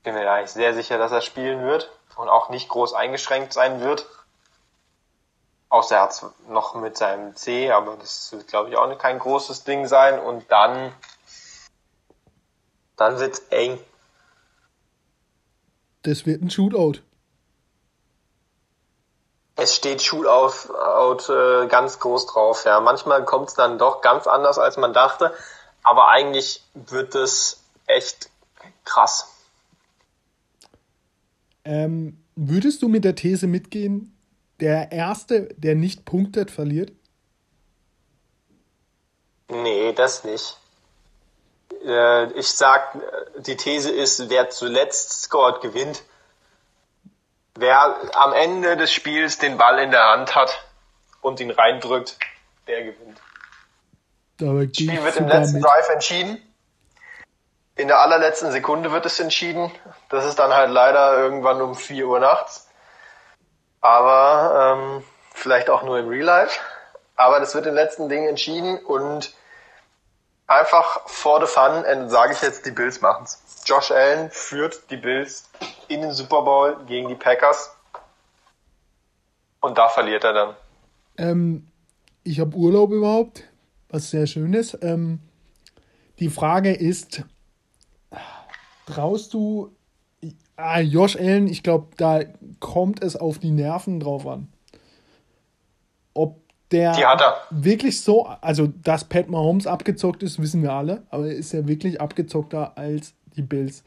Bin 0.03 0.15
mir 0.15 0.29
eigentlich 0.31 0.51
sehr 0.51 0.73
sicher, 0.73 0.97
dass 0.97 1.11
er 1.11 1.21
spielen 1.21 1.65
wird 1.65 1.91
und 2.15 2.29
auch 2.29 2.49
nicht 2.49 2.69
groß 2.69 2.93
eingeschränkt 2.93 3.51
sein 3.51 3.81
wird. 3.81 4.05
Außer 5.67 5.95
er 5.95 6.03
hat 6.03 6.25
noch 6.47 6.75
mit 6.75 6.95
seinem 6.95 7.35
C, 7.35 7.69
aber 7.71 7.97
das 7.97 8.31
wird, 8.31 8.47
glaube 8.47 8.69
ich, 8.69 8.77
auch 8.77 8.97
kein 8.97 9.19
großes 9.19 9.65
Ding 9.65 9.87
sein. 9.87 10.19
Und 10.19 10.49
dann, 10.49 10.93
dann 12.95 13.19
wird's 13.19 13.39
eng. 13.49 13.77
Das 16.03 16.25
wird 16.25 16.41
ein 16.41 16.49
Shootout 16.49 16.99
es 19.55 19.75
steht 19.75 20.01
Shootout 20.01 21.31
äh, 21.31 21.67
ganz 21.67 21.99
groß 21.99 22.27
drauf. 22.27 22.63
Ja, 22.65 22.79
manchmal 22.79 23.23
kommt 23.23 23.49
es 23.49 23.53
dann 23.53 23.77
doch 23.77 24.01
ganz 24.01 24.27
anders, 24.27 24.57
als 24.57 24.77
man 24.77 24.93
dachte. 24.93 25.33
Aber 25.83 26.09
eigentlich 26.09 26.63
wird 26.73 27.13
es 27.15 27.61
echt 27.87 28.29
krass. 28.85 29.29
Ähm, 31.65 32.17
würdest 32.35 32.81
du 32.81 32.87
mit 32.87 33.03
der 33.03 33.15
These 33.15 33.47
mitgehen, 33.47 34.17
der 34.59 34.91
Erste, 34.91 35.49
der 35.55 35.75
nicht 35.75 36.05
punktet, 36.05 36.51
verliert? 36.51 36.91
Nee, 39.49 39.93
das 39.93 40.23
nicht. 40.23 40.57
Äh, 41.85 42.31
ich 42.33 42.51
sag, 42.51 42.97
die 43.37 43.57
These 43.57 43.91
ist, 43.91 44.29
wer 44.29 44.49
zuletzt 44.49 45.23
scored, 45.23 45.61
gewinnt. 45.61 46.03
Wer 47.55 47.95
am 48.15 48.33
Ende 48.33 48.77
des 48.77 48.91
Spiels 48.91 49.37
den 49.37 49.57
Ball 49.57 49.79
in 49.79 49.91
der 49.91 50.03
Hand 50.03 50.35
hat 50.35 50.63
und 51.21 51.39
ihn 51.39 51.51
reindrückt, 51.51 52.17
der 52.67 52.83
gewinnt. 52.83 53.19
Das 54.37 54.75
Spiel 54.75 55.03
wird 55.03 55.17
im 55.17 55.27
letzten 55.27 55.57
mit. 55.57 55.65
Drive 55.65 55.89
entschieden. 55.89 56.41
In 57.75 57.87
der 57.87 57.99
allerletzten 57.99 58.51
Sekunde 58.51 58.91
wird 58.91 59.05
es 59.05 59.19
entschieden. 59.19 59.71
Das 60.09 60.25
ist 60.25 60.37
dann 60.39 60.53
halt 60.53 60.69
leider 60.69 61.17
irgendwann 61.17 61.61
um 61.61 61.75
4 61.75 62.07
Uhr 62.07 62.19
nachts. 62.19 62.67
Aber 63.81 64.77
ähm, 64.77 65.03
vielleicht 65.33 65.69
auch 65.69 65.83
nur 65.83 65.99
im 65.99 66.07
Real 66.07 66.25
Life. 66.25 66.59
Aber 67.15 67.39
das 67.39 67.53
wird 67.53 67.65
im 67.67 67.75
letzten 67.75 68.09
Ding 68.09 68.27
entschieden 68.27 68.77
und 68.77 69.33
einfach 70.47 71.07
for 71.07 71.39
the 71.39 71.47
fun, 71.47 72.09
sage 72.09 72.33
ich 72.33 72.41
jetzt, 72.41 72.65
die 72.65 72.71
Bills 72.71 73.01
machen's. 73.01 73.41
Josh 73.65 73.91
Allen 73.91 74.29
führt 74.29 74.89
die 74.89 74.97
Bills 74.97 75.49
in 75.87 76.01
den 76.01 76.11
Super 76.11 76.41
Bowl 76.41 76.77
gegen 76.85 77.07
die 77.07 77.15
Packers. 77.15 77.71
Und 79.61 79.77
da 79.77 79.87
verliert 79.87 80.23
er 80.23 80.33
dann. 80.33 80.55
Ähm, 81.17 81.67
ich 82.23 82.39
habe 82.39 82.55
Urlaub 82.55 82.91
überhaupt, 82.91 83.43
was 83.89 84.09
sehr 84.09 84.27
schön 84.27 84.53
ist. 84.53 84.77
Ähm, 84.81 85.19
die 86.19 86.29
Frage 86.29 86.73
ist, 86.73 87.23
traust 88.85 89.33
du 89.33 89.73
ah, 90.55 90.79
Josh 90.79 91.15
Allen, 91.15 91.47
ich 91.47 91.63
glaube, 91.63 91.87
da 91.97 92.21
kommt 92.59 93.03
es 93.03 93.15
auf 93.15 93.39
die 93.39 93.51
Nerven 93.51 93.99
drauf 93.99 94.27
an. 94.27 94.51
Ob 96.13 96.42
der 96.73 96.97
wirklich 97.51 98.01
so, 98.01 98.25
also 98.25 98.67
dass 98.67 99.05
Pat 99.05 99.29
Mahomes 99.29 99.67
abgezockt 99.67 100.23
ist, 100.23 100.41
wissen 100.41 100.61
wir 100.63 100.73
alle, 100.73 101.03
aber 101.09 101.27
er 101.27 101.35
ist 101.35 101.53
ja 101.53 101.67
wirklich 101.67 102.01
abgezockter 102.01 102.77
als 102.77 103.13
die 103.35 103.41
Bills. 103.41 103.83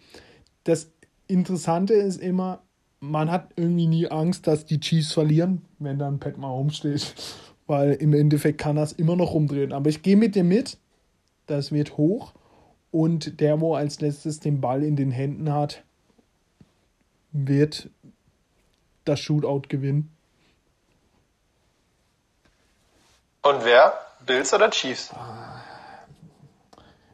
Das 0.65 0.91
Interessante 1.27 1.95
ist 1.95 2.21
immer, 2.21 2.61
man 3.01 3.31
hat 3.31 3.51
irgendwie 3.57 3.89
nie 3.89 4.09
Angst, 4.09 4.47
dass 4.47 4.65
die 4.65 4.81
Chiefs 4.81 5.13
verlieren, 5.13 5.63
wenn 5.79 5.99
dann 5.99 6.21
Pat 6.21 6.39
Mahomes 6.39 6.77
steht, 6.77 7.15
weil 7.67 7.93
im 7.93 8.15
Endeffekt 8.15 8.59
kann 8.59 8.77
das 8.77 8.93
immer 8.93 9.17
noch 9.17 9.35
rumdrehen. 9.35 9.73
Aber 9.73 9.91
ich 9.91 10.03
gehe 10.03 10.17
mit 10.17 10.35
dir 10.35 10.45
mit, 10.45 10.79
das 11.47 11.73
wird 11.73 11.97
hoch 11.97 12.33
und 12.91 13.41
der, 13.41 13.61
wo 13.61 13.75
als 13.75 14.01
letztes 14.01 14.41
den 14.41 14.61
Ball 14.61 14.83
in 14.83 14.97
den 14.97 15.11
Händen 15.11 15.53
hat, 15.53 15.85
wird 17.33 17.91
das 19.05 19.21
Shootout 19.21 19.63
gewinnen. 19.69 20.16
Und 23.47 23.65
wer? 23.65 23.93
Bills 24.25 24.53
oder 24.53 24.71
Chiefs? 24.71 25.13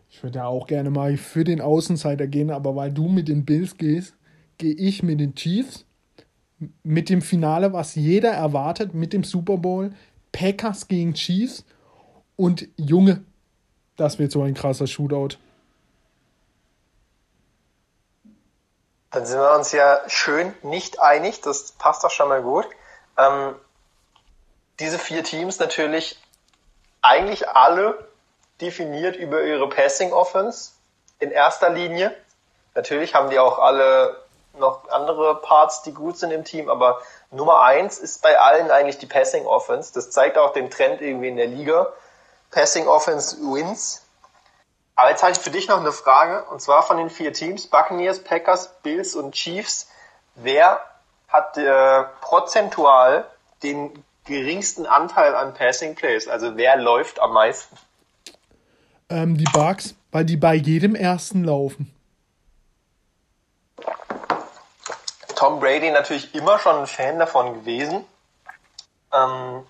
Ich 0.09 0.23
würde 0.23 0.39
ja 0.39 0.47
auch 0.47 0.67
gerne 0.67 0.89
mal 0.89 1.19
für 1.19 1.45
den 1.45 1.61
Außenseiter 1.61 2.27
gehen, 2.27 2.51
aber 2.51 2.75
weil 2.75 2.91
du 2.91 3.09
mit 3.09 3.29
den 3.29 3.45
Bills 3.45 3.77
gehst, 3.77 4.15
gehe 4.57 4.75
ich 4.75 5.03
mit 5.03 5.21
den 5.21 5.35
Chiefs. 5.35 5.85
Mit 6.83 7.11
dem 7.11 7.21
Finale, 7.21 7.75
was 7.75 7.97
jeder 7.97 8.31
erwartet, 8.31 8.95
mit 8.95 9.13
dem 9.13 9.25
Super 9.25 9.59
Bowl. 9.59 9.91
Packers 10.31 10.89
gegen 10.89 11.13
Chiefs. 11.13 11.67
Und 12.37 12.69
Junge, 12.77 13.25
das 13.97 14.19
wird 14.19 14.33
so 14.33 14.43
ein 14.43 14.55
krasser 14.55 14.87
Shootout. 14.87 15.37
Dann 19.11 19.27
sind 19.27 19.39
wir 19.39 19.55
uns 19.55 19.73
ja 19.73 20.01
schön 20.07 20.55
nicht 20.63 20.99
einig. 20.99 21.43
Das 21.43 21.73
passt 21.73 22.05
doch 22.05 22.11
schon 22.11 22.31
mal 22.31 22.43
gut. 22.43 22.67
Ähm, 23.19 23.55
diese 24.83 24.99
vier 24.99 25.23
Teams 25.23 25.61
natürlich 25.61 26.21
eigentlich 27.03 27.49
alle 27.49 28.09
definiert 28.61 29.15
über 29.15 29.43
ihre 29.43 29.69
Passing 29.69 30.13
Offense 30.13 30.73
in 31.21 31.31
erster 31.31 31.71
Linie. 31.71 32.15
Natürlich 32.75 33.15
haben 33.15 33.31
die 33.31 33.39
auch 33.39 33.61
alle 33.61 34.21
noch 34.59 34.89
andere 34.91 35.41
Parts, 35.41 35.83
die 35.83 35.93
gut 35.95 36.19
sind 36.19 36.33
im 36.33 36.45
Team, 36.45 36.69
aber 36.69 37.01
Nummer 37.31 37.63
eins 37.63 37.99
ist 37.99 38.23
bei 38.23 38.39
allen 38.39 38.71
eigentlich 38.71 38.99
die 38.99 39.07
Passing 39.07 39.47
Offense. 39.47 39.95
Das 39.95 40.11
zeigt 40.11 40.37
auch 40.37 40.53
den 40.53 40.69
Trend 40.69 41.01
irgendwie 41.01 41.29
in 41.29 41.37
der 41.37 41.47
Liga. 41.47 41.87
Passing 42.51 42.87
Offense 42.89 43.37
wins. 43.37 44.03
Aber 44.97 45.11
jetzt 45.11 45.23
habe 45.23 45.33
ich 45.33 45.39
für 45.39 45.51
dich 45.51 45.69
noch 45.69 45.81
eine 45.81 45.93
Frage, 45.93 46.45
und 46.51 46.61
zwar 46.61 46.83
von 46.83 46.99
den 46.99 47.09
vier 47.09 47.33
Teams, 47.33 47.69
Buccaneers, 47.69 48.23
Packers, 48.25 48.69
Bills 48.83 49.15
und 49.15 49.33
Chiefs. 49.33 49.89
Wer 50.35 50.81
hat 51.29 51.57
äh, 51.57 52.03
prozentual 52.21 53.27
den 53.63 54.05
geringsten 54.25 54.87
Anteil 54.87 55.35
an 55.35 55.55
Passing 55.55 55.95
Plays? 55.95 56.29
Also 56.29 56.57
wer 56.57 56.77
läuft 56.77 57.21
am 57.21 57.33
meisten? 57.33 57.77
Ähm, 59.09 59.37
die 59.37 59.45
Bugs, 59.53 59.95
weil 60.11 60.25
die 60.25 60.37
bei 60.37 60.55
jedem 60.55 60.95
ersten 60.95 61.45
laufen. 61.45 61.93
Tom 65.37 65.59
Brady 65.59 65.91
natürlich 65.91 66.35
immer 66.35 66.59
schon 66.59 66.77
ein 66.77 66.87
Fan 66.87 67.19
davon 67.19 67.53
gewesen, 67.55 68.05
ähm, 69.13 69.65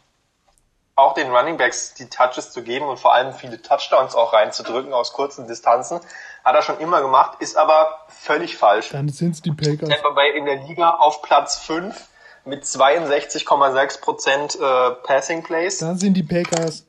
auch 0.94 1.14
den 1.14 1.30
Running 1.34 1.56
Backs 1.56 1.94
die 1.94 2.10
Touches 2.10 2.50
zu 2.50 2.62
geben 2.62 2.86
und 2.86 2.98
vor 2.98 3.14
allem 3.14 3.32
viele 3.32 3.60
Touchdowns 3.60 4.14
auch 4.14 4.34
reinzudrücken 4.34 4.92
aus 4.92 5.14
kurzen 5.14 5.48
Distanzen. 5.48 6.00
Hat 6.44 6.54
er 6.54 6.62
schon 6.62 6.78
immer 6.78 7.00
gemacht, 7.00 7.38
ist 7.40 7.56
aber 7.56 8.04
völlig 8.08 8.56
falsch. 8.56 8.90
Dann 8.90 9.08
sind 9.08 9.32
es 9.32 9.42
die 9.42 9.50
Packers. 9.50 9.88
Tampa 9.88 10.10
Bay 10.10 10.36
in 10.36 10.44
der 10.44 10.56
Liga 10.56 10.90
auf 10.90 11.22
Platz 11.22 11.58
5 11.58 12.08
mit 12.44 12.64
62,6% 12.64 14.58
äh, 14.58 14.94
Passing 15.02 15.42
Plays. 15.42 15.78
Dann 15.78 15.96
sind 15.98 16.14
die 16.14 16.22
Packers. 16.22 16.86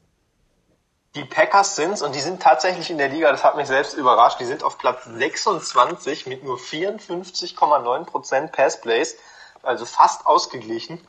Die 1.16 1.26
Packers 1.26 1.76
sind's 1.76 2.02
und 2.02 2.16
die 2.16 2.20
sind 2.20 2.42
tatsächlich 2.42 2.90
in 2.90 2.98
der 2.98 3.10
Liga, 3.10 3.32
das 3.32 3.44
hat 3.44 3.56
mich 3.56 3.68
selbst 3.68 3.94
überrascht, 3.94 4.40
die 4.40 4.46
sind 4.46 4.64
auf 4.64 4.80
Platz 4.80 5.06
26 5.06 6.26
mit 6.26 6.44
nur 6.44 6.58
54,9% 6.58 8.48
Passplays, 8.48 9.18
also 9.62 9.86
fast 9.86 10.26
ausgeglichen. 10.26 11.00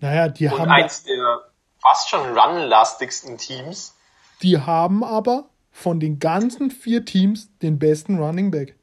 Naja, 0.00 0.28
die 0.28 0.48
und 0.48 0.58
haben. 0.58 0.72
eins 0.72 1.04
der 1.04 1.42
fast 1.80 2.08
schon 2.08 2.36
run-lastigsten 2.36 3.38
Teams. 3.38 3.94
Die 4.42 4.58
haben 4.60 5.04
aber 5.04 5.44
von 5.70 6.00
den 6.00 6.18
ganzen 6.18 6.72
vier 6.72 7.04
Teams 7.04 7.48
den 7.62 7.78
besten 7.78 8.18
Running 8.18 8.50
Back. 8.50 8.74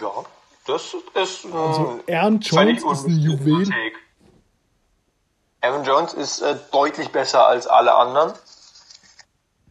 Ja, 0.00 0.24
das 0.66 0.94
ist. 1.14 1.44
Äh, 1.44 1.48
also 1.52 2.00
Aaron 2.08 2.40
Jones 2.40 2.82
ist 2.82 3.06
ein 3.06 3.18
Juwel. 3.18 3.68
Aaron 5.60 5.84
Jones 5.84 6.12
ist 6.12 6.40
äh, 6.40 6.56
deutlich 6.72 7.10
besser 7.10 7.46
als 7.46 7.66
alle 7.66 7.94
anderen. 7.94 8.32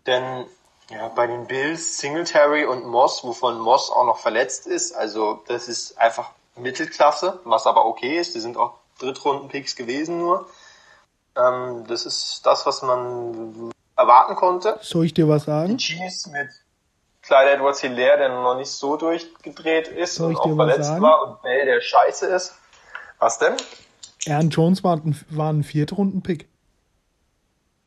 Denn 0.07 0.45
ja, 0.89 1.07
bei 1.09 1.27
den 1.27 1.47
Bills, 1.47 1.97
Singletary 1.97 2.65
und 2.65 2.85
Moss, 2.85 3.23
wovon 3.23 3.59
Moss 3.59 3.91
auch 3.91 4.05
noch 4.05 4.19
verletzt 4.19 4.67
ist, 4.67 4.93
also 4.93 5.41
das 5.47 5.67
ist 5.67 5.97
einfach 5.97 6.31
Mittelklasse, 6.55 7.39
was 7.43 7.65
aber 7.67 7.85
okay 7.85 8.19
ist. 8.19 8.35
Die 8.35 8.39
sind 8.39 8.57
auch 8.57 8.73
Drittrunden-Picks 8.99 9.75
gewesen 9.75 10.17
nur. 10.17 10.47
Ähm, 11.35 11.85
das 11.87 12.05
ist 12.05 12.41
das, 12.45 12.65
was 12.65 12.81
man 12.81 13.71
erwarten 13.95 14.35
konnte. 14.35 14.79
Soll 14.81 15.05
ich 15.05 15.13
dir 15.13 15.29
was 15.29 15.45
sagen? 15.45 15.77
Die 15.77 15.77
Chiefs 15.77 16.27
mit 16.27 16.49
Clyde 17.21 17.51
Edwards 17.51 17.81
Hilaire, 17.81 18.17
der 18.17 18.29
noch 18.29 18.57
nicht 18.57 18.71
so 18.71 18.97
durchgedreht 18.97 19.87
ist 19.87 20.15
Soll 20.15 20.31
und 20.31 20.37
auch 20.37 20.55
verletzt 20.55 20.85
sagen? 20.85 21.01
war 21.01 21.27
und 21.27 21.41
Bell, 21.41 21.65
der 21.65 21.81
scheiße 21.81 22.25
ist. 22.27 22.55
Was 23.19 23.37
denn? 23.37 23.53
Aaron 24.27 24.49
Jones 24.49 24.83
war 24.83 24.97
ein, 24.97 25.15
war 25.29 25.51
ein 25.51 25.63
Viertrunden-Pick. 25.63 26.47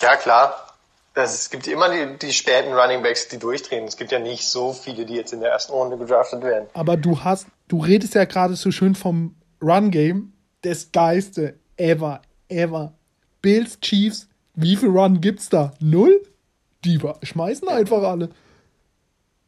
Ja, 0.01 0.17
klar. 0.17 0.75
es 1.15 1.51
gibt 1.51 1.67
immer 1.67 1.89
die, 1.91 2.19
die 2.19 2.33
späten 2.33 2.73
Running 2.73 3.03
Backs, 3.03 3.29
die 3.29 3.39
durchdrehen. 3.39 3.85
Es 3.85 3.97
gibt 3.97 4.13
ja 4.13 4.19
nicht 4.19 4.47
so 4.47 4.73
viele, 4.73 5.05
die 5.05 5.15
jetzt 5.15 5.33
in 5.33 5.41
der 5.41 5.51
ersten 5.51 5.73
Runde 5.73 5.97
gedraftet 5.99 6.43
werden. 6.43 6.69
Aber 6.75 6.97
du 6.97 7.25
hast, 7.25 7.47
du 7.69 7.81
redest 7.81 8.15
ja 8.15 8.25
gerade 8.25 8.55
so 8.55 8.71
schön 8.71 8.95
vom 8.95 9.35
Run-Game. 9.63 10.33
Das 10.63 10.93
geilste 10.93 11.59
ever, 11.77 12.23
ever. 12.49 12.93
Bills, 13.43 13.81
Chiefs, 13.81 14.29
wie 14.55 14.77
viel 14.77 14.91
Run 14.91 15.21
gibt's 15.21 15.49
da? 15.49 15.73
Null? 15.81 16.23
Die 16.85 17.01
schmeißen 17.23 17.69
einfach 17.69 18.03
alle. 18.03 18.31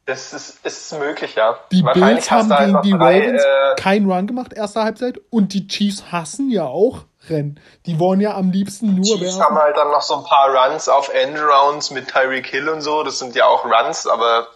Das 0.07 0.33
ist, 0.33 0.65
ist 0.65 0.97
möglich, 0.97 1.35
ja. 1.35 1.59
Die 1.73 1.83
Bills 1.83 2.31
haben 2.31 2.49
gegen 2.49 2.83
die 2.83 2.93
Ravens 2.93 3.43
äh, 3.43 3.75
keinen 3.75 4.09
Run 4.09 4.29
gemacht, 4.29 4.53
erste 4.53 4.85
Halbzeit. 4.85 5.21
Und 5.31 5.53
die 5.53 5.67
Chiefs 5.67 6.13
hassen 6.13 6.49
ja 6.49 6.65
auch 6.65 7.05
Rennen. 7.29 7.59
Die 7.87 7.99
wollen 7.99 8.21
ja 8.21 8.37
am 8.37 8.53
liebsten 8.53 8.95
nur 8.95 9.05
Chiefs 9.05 9.21
werfen. 9.21 9.43
haben 9.43 9.59
halt 9.59 9.77
dann 9.77 9.91
noch 9.91 10.03
so 10.03 10.19
ein 10.19 10.25
paar 10.25 10.55
Runs 10.55 10.89
auf 10.89 11.09
Endrounds 11.09 11.91
mit 11.91 12.07
Tyreek 12.07 12.47
Hill 12.47 12.69
und 12.69 12.83
so. 12.83 13.03
Das 13.03 13.19
sind 13.19 13.35
ja 13.35 13.47
auch 13.47 13.65
Runs, 13.65 14.07
aber 14.07 14.47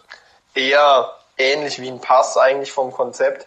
eher 0.55 1.11
ähnlich 1.37 1.81
wie 1.81 1.89
ein 1.89 1.99
Pass 1.99 2.37
eigentlich 2.37 2.71
vom 2.71 2.91
Konzept. 2.91 3.45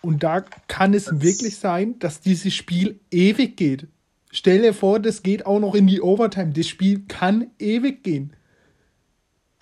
Und 0.00 0.22
da 0.22 0.42
kann 0.68 0.94
es 0.94 1.04
das 1.04 1.20
wirklich 1.20 1.58
sein, 1.58 1.98
dass 1.98 2.20
dieses 2.20 2.54
Spiel 2.54 2.98
ewig 3.10 3.58
geht. 3.58 3.88
Stell 4.30 4.62
dir 4.62 4.72
vor, 4.72 5.00
das 5.00 5.22
geht 5.22 5.44
auch 5.44 5.60
noch 5.60 5.74
in 5.74 5.86
die 5.86 6.00
Overtime. 6.00 6.52
Das 6.54 6.66
Spiel 6.66 7.04
kann 7.08 7.50
ewig 7.58 8.02
gehen. 8.02 8.34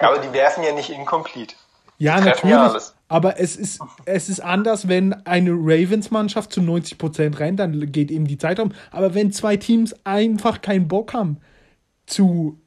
Ja, 0.02 0.08
aber 0.08 0.18
die 0.18 0.32
werfen 0.32 0.64
ja 0.64 0.72
nicht 0.72 0.90
incomplete. 0.90 1.54
Ja, 1.98 2.18
ja 2.18 2.24
natürlich. 2.24 2.56
alles. 2.56 2.94
aber 3.08 3.38
es 3.38 3.54
ist, 3.54 3.80
es 4.04 4.28
ist 4.28 4.40
anders, 4.40 4.88
wenn 4.88 5.12
eine 5.26 5.52
Ravens-Mannschaft 5.52 6.52
zu 6.52 6.60
90% 6.60 7.38
rennt, 7.38 7.60
dann 7.60 7.92
geht 7.92 8.10
eben 8.10 8.26
die 8.26 8.36
Zeit 8.36 8.58
um. 8.58 8.72
Aber 8.90 9.14
wenn 9.14 9.30
zwei 9.30 9.56
Teams 9.56 9.94
einfach 10.02 10.60
keinen 10.60 10.88
Bock 10.88 11.14
haben 11.14 11.40
zu 12.06 12.60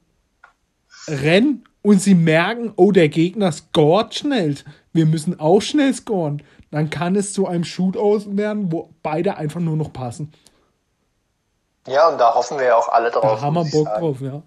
rennen 1.10 1.66
und 1.82 2.02
sie 2.02 2.16
merken, 2.16 2.72
oh, 2.78 2.94
der 2.94 3.10
Gegner 3.10 3.52
scoret 3.52 4.16
schnell, 4.16 4.56
wir 4.94 5.06
müssen 5.06 5.38
auch 5.38 5.60
schnell 5.60 5.94
scoren, 5.94 6.42
dann 6.72 6.90
kann 6.90 7.18
es 7.18 7.34
zu 7.34 7.48
einem 7.48 7.66
Shootout 7.66 8.38
werden, 8.38 8.72
wo 8.72 8.92
beide 9.04 9.36
einfach 9.36 9.60
nur 9.60 9.76
noch 9.76 9.92
passen. 9.92 10.32
Ja, 11.86 12.08
und 12.08 12.18
da 12.18 12.34
hoffen 12.34 12.58
wir 12.58 12.66
ja 12.68 12.78
auch 12.78 12.88
alle 12.88 13.12
drauf. 13.12 13.24
Da 13.24 13.42
haben 13.42 13.56
wir 13.56 13.66
Bock 13.66 13.88
sagen. 13.88 14.02
drauf, 14.02 14.22
ja. 14.22 14.42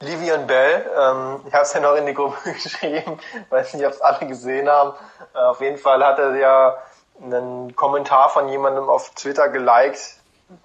Livian 0.00 0.46
Bell, 0.46 0.90
ähm, 0.94 1.40
ich 1.46 1.54
habe 1.54 1.62
es 1.62 1.72
ja 1.72 1.80
noch 1.80 1.94
in 1.94 2.04
die 2.04 2.12
Gruppe 2.12 2.52
geschrieben, 2.62 3.18
weiß 3.48 3.74
nicht, 3.74 3.86
ob 3.86 3.92
es 3.92 4.00
alle 4.00 4.26
gesehen 4.26 4.68
haben. 4.68 4.94
Äh, 5.34 5.38
auf 5.38 5.60
jeden 5.60 5.78
Fall 5.78 6.04
hat 6.04 6.18
er 6.18 6.34
ja 6.36 6.76
einen 7.22 7.74
Kommentar 7.74 8.28
von 8.28 8.48
jemandem 8.48 8.90
auf 8.90 9.10
Twitter 9.14 9.48
geliked, 9.48 10.16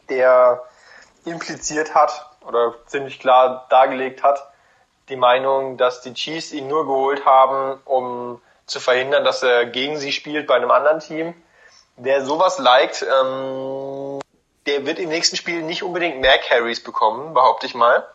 der 0.09 0.63
impliziert 1.23 1.95
hat 1.95 2.29
oder 2.45 2.75
ziemlich 2.87 3.19
klar 3.19 3.67
dargelegt 3.69 4.21
hat, 4.21 4.51
die 5.07 5.15
Meinung, 5.15 5.77
dass 5.77 6.01
die 6.01 6.13
Chiefs 6.13 6.51
ihn 6.51 6.67
nur 6.67 6.85
geholt 6.85 7.25
haben, 7.25 7.79
um 7.85 8.41
zu 8.65 8.81
verhindern, 8.81 9.23
dass 9.23 9.43
er 9.43 9.65
gegen 9.65 9.97
sie 9.97 10.11
spielt 10.11 10.45
bei 10.47 10.55
einem 10.55 10.71
anderen 10.71 10.99
Team. 10.99 11.33
Wer 11.95 12.25
sowas 12.25 12.57
liked, 12.57 13.03
ähm, 13.03 14.19
der 14.65 14.85
wird 14.85 14.99
im 14.99 15.09
nächsten 15.09 15.37
Spiel 15.37 15.61
nicht 15.61 15.83
unbedingt 15.83 16.19
mehr 16.19 16.37
Carries 16.37 16.83
bekommen, 16.83 17.33
behaupte 17.33 17.65
ich 17.65 17.75
mal. 17.75 18.05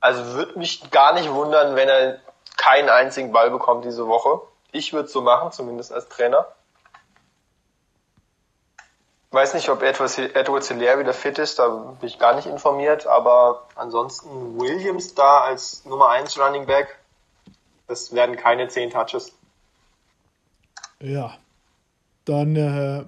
Also 0.00 0.34
würde 0.34 0.58
mich 0.58 0.90
gar 0.90 1.12
nicht 1.14 1.30
wundern, 1.30 1.76
wenn 1.76 1.88
er 1.88 2.20
keinen 2.56 2.88
einzigen 2.88 3.32
Ball 3.32 3.50
bekommt 3.50 3.84
diese 3.84 4.06
Woche. 4.06 4.40
Ich 4.72 4.92
würde 4.92 5.08
so 5.08 5.22
machen, 5.22 5.52
zumindest 5.52 5.92
als 5.92 6.08
Trainer. 6.08 6.46
Weiß 9.30 9.54
nicht, 9.54 9.68
ob 9.68 9.82
Edward 9.82 10.16
Edward 10.18 10.64
Hilaire 10.64 10.98
wieder 11.00 11.12
fit 11.12 11.38
ist, 11.38 11.58
da 11.58 11.68
bin 11.68 12.08
ich 12.08 12.18
gar 12.18 12.34
nicht 12.34 12.46
informiert, 12.46 13.06
aber 13.06 13.66
ansonsten 13.74 14.58
Williams 14.58 15.14
da 15.14 15.40
als 15.40 15.84
Nummer 15.84 16.08
1 16.10 16.38
Running 16.38 16.64
Back, 16.64 16.98
das 17.86 18.14
werden 18.14 18.36
keine 18.36 18.68
10 18.68 18.90
Touches. 18.90 19.32
Ja. 21.00 21.36
Dann, 22.24 22.56
äh, 22.56 23.04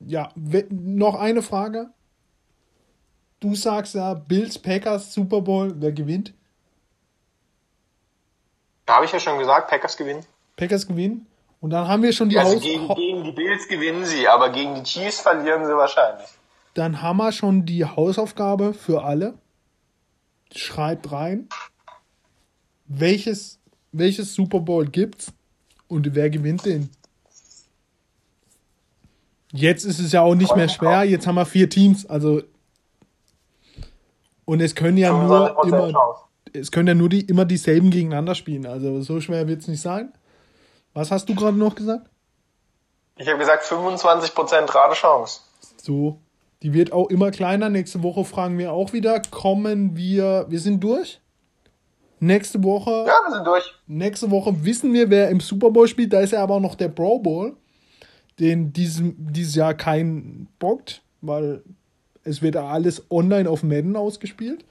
ja, 0.00 0.30
noch 0.70 1.14
eine 1.14 1.42
Frage. 1.42 1.90
Du 3.40 3.54
sagst 3.54 3.94
ja, 3.94 4.14
Bills, 4.14 4.58
Packers, 4.58 5.12
Super 5.14 5.40
Bowl, 5.40 5.72
wer 5.78 5.92
gewinnt? 5.92 6.32
Da 8.86 8.96
habe 8.96 9.04
ich 9.04 9.12
ja 9.12 9.20
schon 9.20 9.38
gesagt, 9.38 9.68
Packers 9.70 9.96
gewinnen. 9.96 10.24
Packers 10.56 10.86
gewinnen. 10.86 11.26
Und 11.60 11.70
dann 11.70 11.86
haben 11.88 12.02
wir 12.02 12.12
schon 12.12 12.28
die 12.28 12.38
Also 12.38 12.54
Haus 12.56 12.62
gegen, 12.62 12.88
gegen 12.94 13.24
die 13.24 13.32
Bills 13.32 13.68
gewinnen 13.68 14.04
sie, 14.04 14.26
aber 14.28 14.50
gegen 14.50 14.74
die 14.76 14.82
Chiefs 14.82 15.20
verlieren 15.20 15.64
sie 15.66 15.76
wahrscheinlich. 15.76 16.26
dann 16.74 17.02
haben 17.02 17.16
wir 17.16 17.32
schon 17.32 17.66
die 17.66 17.84
Hausaufgabe 17.84 18.72
für 18.74 19.02
alle. 19.04 19.34
Schreibt 20.54 21.10
rein, 21.12 21.48
welches, 22.86 23.58
welches 23.92 24.34
Super 24.34 24.60
Bowl 24.60 24.86
gibt's 24.86 25.32
und 25.88 26.14
wer 26.14 26.30
gewinnt 26.30 26.64
den. 26.64 26.90
Jetzt 29.52 29.84
ist 29.84 29.98
es 29.98 30.12
ja 30.12 30.22
auch 30.22 30.34
nicht 30.34 30.54
mehr 30.56 30.68
schwer. 30.68 31.04
Jetzt 31.04 31.26
haben 31.26 31.34
wir 31.34 31.46
vier 31.46 31.68
Teams, 31.68 32.06
also 32.06 32.42
und 34.48 34.60
es 34.60 34.74
können 34.74 34.96
ja 34.96 35.12
nur 35.12 35.58
25% 35.58 35.66
immer, 35.68 35.92
Chance. 35.92 36.20
es 36.54 36.70
können 36.72 36.88
ja 36.88 36.94
nur 36.94 37.10
die 37.10 37.20
immer 37.20 37.44
dieselben 37.44 37.90
gegeneinander 37.90 38.34
spielen. 38.34 38.64
Also 38.66 39.02
so 39.02 39.20
schwer 39.20 39.46
wird 39.46 39.60
es 39.60 39.68
nicht 39.68 39.82
sein. 39.82 40.12
Was 40.94 41.10
hast 41.10 41.28
du 41.28 41.34
gerade 41.34 41.56
noch 41.58 41.74
gesagt? 41.74 42.08
Ich 43.16 43.28
habe 43.28 43.38
gesagt 43.38 43.64
25% 43.64 44.74
Radechance. 44.74 45.40
So, 45.82 46.18
die 46.62 46.72
wird 46.72 46.92
auch 46.92 47.10
immer 47.10 47.30
kleiner. 47.30 47.68
Nächste 47.68 48.02
Woche 48.02 48.24
fragen 48.24 48.56
wir 48.56 48.72
auch 48.72 48.94
wieder. 48.94 49.20
Kommen 49.30 49.96
wir, 49.96 50.46
wir 50.48 50.60
sind 50.60 50.82
durch. 50.82 51.20
Nächste 52.20 52.64
Woche, 52.64 53.04
Ja, 53.06 53.14
wir 53.26 53.34
sind 53.34 53.46
durch. 53.46 53.74
nächste 53.86 54.30
Woche 54.30 54.64
wissen 54.64 54.92
wir, 54.94 55.10
wer 55.10 55.28
im 55.28 55.40
Super 55.40 55.70
Bowl 55.70 55.86
spielt. 55.86 56.12
Da 56.12 56.20
ist 56.20 56.32
ja 56.32 56.42
aber 56.42 56.54
auch 56.54 56.60
noch 56.60 56.74
der 56.74 56.88
Pro 56.88 57.18
Bowl, 57.18 57.54
den 58.40 58.72
diesem, 58.72 59.14
dieses 59.18 59.54
Jahr 59.54 59.74
kein 59.74 60.48
bockt, 60.58 61.02
weil 61.20 61.62
es 62.28 62.42
wird 62.42 62.56
alles 62.56 63.02
online 63.10 63.48
auf 63.48 63.62
Madden 63.62 63.96
ausgespielt. 63.96 64.64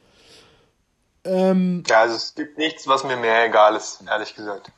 Ähm, 1.23 1.83
Ja, 1.89 2.01
also 2.01 2.15
es 2.15 2.35
gibt 2.35 2.57
nichts, 2.57 2.87
was 2.87 3.03
mir 3.03 3.17
mehr 3.17 3.45
egal 3.45 3.75
ist, 3.75 4.03
ehrlich 4.07 4.33
gesagt. 4.35 4.71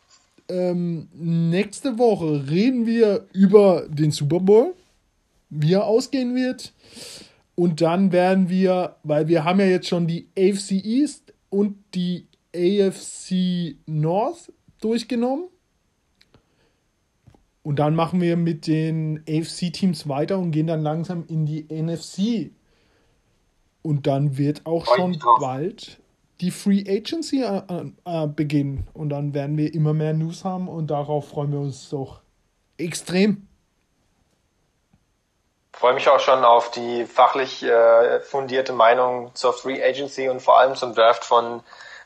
ähm, 0.50 1.08
nächste 1.14 1.98
Woche 2.00 2.50
reden 2.50 2.86
wir 2.88 3.28
über 3.34 3.86
den 3.88 4.12
Super 4.12 4.40
Bowl, 4.40 4.74
wie 5.50 5.74
er 5.74 5.86
ausgehen 5.86 6.36
wird. 6.36 6.74
Und 7.56 7.82
dann 7.82 8.12
werden 8.12 8.50
wir, 8.50 8.96
weil 9.04 9.28
wir 9.28 9.44
haben 9.44 9.60
ja 9.60 9.66
jetzt 9.68 9.88
schon 9.88 10.08
die 10.08 10.28
AFC 10.38 10.72
East 10.84 11.34
und 11.50 11.76
die 11.94 12.26
AFC 12.56 13.76
North 13.86 14.52
durchgenommen. 14.82 15.46
Und 17.62 17.78
dann 17.78 17.94
machen 17.94 18.22
wir 18.22 18.38
mit 18.38 18.66
den 18.66 19.24
AFC-Teams 19.28 20.08
weiter 20.08 20.40
und 20.40 20.52
gehen 20.52 20.68
dann 20.68 20.82
langsam 20.82 21.26
in 21.28 21.46
die 21.46 21.68
NFC. 21.70 22.52
Und 23.82 24.08
dann 24.08 24.38
wird 24.38 24.66
auch 24.66 24.86
Freu 24.86 25.10
ich 25.12 25.22
schon 25.22 25.38
bald 25.40 26.00
die 26.42 26.52
Free 26.52 26.84
Agency 26.88 27.44
äh, 27.44 27.62
äh, 28.06 28.28
beginnen. 28.28 28.88
Und 28.94 29.10
dann 29.10 29.34
werden 29.34 29.58
wir 29.58 29.74
immer 29.74 29.94
mehr 29.94 30.14
News 30.14 30.44
haben 30.46 30.68
und 30.68 30.88
darauf 30.88 31.30
freuen 31.30 31.52
wir 31.52 31.60
uns 31.60 31.90
doch 31.90 32.22
extrem. 32.78 33.48
Freue 35.74 35.94
mich 35.94 36.10
auch 36.10 36.20
schon 36.20 36.44
auf 36.44 36.72
die 36.72 37.06
fachlich 37.06 37.64
äh, 37.64 38.20
fundierte 38.22 38.74
Meinung 38.74 39.32
zur 39.34 39.54
Free 39.54 39.82
Agency 39.84 40.28
und 40.30 40.42
vor 40.42 40.60
allem 40.60 40.76
zum 40.76 40.94
Draft 40.94 41.24
von 41.24 41.62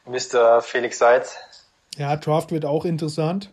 Mr. 0.05 0.61
Felix 0.61 0.99
Seitz. 0.99 1.37
Ja, 1.97 2.15
Draft 2.15 2.51
wird 2.51 2.65
auch 2.65 2.85
interessant. 2.85 3.49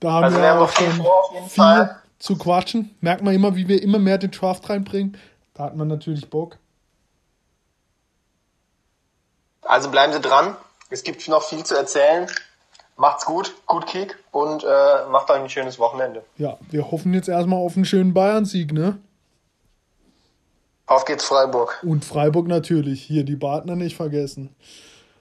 Da 0.00 0.12
haben 0.12 0.24
Also 0.24 0.36
wir 0.36 0.42
wir 0.42 0.50
haben 0.50 0.60
auch 0.60 0.70
viel 0.70 0.86
schon 0.90 1.02
vor 1.04 1.24
auf 1.24 1.32
jeden 1.34 1.48
viel 1.48 1.62
Fall. 1.64 2.02
zu 2.18 2.36
quatschen. 2.38 2.94
Merkt 3.00 3.22
man 3.22 3.34
immer, 3.34 3.56
wie 3.56 3.68
wir 3.68 3.82
immer 3.82 3.98
mehr 3.98 4.18
den 4.18 4.30
Draft 4.30 4.68
reinbringen. 4.68 5.16
Da 5.54 5.64
hat 5.64 5.76
man 5.76 5.88
natürlich 5.88 6.28
Bock. 6.30 6.58
Also 9.62 9.90
bleiben 9.90 10.12
Sie 10.12 10.20
dran. 10.20 10.56
Es 10.90 11.02
gibt 11.04 11.26
noch 11.28 11.42
viel 11.42 11.64
zu 11.64 11.76
erzählen. 11.76 12.26
Macht's 12.96 13.24
gut, 13.24 13.54
gut 13.66 13.86
Kick 13.86 14.18
und 14.30 14.62
äh, 14.62 15.06
macht 15.10 15.30
euch 15.30 15.40
ein 15.40 15.48
schönes 15.48 15.78
Wochenende. 15.78 16.22
Ja, 16.36 16.58
wir 16.70 16.90
hoffen 16.90 17.14
jetzt 17.14 17.28
erstmal 17.28 17.58
auf 17.58 17.76
einen 17.76 17.84
schönen 17.86 18.12
Bayern-Sieg, 18.12 18.72
ne? 18.72 18.98
Auf 20.86 21.04
geht's 21.04 21.24
Freiburg. 21.24 21.78
Und 21.82 22.04
Freiburg 22.04 22.48
natürlich. 22.48 23.02
Hier 23.02 23.24
die 23.24 23.36
Partner 23.36 23.76
nicht 23.76 23.96
vergessen. 23.96 24.54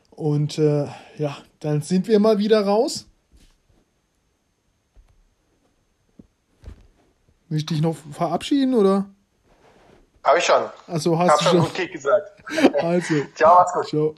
Und 0.09 0.57
äh, 0.57 0.88
ja, 1.17 1.38
dann 1.59 1.82
sind 1.82 2.07
wir 2.07 2.19
mal 2.19 2.39
wieder 2.39 2.65
raus. 2.65 3.05
Will 7.47 7.59
ich 7.59 7.65
dich 7.65 7.82
noch 7.82 7.95
verabschieden 8.11 8.73
oder? 8.73 9.05
Habe 10.30 10.38
ich 10.38 10.45
schon. 10.45 10.63
Achso, 10.88 11.17
Hab 11.17 11.27
hast 11.30 11.43
schon 11.43 11.57
du 11.57 11.63
gut 11.63 11.73
Kick 11.73 11.91
gesagt. 11.91 12.32
schon. 12.47 12.75
Also, 12.86 13.15
Ciao, 13.34 13.55
macht's 13.55 13.73
gut. 13.73 13.88
ciao. 13.88 14.15